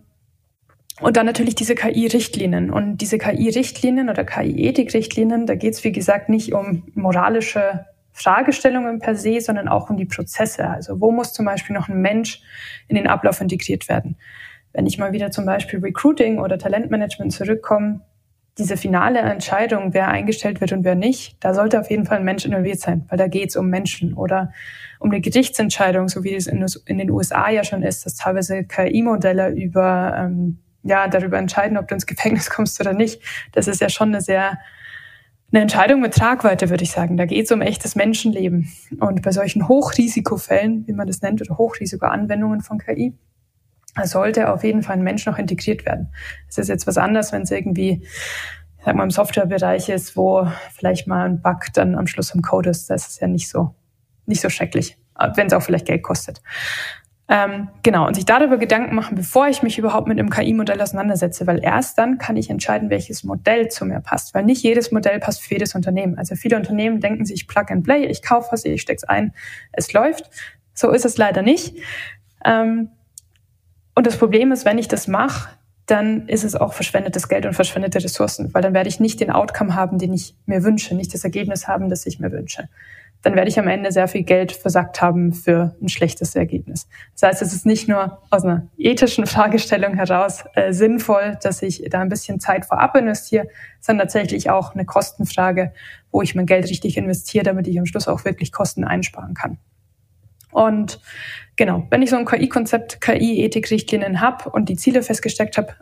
und 1.00 1.18
dann 1.18 1.26
natürlich 1.26 1.56
diese 1.56 1.76
KI-Richtlinien. 1.76 2.70
Und 2.70 2.98
diese 2.98 3.18
KI-Richtlinien 3.18 4.10
oder 4.10 4.24
KI-Ethik-Richtlinien, 4.24 5.46
da 5.46 5.56
geht 5.56 5.74
es, 5.74 5.84
wie 5.84 5.92
gesagt, 5.92 6.30
nicht 6.30 6.54
um 6.54 6.84
moralische 6.94 7.86
Fragestellungen 8.14 9.00
per 9.00 9.16
se, 9.16 9.42
sondern 9.42 9.68
auch 9.68 9.90
um 9.90 9.98
die 9.98 10.06
Prozesse. 10.06 10.70
Also 10.70 11.02
wo 11.02 11.12
muss 11.12 11.34
zum 11.34 11.46
Beispiel 11.46 11.76
noch 11.76 11.90
ein 11.90 12.02
Mensch 12.02 12.42
in 12.88 12.96
den 12.96 13.08
Ablauf 13.08 13.42
integriert 13.42 13.90
werden? 13.90 14.18
Wenn 14.72 14.86
ich 14.86 14.98
mal 14.98 15.14
wieder 15.14 15.32
zum 15.32 15.46
Beispiel 15.46 15.80
Recruiting 15.80 16.40
oder 16.40 16.58
Talentmanagement 16.58 17.34
zurückkomme, 17.34 18.02
diese 18.58 18.78
finale 18.78 19.20
Entscheidung, 19.20 19.94
wer 19.94 20.10
eingestellt 20.10 20.62
wird 20.62 20.74
und 20.74 20.84
wer 20.84 20.96
nicht, 20.96 21.38
da 21.40 21.56
sollte 21.56 21.80
auf 21.80 21.90
jeden 21.90 22.06
Fall 22.06 22.20
ein 22.20 22.24
Mensch 22.24 22.46
involviert 22.46 22.80
sein, 22.80 23.06
weil 23.10 23.18
da 23.18 23.28
geht 23.28 23.50
es 23.50 23.56
um 23.56 23.68
Menschen 23.68 24.14
oder 24.14 24.54
um 25.00 25.10
eine 25.10 25.22
Gerichtsentscheidung, 25.22 26.08
so 26.08 26.24
wie 26.24 26.36
es 26.36 26.46
in, 26.46 26.64
den 26.98 27.10
USA 27.10 27.50
ja 27.50 27.64
schon 27.64 27.82
ist, 27.82 28.06
dass 28.06 28.16
teilweise 28.16 28.64
KI-Modelle 28.64 29.50
über 29.50 30.16
ähm, 30.18 30.60
ja 30.84 31.08
darüber 31.08 31.40
entscheiden, 31.40 31.78
ob 31.78 31.88
du 31.88 31.96
ins 31.96 32.06
Gefängnis 32.06 32.50
kommst 32.50 32.80
oder 32.80 32.94
nicht. 32.94 33.22
Das 33.54 33.68
ist 33.68 33.82
ja 33.82 33.90
schon 33.90 34.10
eine 34.10 34.22
sehr 34.22 34.60
eine 35.54 35.62
Entscheidung 35.62 36.02
mit 36.02 36.16
Tragweite, 36.16 36.72
würde 36.72 36.84
ich 36.84 36.92
sagen. 36.92 37.16
Da 37.16 37.26
geht 37.26 37.46
es 37.46 37.52
um 37.52 37.62
echtes 37.62 37.96
Menschenleben. 37.96 38.72
Und 39.00 39.22
bei 39.22 39.32
solchen 39.32 39.68
Hochrisikofällen, 39.68 40.88
wie 40.88 40.94
man 40.94 41.06
das 41.06 41.22
nennt, 41.22 41.42
oder 41.42 41.58
Hochrisikoanwendungen 41.58 42.62
von 42.62 42.80
KI, 42.80 43.14
sollte 44.04 44.52
auf 44.52 44.64
jeden 44.64 44.82
Fall 44.82 44.98
ein 44.98 45.04
Mensch 45.04 45.28
noch 45.28 45.38
integriert 45.38 45.86
werden. 45.86 46.12
Es 46.50 46.58
ist 46.58 46.70
jetzt 46.70 46.88
was 46.88 46.98
anderes, 46.98 47.32
wenn 47.32 47.44
es 47.44 47.52
irgendwie, 47.52 48.08
sag 48.84 48.96
mal, 48.96 49.04
im 49.04 49.12
Softwarebereich 49.12 49.90
ist, 49.90 50.18
wo 50.18 50.48
vielleicht 50.72 51.06
mal 51.08 51.30
ein 51.30 51.42
Bug 51.44 51.68
dann 51.76 51.94
am 51.94 52.08
Schluss 52.08 52.34
im 52.34 52.42
Code 52.42 52.72
ist. 52.72 52.90
Das 52.90 53.08
ist 53.08 53.22
ja 53.22 53.28
nicht 53.28 53.48
so, 53.48 53.76
nicht 54.26 54.42
so 54.42 54.50
schrecklich, 54.50 54.98
wenn 55.36 55.46
es 55.46 55.54
auch 55.54 55.62
vielleicht 55.62 55.86
Geld 55.86 56.02
kostet. 56.02 56.42
Ähm, 57.30 57.70
genau, 57.84 58.06
und 58.06 58.16
sich 58.16 58.26
darüber 58.26 58.58
Gedanken 58.58 58.96
machen, 58.96 59.16
bevor 59.16 59.48
ich 59.48 59.64
mich 59.64 59.78
überhaupt 59.78 60.08
mit 60.08 60.20
einem 60.20 60.30
KI-Modell 60.30 60.82
auseinandersetze, 60.82 61.48
weil 61.48 61.64
erst 61.64 61.98
dann 61.98 62.18
kann 62.18 62.36
ich 62.36 62.50
entscheiden, 62.50 62.90
welches 62.90 63.24
Modell 63.24 63.70
zu 63.70 63.86
mir 63.86 64.02
passt, 64.02 64.34
weil 64.34 64.44
nicht 64.44 64.62
jedes 64.62 64.92
Modell 64.92 65.20
passt 65.20 65.42
für 65.42 65.54
jedes 65.54 65.74
Unternehmen. 65.74 66.18
Also 66.18 66.36
viele 66.36 66.58
Unternehmen 66.58 67.00
denken 67.00 67.26
sich 67.26 67.48
Plug 67.48 67.66
and 67.70 67.86
Play, 67.86 68.06
ich 68.08 68.22
kaufe 68.24 68.50
was, 68.52 68.66
ich 68.66 68.82
stecke 68.82 68.98
es 68.98 69.04
ein, 69.06 69.34
es 69.72 69.94
läuft. 69.94 70.30
So 70.74 70.92
ist 70.92 71.06
es 71.06 71.18
leider 71.18 71.42
nicht. 71.42 71.78
Ähm, 72.44 72.90
und 73.96 74.06
das 74.06 74.18
Problem 74.18 74.52
ist, 74.52 74.66
wenn 74.66 74.78
ich 74.78 74.90
das 74.90 75.08
mache, 75.08 75.50
dann 75.86 76.28
ist 76.28 76.44
es 76.44 76.56
auch 76.56 76.74
verschwendetes 76.74 77.30
Geld 77.30 77.46
und 77.46 77.54
verschwendete 77.54 78.04
Ressourcen, 78.04 78.54
weil 78.54 78.62
dann 78.62 78.74
werde 78.74 78.90
ich 78.90 79.00
nicht 79.00 79.22
den 79.22 79.32
Outcome 79.32 79.76
haben, 79.76 79.98
den 79.98 80.14
ich 80.14 80.36
mir 80.46 80.64
wünsche, 80.64 80.96
nicht 80.96 81.14
das 81.14 81.24
Ergebnis 81.24 81.68
haben, 81.68 81.90
das 81.90 82.06
ich 82.06 82.20
mir 82.20 82.32
wünsche 82.32 82.68
dann 83.24 83.36
werde 83.36 83.50
ich 83.50 83.58
am 83.58 83.70
Ende 83.70 83.92
sehr 83.92 84.10
viel 84.10 84.24
Geld 84.24 84.52
versackt 84.52 85.02
haben 85.02 85.34
für 85.34 85.76
ein 85.82 85.88
schlechtes 85.88 86.36
Ergebnis. 86.36 86.88
Das 87.14 87.30
heißt, 87.30 87.42
es 87.42 87.54
ist 87.54 87.66
nicht 87.66 87.88
nur 87.88 88.22
aus 88.30 88.44
einer 88.44 88.68
ethischen 88.78 89.26
Fragestellung 89.26 89.96
heraus 89.96 90.44
äh, 90.56 90.74
sinnvoll, 90.74 91.38
dass 91.42 91.62
ich 91.62 91.84
da 91.90 92.02
ein 92.02 92.10
bisschen 92.10 92.42
Zeit 92.42 92.66
vorab 92.66 92.96
investiere, 92.98 93.48
sondern 93.80 94.08
tatsächlich 94.08 94.50
auch 94.50 94.74
eine 94.74 94.86
Kostenfrage, 94.86 95.74
wo 96.12 96.22
ich 96.22 96.36
mein 96.36 96.46
Geld 96.46 96.70
richtig 96.70 96.98
investiere, 96.98 97.46
damit 97.46 97.66
ich 97.68 97.80
am 97.80 97.86
Schluss 97.86 98.10
auch 98.10 98.26
wirklich 98.26 98.52
Kosten 98.52 98.84
einsparen 98.84 99.34
kann. 99.34 99.58
Und 100.52 101.00
genau, 101.56 101.88
wenn 101.90 102.02
ich 102.02 102.10
so 102.10 102.18
ein 102.18 102.26
KI-Konzept, 102.26 103.00
KI-Ethik-Richtlinien 103.00 104.20
habe 104.20 104.50
und 104.50 104.68
die 104.68 104.76
Ziele 104.76 105.02
festgesteckt 105.02 105.58
habe, 105.58 105.74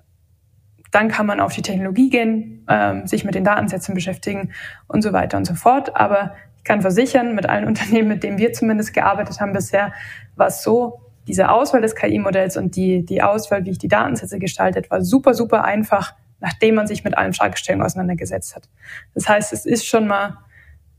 dann 0.92 1.08
kann 1.08 1.26
man 1.26 1.40
auf 1.40 1.54
die 1.54 1.62
Technologie 1.62 2.10
gehen, 2.10 2.66
ähm, 2.70 3.08
sich 3.08 3.24
mit 3.24 3.34
den 3.34 3.46
Datensätzen 3.46 3.96
beschäftigen 3.96 4.52
und 4.88 5.02
so 5.02 5.12
weiter 5.14 5.38
und 5.38 5.46
so 5.46 5.56
fort. 5.56 5.96
Aber 5.96 6.36
ich 6.62 6.66
kann 6.66 6.82
versichern, 6.82 7.34
mit 7.34 7.50
allen 7.50 7.66
Unternehmen, 7.68 8.08
mit 8.08 8.24
denen 8.24 8.38
wir 8.38 8.54
zumindest 8.54 8.94
gearbeitet 8.94 9.40
haben 9.42 9.52
bisher, 9.52 9.94
war 10.36 10.48
es 10.48 10.62
so, 10.62 11.02
diese 11.28 11.50
Auswahl 11.50 11.82
des 11.82 11.96
KI-Modells 11.96 12.58
und 12.58 12.76
die, 12.76 13.06
die 13.06 13.22
Auswahl, 13.22 13.66
wie 13.66 13.72
ich 13.72 13.78
die 13.78 13.88
Datensätze 13.88 14.40
gestaltet, 14.40 14.90
war 14.90 15.02
super, 15.02 15.34
super 15.34 15.64
einfach, 15.64 16.14
nachdem 16.40 16.76
man 16.76 16.88
sich 16.88 17.04
mit 17.04 17.18
allen 17.18 17.34
Fragestellungen 17.34 17.86
auseinandergesetzt 17.86 18.56
hat. 18.56 18.70
Das 19.14 19.30
heißt, 19.30 19.54
es 19.54 19.66
ist 19.66 19.86
schon 19.86 20.08
mal, 20.08 20.38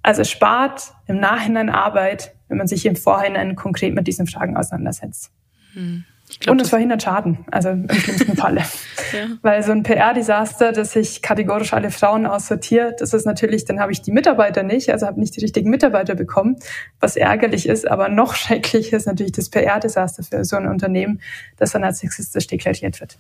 also 0.03 0.23
es 0.23 0.31
spart 0.31 0.95
im 1.07 1.19
Nachhinein 1.19 1.71
Arbeit, 1.71 2.35
wenn 2.49 2.59
man 2.59 2.67
sich 2.69 2.87
im 2.87 2.97
Vorhinein 2.97 3.57
konkret 3.57 3.95
mit 3.95 4.07
diesen 4.07 4.27
Fragen 4.27 4.57
auseinandersetzt. 4.57 5.33
Hm. 5.75 6.05
Glaub, 6.41 6.53
und 6.53 6.61
es 6.61 6.71
verhindert 6.71 7.03
Schaden, 7.03 7.39
also 7.51 7.71
im 7.71 7.89
schlimmsten 7.93 8.37
Falle. 8.37 8.63
ja. 9.13 9.29
Weil 9.43 9.63
so 9.63 9.73
ein 9.73 9.83
PR-Desaster, 9.83 10.73
dass 10.73 10.97
ich 10.97 11.23
kategorisch 11.23 11.73
alle 11.73 11.91
Frauen 11.91 12.27
aussortiere, 12.27 12.95
das 12.99 13.13
ist 13.13 13.27
natürlich, 13.27 13.65
dann 13.65 13.81
habe 13.81 13.93
ich 13.93 14.03
die 14.03 14.13
Mitarbeiter 14.13 14.63
nicht, 14.63 14.91
also 14.91 15.07
habe 15.07 15.21
nicht 15.21 15.37
die 15.37 15.41
richtigen 15.41 15.71
Mitarbeiter 15.71 16.15
bekommen, 16.15 16.57
was 17.01 17.17
ärgerlich 17.17 17.69
ist, 17.69 17.89
aber 17.89 18.09
noch 18.09 18.35
schrecklicher 18.37 18.97
ist 18.97 19.07
natürlich 19.07 19.33
das 19.33 19.49
PR-Desaster 19.51 20.23
für 20.23 20.45
so 20.45 20.57
ein 20.57 20.67
Unternehmen, 20.67 21.21
das 21.59 21.73
dann 21.73 21.85
als 21.85 22.01
sexistisch 22.01 22.47
deklariert 22.47 23.01
wird. 23.01 23.19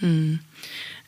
Hm. 0.00 0.40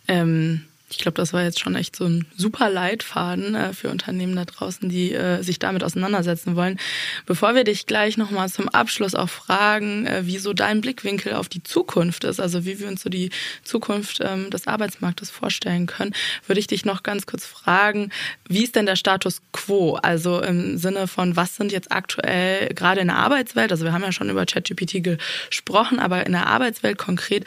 Ähm 0.08 0.62
ich 0.92 0.98
glaube, 0.98 1.16
das 1.16 1.32
war 1.32 1.42
jetzt 1.42 1.58
schon 1.58 1.74
echt 1.74 1.96
so 1.96 2.04
ein 2.04 2.26
super 2.36 2.68
Leitfaden 2.68 3.54
äh, 3.54 3.72
für 3.72 3.88
Unternehmen 3.88 4.36
da 4.36 4.44
draußen, 4.44 4.88
die 4.88 5.12
äh, 5.12 5.42
sich 5.42 5.58
damit 5.58 5.82
auseinandersetzen 5.82 6.54
wollen. 6.54 6.78
Bevor 7.24 7.54
wir 7.54 7.64
dich 7.64 7.86
gleich 7.86 8.18
nochmal 8.18 8.50
zum 8.50 8.68
Abschluss 8.68 9.14
auch 9.14 9.30
fragen, 9.30 10.06
äh, 10.06 10.26
wie 10.26 10.38
so 10.38 10.52
dein 10.52 10.82
Blickwinkel 10.82 11.32
auf 11.32 11.48
die 11.48 11.62
Zukunft 11.62 12.24
ist, 12.24 12.40
also 12.40 12.66
wie 12.66 12.78
wir 12.78 12.88
uns 12.88 13.02
so 13.02 13.08
die 13.08 13.30
Zukunft 13.64 14.18
ähm, 14.20 14.50
des 14.50 14.66
Arbeitsmarktes 14.66 15.30
vorstellen 15.30 15.86
können, 15.86 16.14
würde 16.46 16.60
ich 16.60 16.66
dich 16.66 16.84
noch 16.84 17.02
ganz 17.02 17.24
kurz 17.24 17.46
fragen, 17.46 18.10
wie 18.46 18.64
ist 18.64 18.76
denn 18.76 18.86
der 18.86 18.96
Status 18.96 19.40
quo? 19.52 19.94
Also 19.94 20.40
im 20.42 20.76
Sinne 20.76 21.08
von, 21.08 21.36
was 21.36 21.56
sind 21.56 21.72
jetzt 21.72 21.90
aktuell 21.90 22.68
gerade 22.74 23.00
in 23.00 23.08
der 23.08 23.16
Arbeitswelt, 23.16 23.72
also 23.72 23.84
wir 23.84 23.92
haben 23.92 24.02
ja 24.02 24.12
schon 24.12 24.28
über 24.28 24.44
ChatGPT 24.44 25.02
gesprochen, 25.02 25.98
aber 25.98 26.26
in 26.26 26.32
der 26.32 26.46
Arbeitswelt 26.46 26.98
konkret 26.98 27.46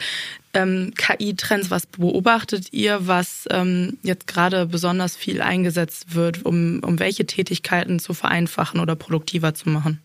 ähm, 0.56 0.92
KI-Trends, 0.96 1.70
was 1.70 1.86
beobachtet 1.86 2.72
ihr, 2.72 3.06
was 3.06 3.46
ähm, 3.50 3.98
jetzt 4.02 4.26
gerade 4.26 4.66
besonders 4.66 5.14
viel 5.14 5.42
eingesetzt 5.42 6.14
wird, 6.14 6.44
um, 6.44 6.80
um 6.82 6.98
welche 6.98 7.26
Tätigkeiten 7.26 7.98
zu 7.98 8.14
vereinfachen 8.14 8.80
oder 8.80 8.96
produktiver 8.96 9.54
zu 9.54 9.68
machen? 9.68 10.00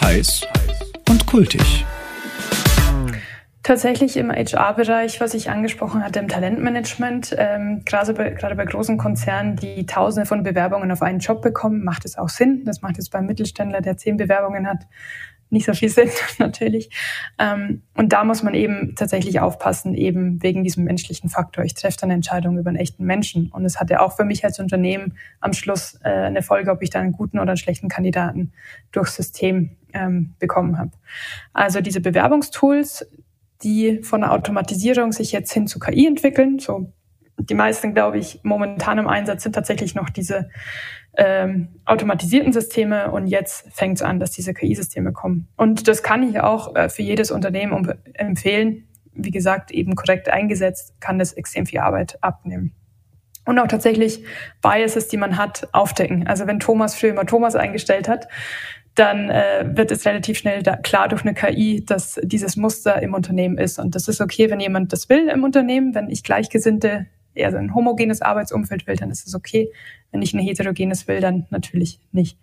Heiß 0.00 0.46
und 1.08 1.26
kultig. 1.26 1.84
Tatsächlich 3.62 4.16
im 4.16 4.30
HR-Bereich, 4.30 5.20
was 5.20 5.34
ich 5.34 5.50
angesprochen 5.50 6.04
hatte, 6.04 6.20
im 6.20 6.28
Talentmanagement, 6.28 7.34
ähm, 7.36 7.82
gerade, 7.84 8.14
bei, 8.14 8.30
gerade 8.30 8.54
bei 8.54 8.64
großen 8.64 8.96
Konzernen, 8.96 9.56
die 9.56 9.84
Tausende 9.86 10.24
von 10.24 10.44
Bewerbungen 10.44 10.92
auf 10.92 11.02
einen 11.02 11.18
Job 11.18 11.42
bekommen, 11.42 11.82
macht 11.82 12.04
es 12.04 12.16
auch 12.16 12.28
Sinn. 12.28 12.62
Das 12.64 12.80
macht 12.80 12.96
es 12.98 13.10
beim 13.10 13.26
Mittelständler, 13.26 13.80
der 13.80 13.96
zehn 13.96 14.16
Bewerbungen 14.16 14.68
hat, 14.68 14.86
nicht 15.50 15.66
so 15.66 15.74
viel 15.74 15.88
sind 15.88 16.10
natürlich. 16.38 16.90
Ähm, 17.38 17.82
und 17.94 18.12
da 18.12 18.24
muss 18.24 18.42
man 18.42 18.54
eben 18.54 18.94
tatsächlich 18.96 19.40
aufpassen, 19.40 19.94
eben 19.94 20.42
wegen 20.42 20.64
diesem 20.64 20.84
menschlichen 20.84 21.30
Faktor. 21.30 21.64
Ich 21.64 21.74
treffe 21.74 21.98
dann 22.00 22.10
Entscheidungen 22.10 22.58
über 22.58 22.70
einen 22.70 22.78
echten 22.78 23.04
Menschen. 23.04 23.50
Und 23.52 23.64
es 23.64 23.78
hat 23.78 23.90
ja 23.90 24.00
auch 24.00 24.16
für 24.16 24.24
mich 24.24 24.44
als 24.44 24.58
Unternehmen 24.58 25.16
am 25.40 25.52
Schluss 25.52 25.98
äh, 26.02 26.08
eine 26.08 26.42
Folge, 26.42 26.70
ob 26.70 26.82
ich 26.82 26.90
da 26.90 27.00
einen 27.00 27.12
guten 27.12 27.38
oder 27.38 27.50
einen 27.50 27.56
schlechten 27.56 27.88
Kandidaten 27.88 28.52
durchs 28.92 29.14
System 29.14 29.76
ähm, 29.92 30.34
bekommen 30.38 30.78
habe. 30.78 30.90
Also 31.52 31.80
diese 31.80 32.00
Bewerbungstools, 32.00 33.06
die 33.62 34.02
von 34.02 34.20
der 34.20 34.32
Automatisierung 34.32 35.12
sich 35.12 35.32
jetzt 35.32 35.52
hin 35.52 35.66
zu 35.66 35.78
KI 35.78 36.06
entwickeln, 36.06 36.58
so 36.58 36.92
die 37.38 37.54
meisten, 37.54 37.94
glaube 37.94 38.18
ich, 38.18 38.40
momentan 38.42 38.98
im 38.98 39.08
Einsatz 39.08 39.42
sind 39.42 39.54
tatsächlich 39.54 39.94
noch 39.94 40.10
diese 40.10 40.48
ähm, 41.16 41.68
automatisierten 41.84 42.52
Systeme 42.52 43.10
und 43.10 43.26
jetzt 43.26 43.66
fängt 43.72 43.98
es 43.98 44.02
an, 44.02 44.20
dass 44.20 44.30
diese 44.32 44.54
KI-Systeme 44.54 45.12
kommen. 45.12 45.48
Und 45.56 45.88
das 45.88 46.02
kann 46.02 46.22
ich 46.22 46.40
auch 46.40 46.74
äh, 46.74 46.88
für 46.88 47.02
jedes 47.02 47.30
Unternehmen 47.30 47.94
empfehlen. 48.14 48.86
Wie 49.12 49.30
gesagt, 49.30 49.70
eben 49.70 49.94
korrekt 49.94 50.28
eingesetzt, 50.28 50.94
kann 51.00 51.18
das 51.18 51.32
extrem 51.32 51.66
viel 51.66 51.78
Arbeit 51.78 52.18
abnehmen. 52.22 52.74
Und 53.46 53.58
auch 53.58 53.68
tatsächlich 53.68 54.24
Biases, 54.60 55.08
die 55.08 55.16
man 55.16 55.38
hat, 55.38 55.68
aufdecken. 55.72 56.26
Also 56.26 56.46
wenn 56.46 56.58
Thomas 56.58 56.96
früher 56.96 57.10
immer 57.10 57.26
Thomas 57.26 57.54
eingestellt 57.54 58.08
hat, 58.08 58.28
dann 58.96 59.30
äh, 59.30 59.70
wird 59.74 59.90
es 59.90 60.04
relativ 60.04 60.38
schnell 60.38 60.62
da, 60.62 60.76
klar 60.76 61.08
durch 61.08 61.22
eine 61.22 61.34
KI, 61.34 61.84
dass 61.84 62.18
dieses 62.22 62.56
Muster 62.56 63.00
im 63.02 63.14
Unternehmen 63.14 63.56
ist. 63.56 63.78
Und 63.78 63.94
das 63.94 64.08
ist 64.08 64.20
okay, 64.20 64.50
wenn 64.50 64.58
jemand 64.58 64.92
das 64.92 65.08
will 65.08 65.28
im 65.28 65.44
Unternehmen. 65.44 65.94
Wenn 65.94 66.10
ich 66.10 66.24
Gleichgesinnte, 66.24 67.06
eher 67.36 67.50
so 67.50 67.56
ein 67.56 67.74
homogenes 67.74 68.22
Arbeitsumfeld 68.22 68.86
will, 68.86 68.96
dann 68.96 69.10
ist 69.10 69.26
es 69.26 69.34
okay. 69.34 69.70
Wenn 70.10 70.22
ich 70.22 70.34
ein 70.34 70.40
heterogenes 70.40 71.08
will, 71.08 71.20
dann 71.20 71.46
natürlich 71.50 72.00
nicht. 72.12 72.38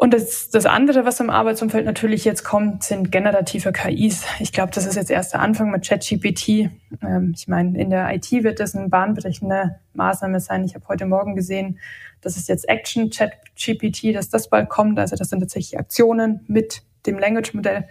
Und 0.00 0.14
das, 0.14 0.48
das 0.48 0.64
andere, 0.64 1.04
was 1.04 1.20
im 1.20 1.28
Arbeitsumfeld 1.28 1.84
natürlich 1.84 2.24
jetzt 2.24 2.42
kommt, 2.42 2.84
sind 2.84 3.12
generative 3.12 3.70
KIs. 3.70 4.24
Ich 4.38 4.50
glaube, 4.50 4.72
das 4.74 4.86
ist 4.86 4.94
jetzt 4.94 5.10
erst 5.10 5.34
der 5.34 5.40
Anfang 5.40 5.70
mit 5.70 5.86
ChatGPT. 5.86 6.70
Ähm, 7.02 7.34
ich 7.36 7.48
meine, 7.48 7.78
in 7.78 7.90
der 7.90 8.10
IT 8.14 8.32
wird 8.32 8.60
das 8.60 8.74
eine 8.74 8.88
bahnbrechende 8.88 9.78
Maßnahme 9.92 10.40
sein. 10.40 10.64
Ich 10.64 10.74
habe 10.74 10.88
heute 10.88 11.04
Morgen 11.04 11.36
gesehen, 11.36 11.78
das 12.22 12.38
ist 12.38 12.48
jetzt 12.48 12.66
Action 12.66 13.10
ChatGPT, 13.10 14.14
dass 14.14 14.30
das 14.30 14.48
bald 14.48 14.70
kommt. 14.70 14.98
Also 14.98 15.16
das 15.16 15.28
sind 15.28 15.40
tatsächlich 15.40 15.78
Aktionen 15.78 16.46
mit 16.46 16.82
dem 17.04 17.18
Language-Modell 17.18 17.86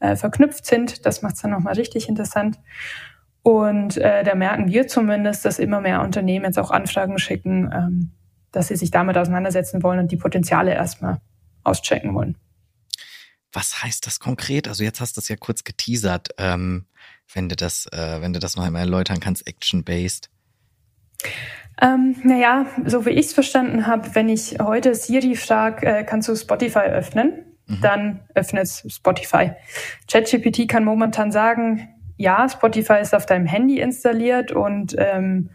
äh, 0.00 0.16
verknüpft 0.16 0.66
sind. 0.66 1.06
Das 1.06 1.22
macht 1.22 1.36
es 1.36 1.40
dann 1.40 1.52
nochmal 1.52 1.76
richtig 1.76 2.10
interessant. 2.10 2.58
Und 3.44 3.98
äh, 3.98 4.24
da 4.24 4.34
merken 4.34 4.68
wir 4.68 4.88
zumindest, 4.88 5.44
dass 5.44 5.58
immer 5.58 5.82
mehr 5.82 6.00
Unternehmen 6.00 6.46
jetzt 6.46 6.58
auch 6.58 6.70
Anfragen 6.70 7.18
schicken, 7.18 7.70
ähm, 7.70 8.10
dass 8.52 8.68
sie 8.68 8.76
sich 8.76 8.90
damit 8.90 9.18
auseinandersetzen 9.18 9.82
wollen 9.82 9.98
und 9.98 10.10
die 10.10 10.16
Potenziale 10.16 10.72
erstmal 10.72 11.18
auschecken 11.62 12.14
wollen. 12.14 12.38
Was 13.52 13.82
heißt 13.82 14.06
das 14.06 14.18
konkret? 14.18 14.66
Also 14.66 14.82
jetzt 14.82 15.02
hast 15.02 15.18
du 15.18 15.20
es 15.20 15.28
ja 15.28 15.36
kurz 15.36 15.62
geteasert, 15.62 16.30
ähm, 16.38 16.86
wenn 17.34 17.50
du 17.50 17.54
das, 17.54 17.86
äh, 17.92 18.22
wenn 18.22 18.32
du 18.32 18.40
das 18.40 18.56
noch 18.56 18.64
einmal 18.64 18.80
erläutern 18.80 19.20
kannst, 19.20 19.46
action-based. 19.46 20.30
Ähm, 21.82 22.16
naja, 22.24 22.64
so 22.86 23.04
wie 23.04 23.10
ich 23.10 23.26
es 23.26 23.34
verstanden 23.34 23.86
habe, 23.86 24.14
wenn 24.14 24.30
ich 24.30 24.56
heute 24.58 24.94
Siri 24.94 25.36
frage, 25.36 25.86
äh, 25.86 26.04
kannst 26.04 26.28
du 26.28 26.34
Spotify 26.34 26.86
öffnen, 26.86 27.44
mhm. 27.66 27.80
dann 27.82 28.20
öffnet 28.34 28.68
Spotify. 28.88 29.50
ChatGPT 30.10 30.66
kann 30.66 30.84
momentan 30.84 31.30
sagen, 31.30 31.90
ja, 32.16 32.48
Spotify 32.48 33.00
ist 33.00 33.14
auf 33.14 33.26
deinem 33.26 33.46
Handy 33.46 33.80
installiert 33.80 34.52
und 34.52 34.94
ähm, 34.98 35.50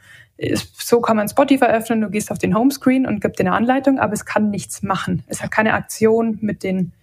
so 0.73 1.01
kann 1.01 1.17
man 1.17 1.27
Spotify 1.27 1.65
öffnen, 1.65 2.01
du 2.01 2.09
gehst 2.09 2.31
auf 2.31 2.37
den 2.37 2.55
Homescreen 2.55 3.05
und 3.05 3.21
gibst 3.21 3.39
dir 3.39 3.45
eine 3.45 3.55
Anleitung, 3.55 3.99
aber 3.99 4.13
es 4.13 4.25
kann 4.25 4.49
nichts 4.49 4.81
machen. 4.81 5.23
Es 5.27 5.43
hat 5.43 5.51
keine 5.51 5.73
Aktion 5.73 6.37
mit 6.41 6.63
den, 6.63 6.93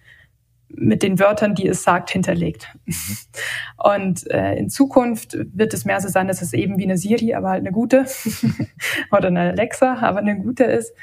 mit 0.69 1.03
den 1.03 1.19
Wörtern, 1.19 1.53
die 1.53 1.67
es 1.67 1.83
sagt, 1.83 2.09
hinterlegt. 2.09 2.67
Mhm. 2.85 2.95
Und 3.77 4.31
äh, 4.31 4.55
in 4.55 4.69
Zukunft 4.69 5.37
wird 5.53 5.73
es 5.73 5.85
mehr 5.85 6.01
so 6.01 6.07
sein, 6.09 6.27
dass 6.27 6.41
es 6.41 6.53
eben 6.53 6.77
wie 6.77 6.83
eine 6.83 6.97
Siri, 6.97 7.35
aber 7.35 7.49
halt 7.49 7.61
eine 7.61 7.71
gute 7.71 8.05
oder 9.11 9.27
eine 9.27 9.41
Alexa, 9.41 9.97
aber 10.01 10.19
eine 10.19 10.39
gute 10.39 10.63
ist, 10.63 10.93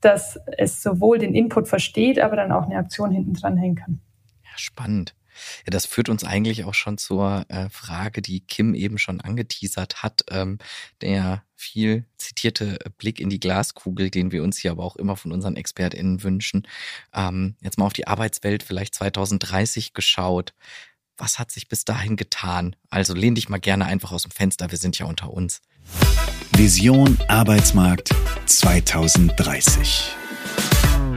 dass 0.00 0.38
es 0.58 0.82
sowohl 0.82 1.18
den 1.18 1.34
Input 1.34 1.68
versteht, 1.68 2.20
aber 2.20 2.36
dann 2.36 2.52
auch 2.52 2.66
eine 2.66 2.76
Aktion 2.76 3.10
hinten 3.10 3.34
dran 3.34 3.56
hängen 3.56 3.76
kann. 3.76 4.00
Ja, 4.42 4.50
spannend. 4.56 5.14
Ja, 5.66 5.70
das 5.70 5.86
führt 5.86 6.08
uns 6.08 6.24
eigentlich 6.24 6.64
auch 6.64 6.74
schon 6.74 6.98
zur 6.98 7.44
äh, 7.48 7.68
Frage, 7.70 8.22
die 8.22 8.40
Kim 8.40 8.74
eben 8.74 8.98
schon 8.98 9.20
angeteasert 9.20 10.02
hat. 10.02 10.24
Ähm, 10.30 10.58
der 11.00 11.44
viel 11.56 12.04
zitierte 12.18 12.78
Blick 12.98 13.20
in 13.20 13.30
die 13.30 13.40
Glaskugel, 13.40 14.10
den 14.10 14.32
wir 14.32 14.42
uns 14.42 14.58
hier 14.58 14.70
aber 14.70 14.84
auch 14.84 14.96
immer 14.96 15.16
von 15.16 15.32
unseren 15.32 15.56
ExpertInnen 15.56 16.22
wünschen. 16.22 16.66
Ähm, 17.12 17.56
jetzt 17.60 17.78
mal 17.78 17.86
auf 17.86 17.92
die 17.92 18.06
Arbeitswelt 18.06 18.62
vielleicht 18.62 18.94
2030 18.94 19.94
geschaut. 19.94 20.54
Was 21.16 21.38
hat 21.38 21.50
sich 21.50 21.68
bis 21.68 21.84
dahin 21.84 22.16
getan? 22.16 22.74
Also 22.90 23.14
lehn 23.14 23.34
dich 23.34 23.48
mal 23.48 23.60
gerne 23.60 23.86
einfach 23.86 24.12
aus 24.12 24.22
dem 24.22 24.32
Fenster, 24.32 24.70
wir 24.70 24.78
sind 24.78 24.98
ja 24.98 25.06
unter 25.06 25.30
uns. 25.30 25.62
Vision 26.56 27.18
Arbeitsmarkt 27.28 28.10
2030. 28.46 30.14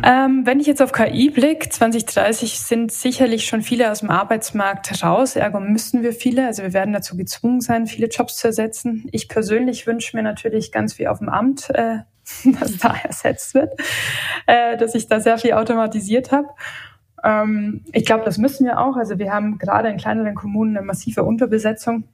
Ähm, 0.04 0.46
wenn 0.46 0.60
ich 0.60 0.68
jetzt 0.68 0.82
auf 0.82 0.92
KI 0.92 1.30
blicke, 1.30 1.70
2030 1.70 2.60
sind 2.60 2.92
sicherlich 2.92 3.46
schon 3.46 3.62
viele 3.62 3.92
aus 3.92 4.00
dem 4.00 4.10
Arbeitsmarkt 4.10 5.04
raus. 5.04 5.36
Ergo 5.36 5.60
müssen 5.60 6.04
wir 6.04 6.14
viele, 6.14 6.46
also 6.46 6.64
wir 6.64 6.74
werden 6.74 6.94
dazu 6.94 7.18
gezwungen 7.18 7.62
sein, 7.62 7.88
viele 7.88 8.08
Jobs 8.08 8.38
zu 8.38 8.48
ersetzen. 8.48 9.08
Ich 9.12 9.30
persönlich 9.30 9.88
wünsche 9.88 10.16
mir 10.16 10.24
natürlich 10.24 10.72
ganz 10.72 10.94
viel 10.94 11.08
auf 11.08 11.20
dem 11.20 11.30
Amt, 11.30 11.70
äh, 11.70 12.00
dass 12.60 12.78
da 12.78 12.96
ersetzt 13.04 13.54
wird, 13.54 13.74
äh, 14.46 14.78
dass 14.78 14.96
ich 14.96 15.08
da 15.08 15.20
sehr 15.20 15.38
viel 15.38 15.54
automatisiert 15.54 16.32
habe. 16.32 16.48
Ähm, 17.24 17.84
ich 17.92 18.06
glaube, 18.06 18.26
das 18.26 18.38
müssen 18.38 18.66
wir 18.66 18.80
auch. 18.80 18.96
Also 18.96 19.20
wir 19.20 19.32
haben 19.32 19.58
gerade 19.58 19.90
in 19.90 19.98
kleineren 19.98 20.36
Kommunen 20.36 20.78
eine 20.78 20.86
massive 20.86 21.24
Unterbesetzung 21.24 22.06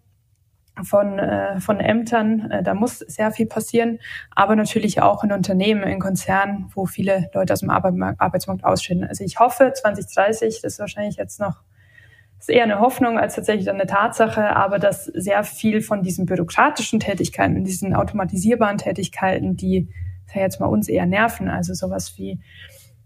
von, 0.81 1.19
äh, 1.19 1.59
von 1.59 1.79
Ämtern. 1.79 2.49
Äh, 2.51 2.63
da 2.63 2.73
muss 2.73 2.99
sehr 2.99 3.31
viel 3.31 3.45
passieren, 3.45 3.99
aber 4.31 4.55
natürlich 4.55 5.01
auch 5.01 5.23
in 5.23 5.31
Unternehmen, 5.31 5.83
in 5.83 5.99
Konzernen, 5.99 6.71
wo 6.73 6.85
viele 6.85 7.29
Leute 7.33 7.53
aus 7.53 7.59
dem 7.59 7.69
Arbeitsmarkt, 7.69 8.19
Arbeitsmarkt 8.19 8.63
ausscheiden. 8.63 9.03
Also 9.03 9.23
ich 9.23 9.39
hoffe, 9.39 9.71
2030, 9.73 10.61
das 10.61 10.73
ist 10.73 10.79
wahrscheinlich 10.79 11.17
jetzt 11.17 11.39
noch 11.39 11.63
ist 12.39 12.49
eher 12.49 12.63
eine 12.63 12.81
Hoffnung 12.81 13.17
als 13.17 13.35
tatsächlich 13.35 13.69
eine 13.69 13.87
Tatsache, 13.87 14.53
aber 14.53 14.77
dass 14.77 15.05
sehr 15.05 15.45
viel 15.45 15.81
von 15.81 16.03
diesen 16.03 16.25
bürokratischen 16.25 16.99
Tätigkeiten 16.99 17.63
diesen 17.63 17.95
automatisierbaren 17.95 18.77
Tätigkeiten, 18.77 19.55
die 19.55 19.87
jetzt 20.33 20.59
mal 20.59 20.65
uns 20.65 20.89
eher 20.89 21.05
nerven, 21.05 21.47
also 21.47 21.73
sowas 21.73 22.17
wie 22.17 22.41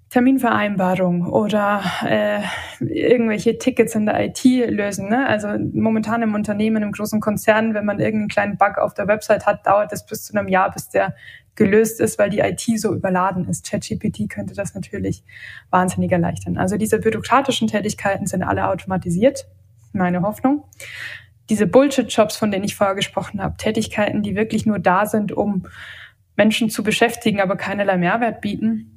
Terminvereinbarung 0.09 1.27
oder 1.27 1.83
äh, 2.05 2.39
irgendwelche 2.79 3.57
Tickets 3.57 3.93
in 3.93 4.05
der 4.05 4.23
IT 4.25 4.43
lösen. 4.43 5.09
Ne? 5.09 5.27
Also 5.27 5.49
momentan 5.73 6.21
im 6.21 6.33
Unternehmen, 6.33 6.81
im 6.81 6.93
großen 6.93 7.19
Konzern, 7.19 7.73
wenn 7.73 7.85
man 7.85 7.99
irgendeinen 7.99 8.29
kleinen 8.29 8.57
Bug 8.57 8.77
auf 8.77 8.93
der 8.93 9.07
Website 9.07 9.45
hat, 9.45 9.67
dauert 9.67 9.91
es 9.91 10.05
bis 10.05 10.25
zu 10.25 10.37
einem 10.37 10.47
Jahr, 10.47 10.71
bis 10.71 10.89
der 10.89 11.13
gelöst 11.55 11.99
ist, 11.99 12.17
weil 12.19 12.29
die 12.29 12.39
IT 12.39 12.61
so 12.79 12.93
überladen 12.93 13.49
ist. 13.49 13.69
ChatGPT 13.69 14.29
könnte 14.29 14.53
das 14.53 14.73
natürlich 14.75 15.23
wahnsinnig 15.71 16.11
erleichtern. 16.11 16.57
Also 16.57 16.77
diese 16.77 16.99
bürokratischen 16.99 17.67
Tätigkeiten 17.67 18.27
sind 18.27 18.43
alle 18.43 18.69
automatisiert, 18.69 19.45
meine 19.91 20.21
Hoffnung. 20.21 20.63
Diese 21.49 21.67
Bullshit-Jobs, 21.67 22.37
von 22.37 22.51
denen 22.51 22.63
ich 22.63 22.75
vorher 22.75 22.95
gesprochen 22.95 23.41
habe, 23.41 23.57
Tätigkeiten, 23.57 24.21
die 24.21 24.35
wirklich 24.35 24.65
nur 24.65 24.79
da 24.79 25.05
sind, 25.05 25.31
um 25.31 25.67
Menschen 26.35 26.69
zu 26.69 26.83
beschäftigen, 26.83 27.41
aber 27.41 27.55
keinerlei 27.55 27.97
Mehrwert 27.97 28.41
bieten, 28.41 28.96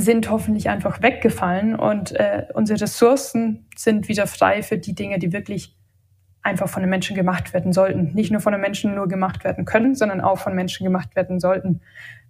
sind 0.00 0.30
hoffentlich 0.30 0.68
einfach 0.68 1.02
weggefallen 1.02 1.74
und 1.76 2.12
äh, 2.12 2.46
unsere 2.54 2.80
Ressourcen 2.80 3.66
sind 3.76 4.08
wieder 4.08 4.26
frei 4.26 4.62
für 4.62 4.78
die 4.78 4.94
Dinge, 4.94 5.18
die 5.18 5.32
wirklich 5.32 5.76
einfach 6.46 6.68
von 6.68 6.82
den 6.82 6.90
Menschen 6.90 7.16
gemacht 7.16 7.52
werden 7.52 7.72
sollten. 7.72 8.14
Nicht 8.14 8.30
nur 8.30 8.40
von 8.40 8.52
den 8.52 8.60
Menschen 8.60 8.94
nur 8.94 9.08
gemacht 9.08 9.42
werden 9.42 9.64
können, 9.64 9.96
sondern 9.96 10.20
auch 10.20 10.38
von 10.38 10.54
Menschen 10.54 10.84
gemacht 10.84 11.16
werden 11.16 11.40
sollten. 11.40 11.80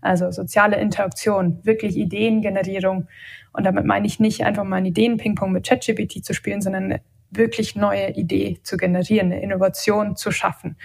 Also 0.01 0.31
soziale 0.31 0.77
Interaktion, 0.77 1.61
wirklich 1.65 1.97
Ideengenerierung. 1.97 3.09
Und 3.53 3.65
damit 3.65 3.85
meine 3.85 4.07
ich 4.07 4.19
nicht 4.19 4.43
einfach 4.45 4.65
mal 4.65 4.77
einen 4.77 4.87
Ideen-Ping-Pong 4.87 5.53
mit 5.53 5.67
ChatGPT 5.67 6.25
zu 6.25 6.33
spielen, 6.33 6.63
sondern 6.63 6.99
wirklich 7.31 7.77
neue 7.77 8.11
Idee 8.11 8.59
zu 8.63 8.79
generieren, 8.79 9.33
eine 9.33 9.43
Innovation 9.43 10.17
zu 10.17 10.31
schaffen. 10.31 10.77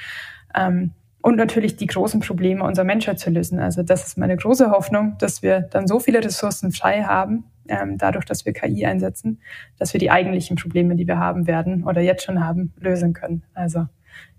Ähm, 0.54 0.92
und 1.22 1.36
natürlich 1.36 1.76
die 1.76 1.88
großen 1.88 2.19
Probleme 2.19 2.63
unserer 2.63 2.86
Menschheit 2.86 3.19
zu 3.19 3.30
lösen. 3.30 3.59
Also 3.59 3.84
das 3.84 4.07
ist 4.07 4.17
meine 4.17 4.38
große 4.38 4.72
Hoffnung, 4.72 5.15
dass 5.19 5.41
wir 5.41 5.61
dann 5.61 5.88
so 5.88 5.99
viele 5.99 6.24
Ressourcen 6.24 6.72
frei 6.72 7.03
haben, 7.03 7.45
ähm, 7.67 7.97
dadurch, 7.97 8.26
dass 8.26 8.45
wir 8.45 8.53
KI 8.53 8.86
einsetzen, 8.86 9.39
dass 9.78 9.93
wir 9.93 9.99
die 9.99 10.11
eigentlichen 10.11 10.57
Probleme, 10.57 10.95
die 10.95 11.07
wir 11.07 11.19
haben 11.19 11.47
werden 11.47 11.84
oder 11.84 12.01
jetzt 12.01 12.24
schon 12.24 12.43
haben, 12.43 12.74
lösen 12.80 13.13
können. 13.13 13.43
Also 13.53 13.88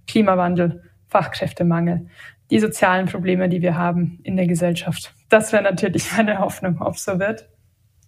Klimawandel, 0.07 0.83
Fachkräftemangel, 1.09 2.07
die 2.51 2.59
sozialen 2.59 3.07
Probleme, 3.07 3.49
die 3.49 3.63
wir 3.63 3.77
haben 3.77 4.19
in 4.25 4.37
der 4.37 4.47
Gesellschaft. 4.47 5.15
Das 5.29 5.53
wäre 5.53 5.63
natürlich 5.63 6.11
meine 6.17 6.39
Hoffnung, 6.39 6.81
ob 6.81 6.95
es 6.95 7.05
so 7.05 7.19
wird 7.19 7.49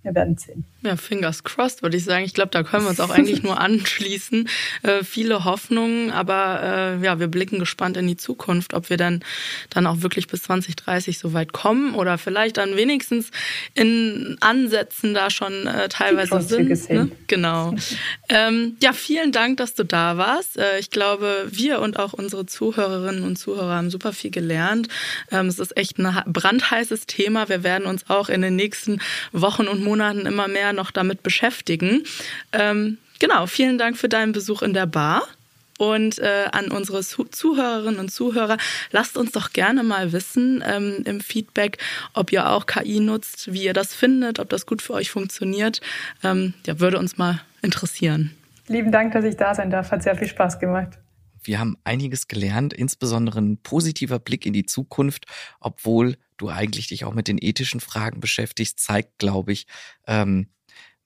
wir 0.05 0.15
werden 0.15 0.37
sehen. 0.37 0.65
Ja, 0.83 0.97
fingers 0.97 1.45
crossed, 1.45 1.83
würde 1.83 1.97
ich 1.97 2.05
sagen. 2.05 2.27
Ich 2.27 2.35
glaube, 2.35 2.51
da 2.51 2.63
können 2.63 2.85
wir 2.85 2.91
uns 2.91 3.01
auch 3.01 3.09
eigentlich 3.09 3.43
nur 3.43 3.59
anschließen. 3.61 4.49
Äh, 4.83 5.03
viele 5.03 5.45
Hoffnungen, 5.45 6.11
aber 6.11 6.99
äh, 7.01 7.05
ja, 7.05 7.19
wir 7.19 7.29
blicken 7.29 7.59
gespannt 7.59 7.97
in 7.97 8.07
die 8.07 8.19
Zukunft, 8.19 8.75
ob 8.75 8.91
wir 8.91 8.99
dann, 8.99 9.25
dann 9.71 9.87
auch 9.87 10.03
wirklich 10.03 10.29
bis 10.29 10.43
2030 10.43 11.19
so 11.19 11.33
weit 11.33 11.55
kommen 11.55 11.95
oder 11.95 12.19
vielleicht 12.19 12.59
dann 12.59 12.77
wenigstens 12.77 13.31
in 13.73 14.37
Ansätzen 14.41 15.15
da 15.15 15.31
schon 15.31 15.67
äh, 15.67 15.89
teilweise 15.89 16.39
sind. 16.43 16.91
Ne? 16.91 17.11
Genau. 17.29 17.75
ähm, 18.29 18.77
ja, 18.83 18.93
vielen 18.93 19.33
Dank, 19.33 19.57
dass 19.57 19.75
du 19.75 19.85
da 19.85 20.19
warst. 20.19 20.59
Äh, 20.59 20.81
ich 20.81 20.91
glaube, 20.91 21.47
wir 21.51 21.81
und 21.81 21.99
auch 21.99 22.13
unsere 22.13 22.45
Zuhörerinnen 22.45 23.23
und 23.23 23.37
Zuhörer 23.37 23.77
haben 23.77 23.89
super 23.89 24.13
viel 24.13 24.31
gelernt. 24.31 24.89
Ähm, 25.31 25.47
es 25.47 25.59
ist 25.59 25.75
echt 25.79 25.99
ein 25.99 26.15
brandheißes 26.27 27.07
Thema. 27.07 27.49
Wir 27.49 27.63
werden 27.63 27.87
uns 27.87 28.11
auch 28.11 28.29
in 28.29 28.43
den 28.43 28.55
nächsten 28.55 29.01
Wochen 29.33 29.67
und 29.67 29.83
Monaten 29.83 29.94
Monaten 29.95 30.27
immer 30.27 30.49
mehr 30.49 30.73
noch 30.73 30.91
damit 30.91 31.23
beschäftigen. 31.23 32.03
Ähm, 32.53 32.99
genau, 33.21 33.47
vielen 33.47 33.79
Dank 33.79 33.97
für 33.97 34.09
deinen 34.09 34.33
Besuch 34.33 34.63
in 34.63 34.75
der 34.75 34.87
Bar. 34.87 35.23
Und 35.79 36.19
äh, 36.19 36.47
an 36.53 36.71
unsere 36.71 37.03
Zuhörerinnen 37.03 37.99
und 37.99 38.09
Zuhörer, 38.09 38.59
lasst 38.91 39.17
uns 39.17 39.33
doch 39.33 39.53
gerne 39.53 39.83
mal 39.83 40.13
wissen 40.13 40.63
ähm, 40.67 41.03
im 41.05 41.21
Feedback, 41.21 41.79
ob 42.13 42.33
ihr 42.33 42.49
auch 42.49 42.67
KI 42.67 43.01
nutzt, 43.01 43.53
wie 43.53 43.65
ihr 43.65 43.73
das 43.73 43.95
findet, 43.95 44.39
ob 44.39 44.49
das 44.49 44.67
gut 44.67 44.83
für 44.83 44.95
euch 44.95 45.11
funktioniert. 45.11 45.81
Ähm, 46.23 46.55
ja, 46.67 46.79
würde 46.81 46.99
uns 46.99 47.19
mal 47.19 47.41
interessieren. 47.63 48.31
Lieben 48.67 48.93
Dank, 48.93 49.13
dass 49.13 49.25
ich 49.25 49.37
da 49.37 49.55
sein 49.55 49.71
darf. 49.71 49.91
Hat 49.91 50.03
sehr 50.03 50.17
viel 50.17 50.29
Spaß 50.29 50.59
gemacht. 50.59 50.91
Wir 51.47 51.59
haben 51.59 51.77
einiges 51.85 52.29
gelernt, 52.29 52.73
insbesondere 52.73 53.41
ein 53.41 53.59
positiver 53.59 54.19
Blick 54.19 54.47
in 54.47 54.53
die 54.53 54.67
Zukunft, 54.67 55.27
obwohl 55.61 56.17
du 56.37 56.49
eigentlich 56.49 56.89
dich 56.89 57.05
auch 57.05 57.15
mit 57.15 57.29
den 57.29 57.39
ethischen 57.41 57.81
Fragen 57.81 58.21
beschäftigst, 58.21 58.81
zeigt, 58.81 59.19
glaube 59.19 59.53
ich, 59.53 59.67
ähm, 60.07 60.49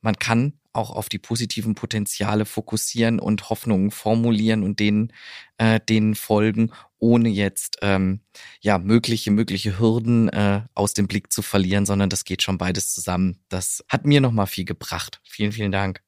man 0.00 0.16
kann 0.18 0.52
auch 0.72 0.90
auf 0.90 1.08
die 1.08 1.18
positiven 1.18 1.74
Potenziale 1.74 2.44
fokussieren 2.44 3.18
und 3.18 3.50
Hoffnungen 3.50 3.90
formulieren 3.90 4.62
und 4.62 4.78
denen, 4.78 5.12
äh, 5.58 5.80
denen 5.80 6.14
folgen, 6.14 6.70
ohne 6.98 7.28
jetzt 7.28 7.78
ähm, 7.82 8.20
ja 8.60 8.78
mögliche 8.78 9.30
mögliche 9.30 9.78
Hürden 9.78 10.28
äh, 10.28 10.62
aus 10.74 10.94
dem 10.94 11.08
Blick 11.08 11.32
zu 11.32 11.42
verlieren, 11.42 11.84
sondern 11.84 12.10
das 12.10 12.24
geht 12.24 12.42
schon 12.42 12.58
beides 12.58 12.94
zusammen. 12.94 13.40
Das 13.48 13.84
hat 13.88 14.06
mir 14.06 14.20
noch 14.20 14.32
mal 14.32 14.46
viel 14.46 14.64
gebracht. 14.64 15.20
Vielen 15.24 15.52
vielen 15.52 15.72
Dank. 15.72 16.07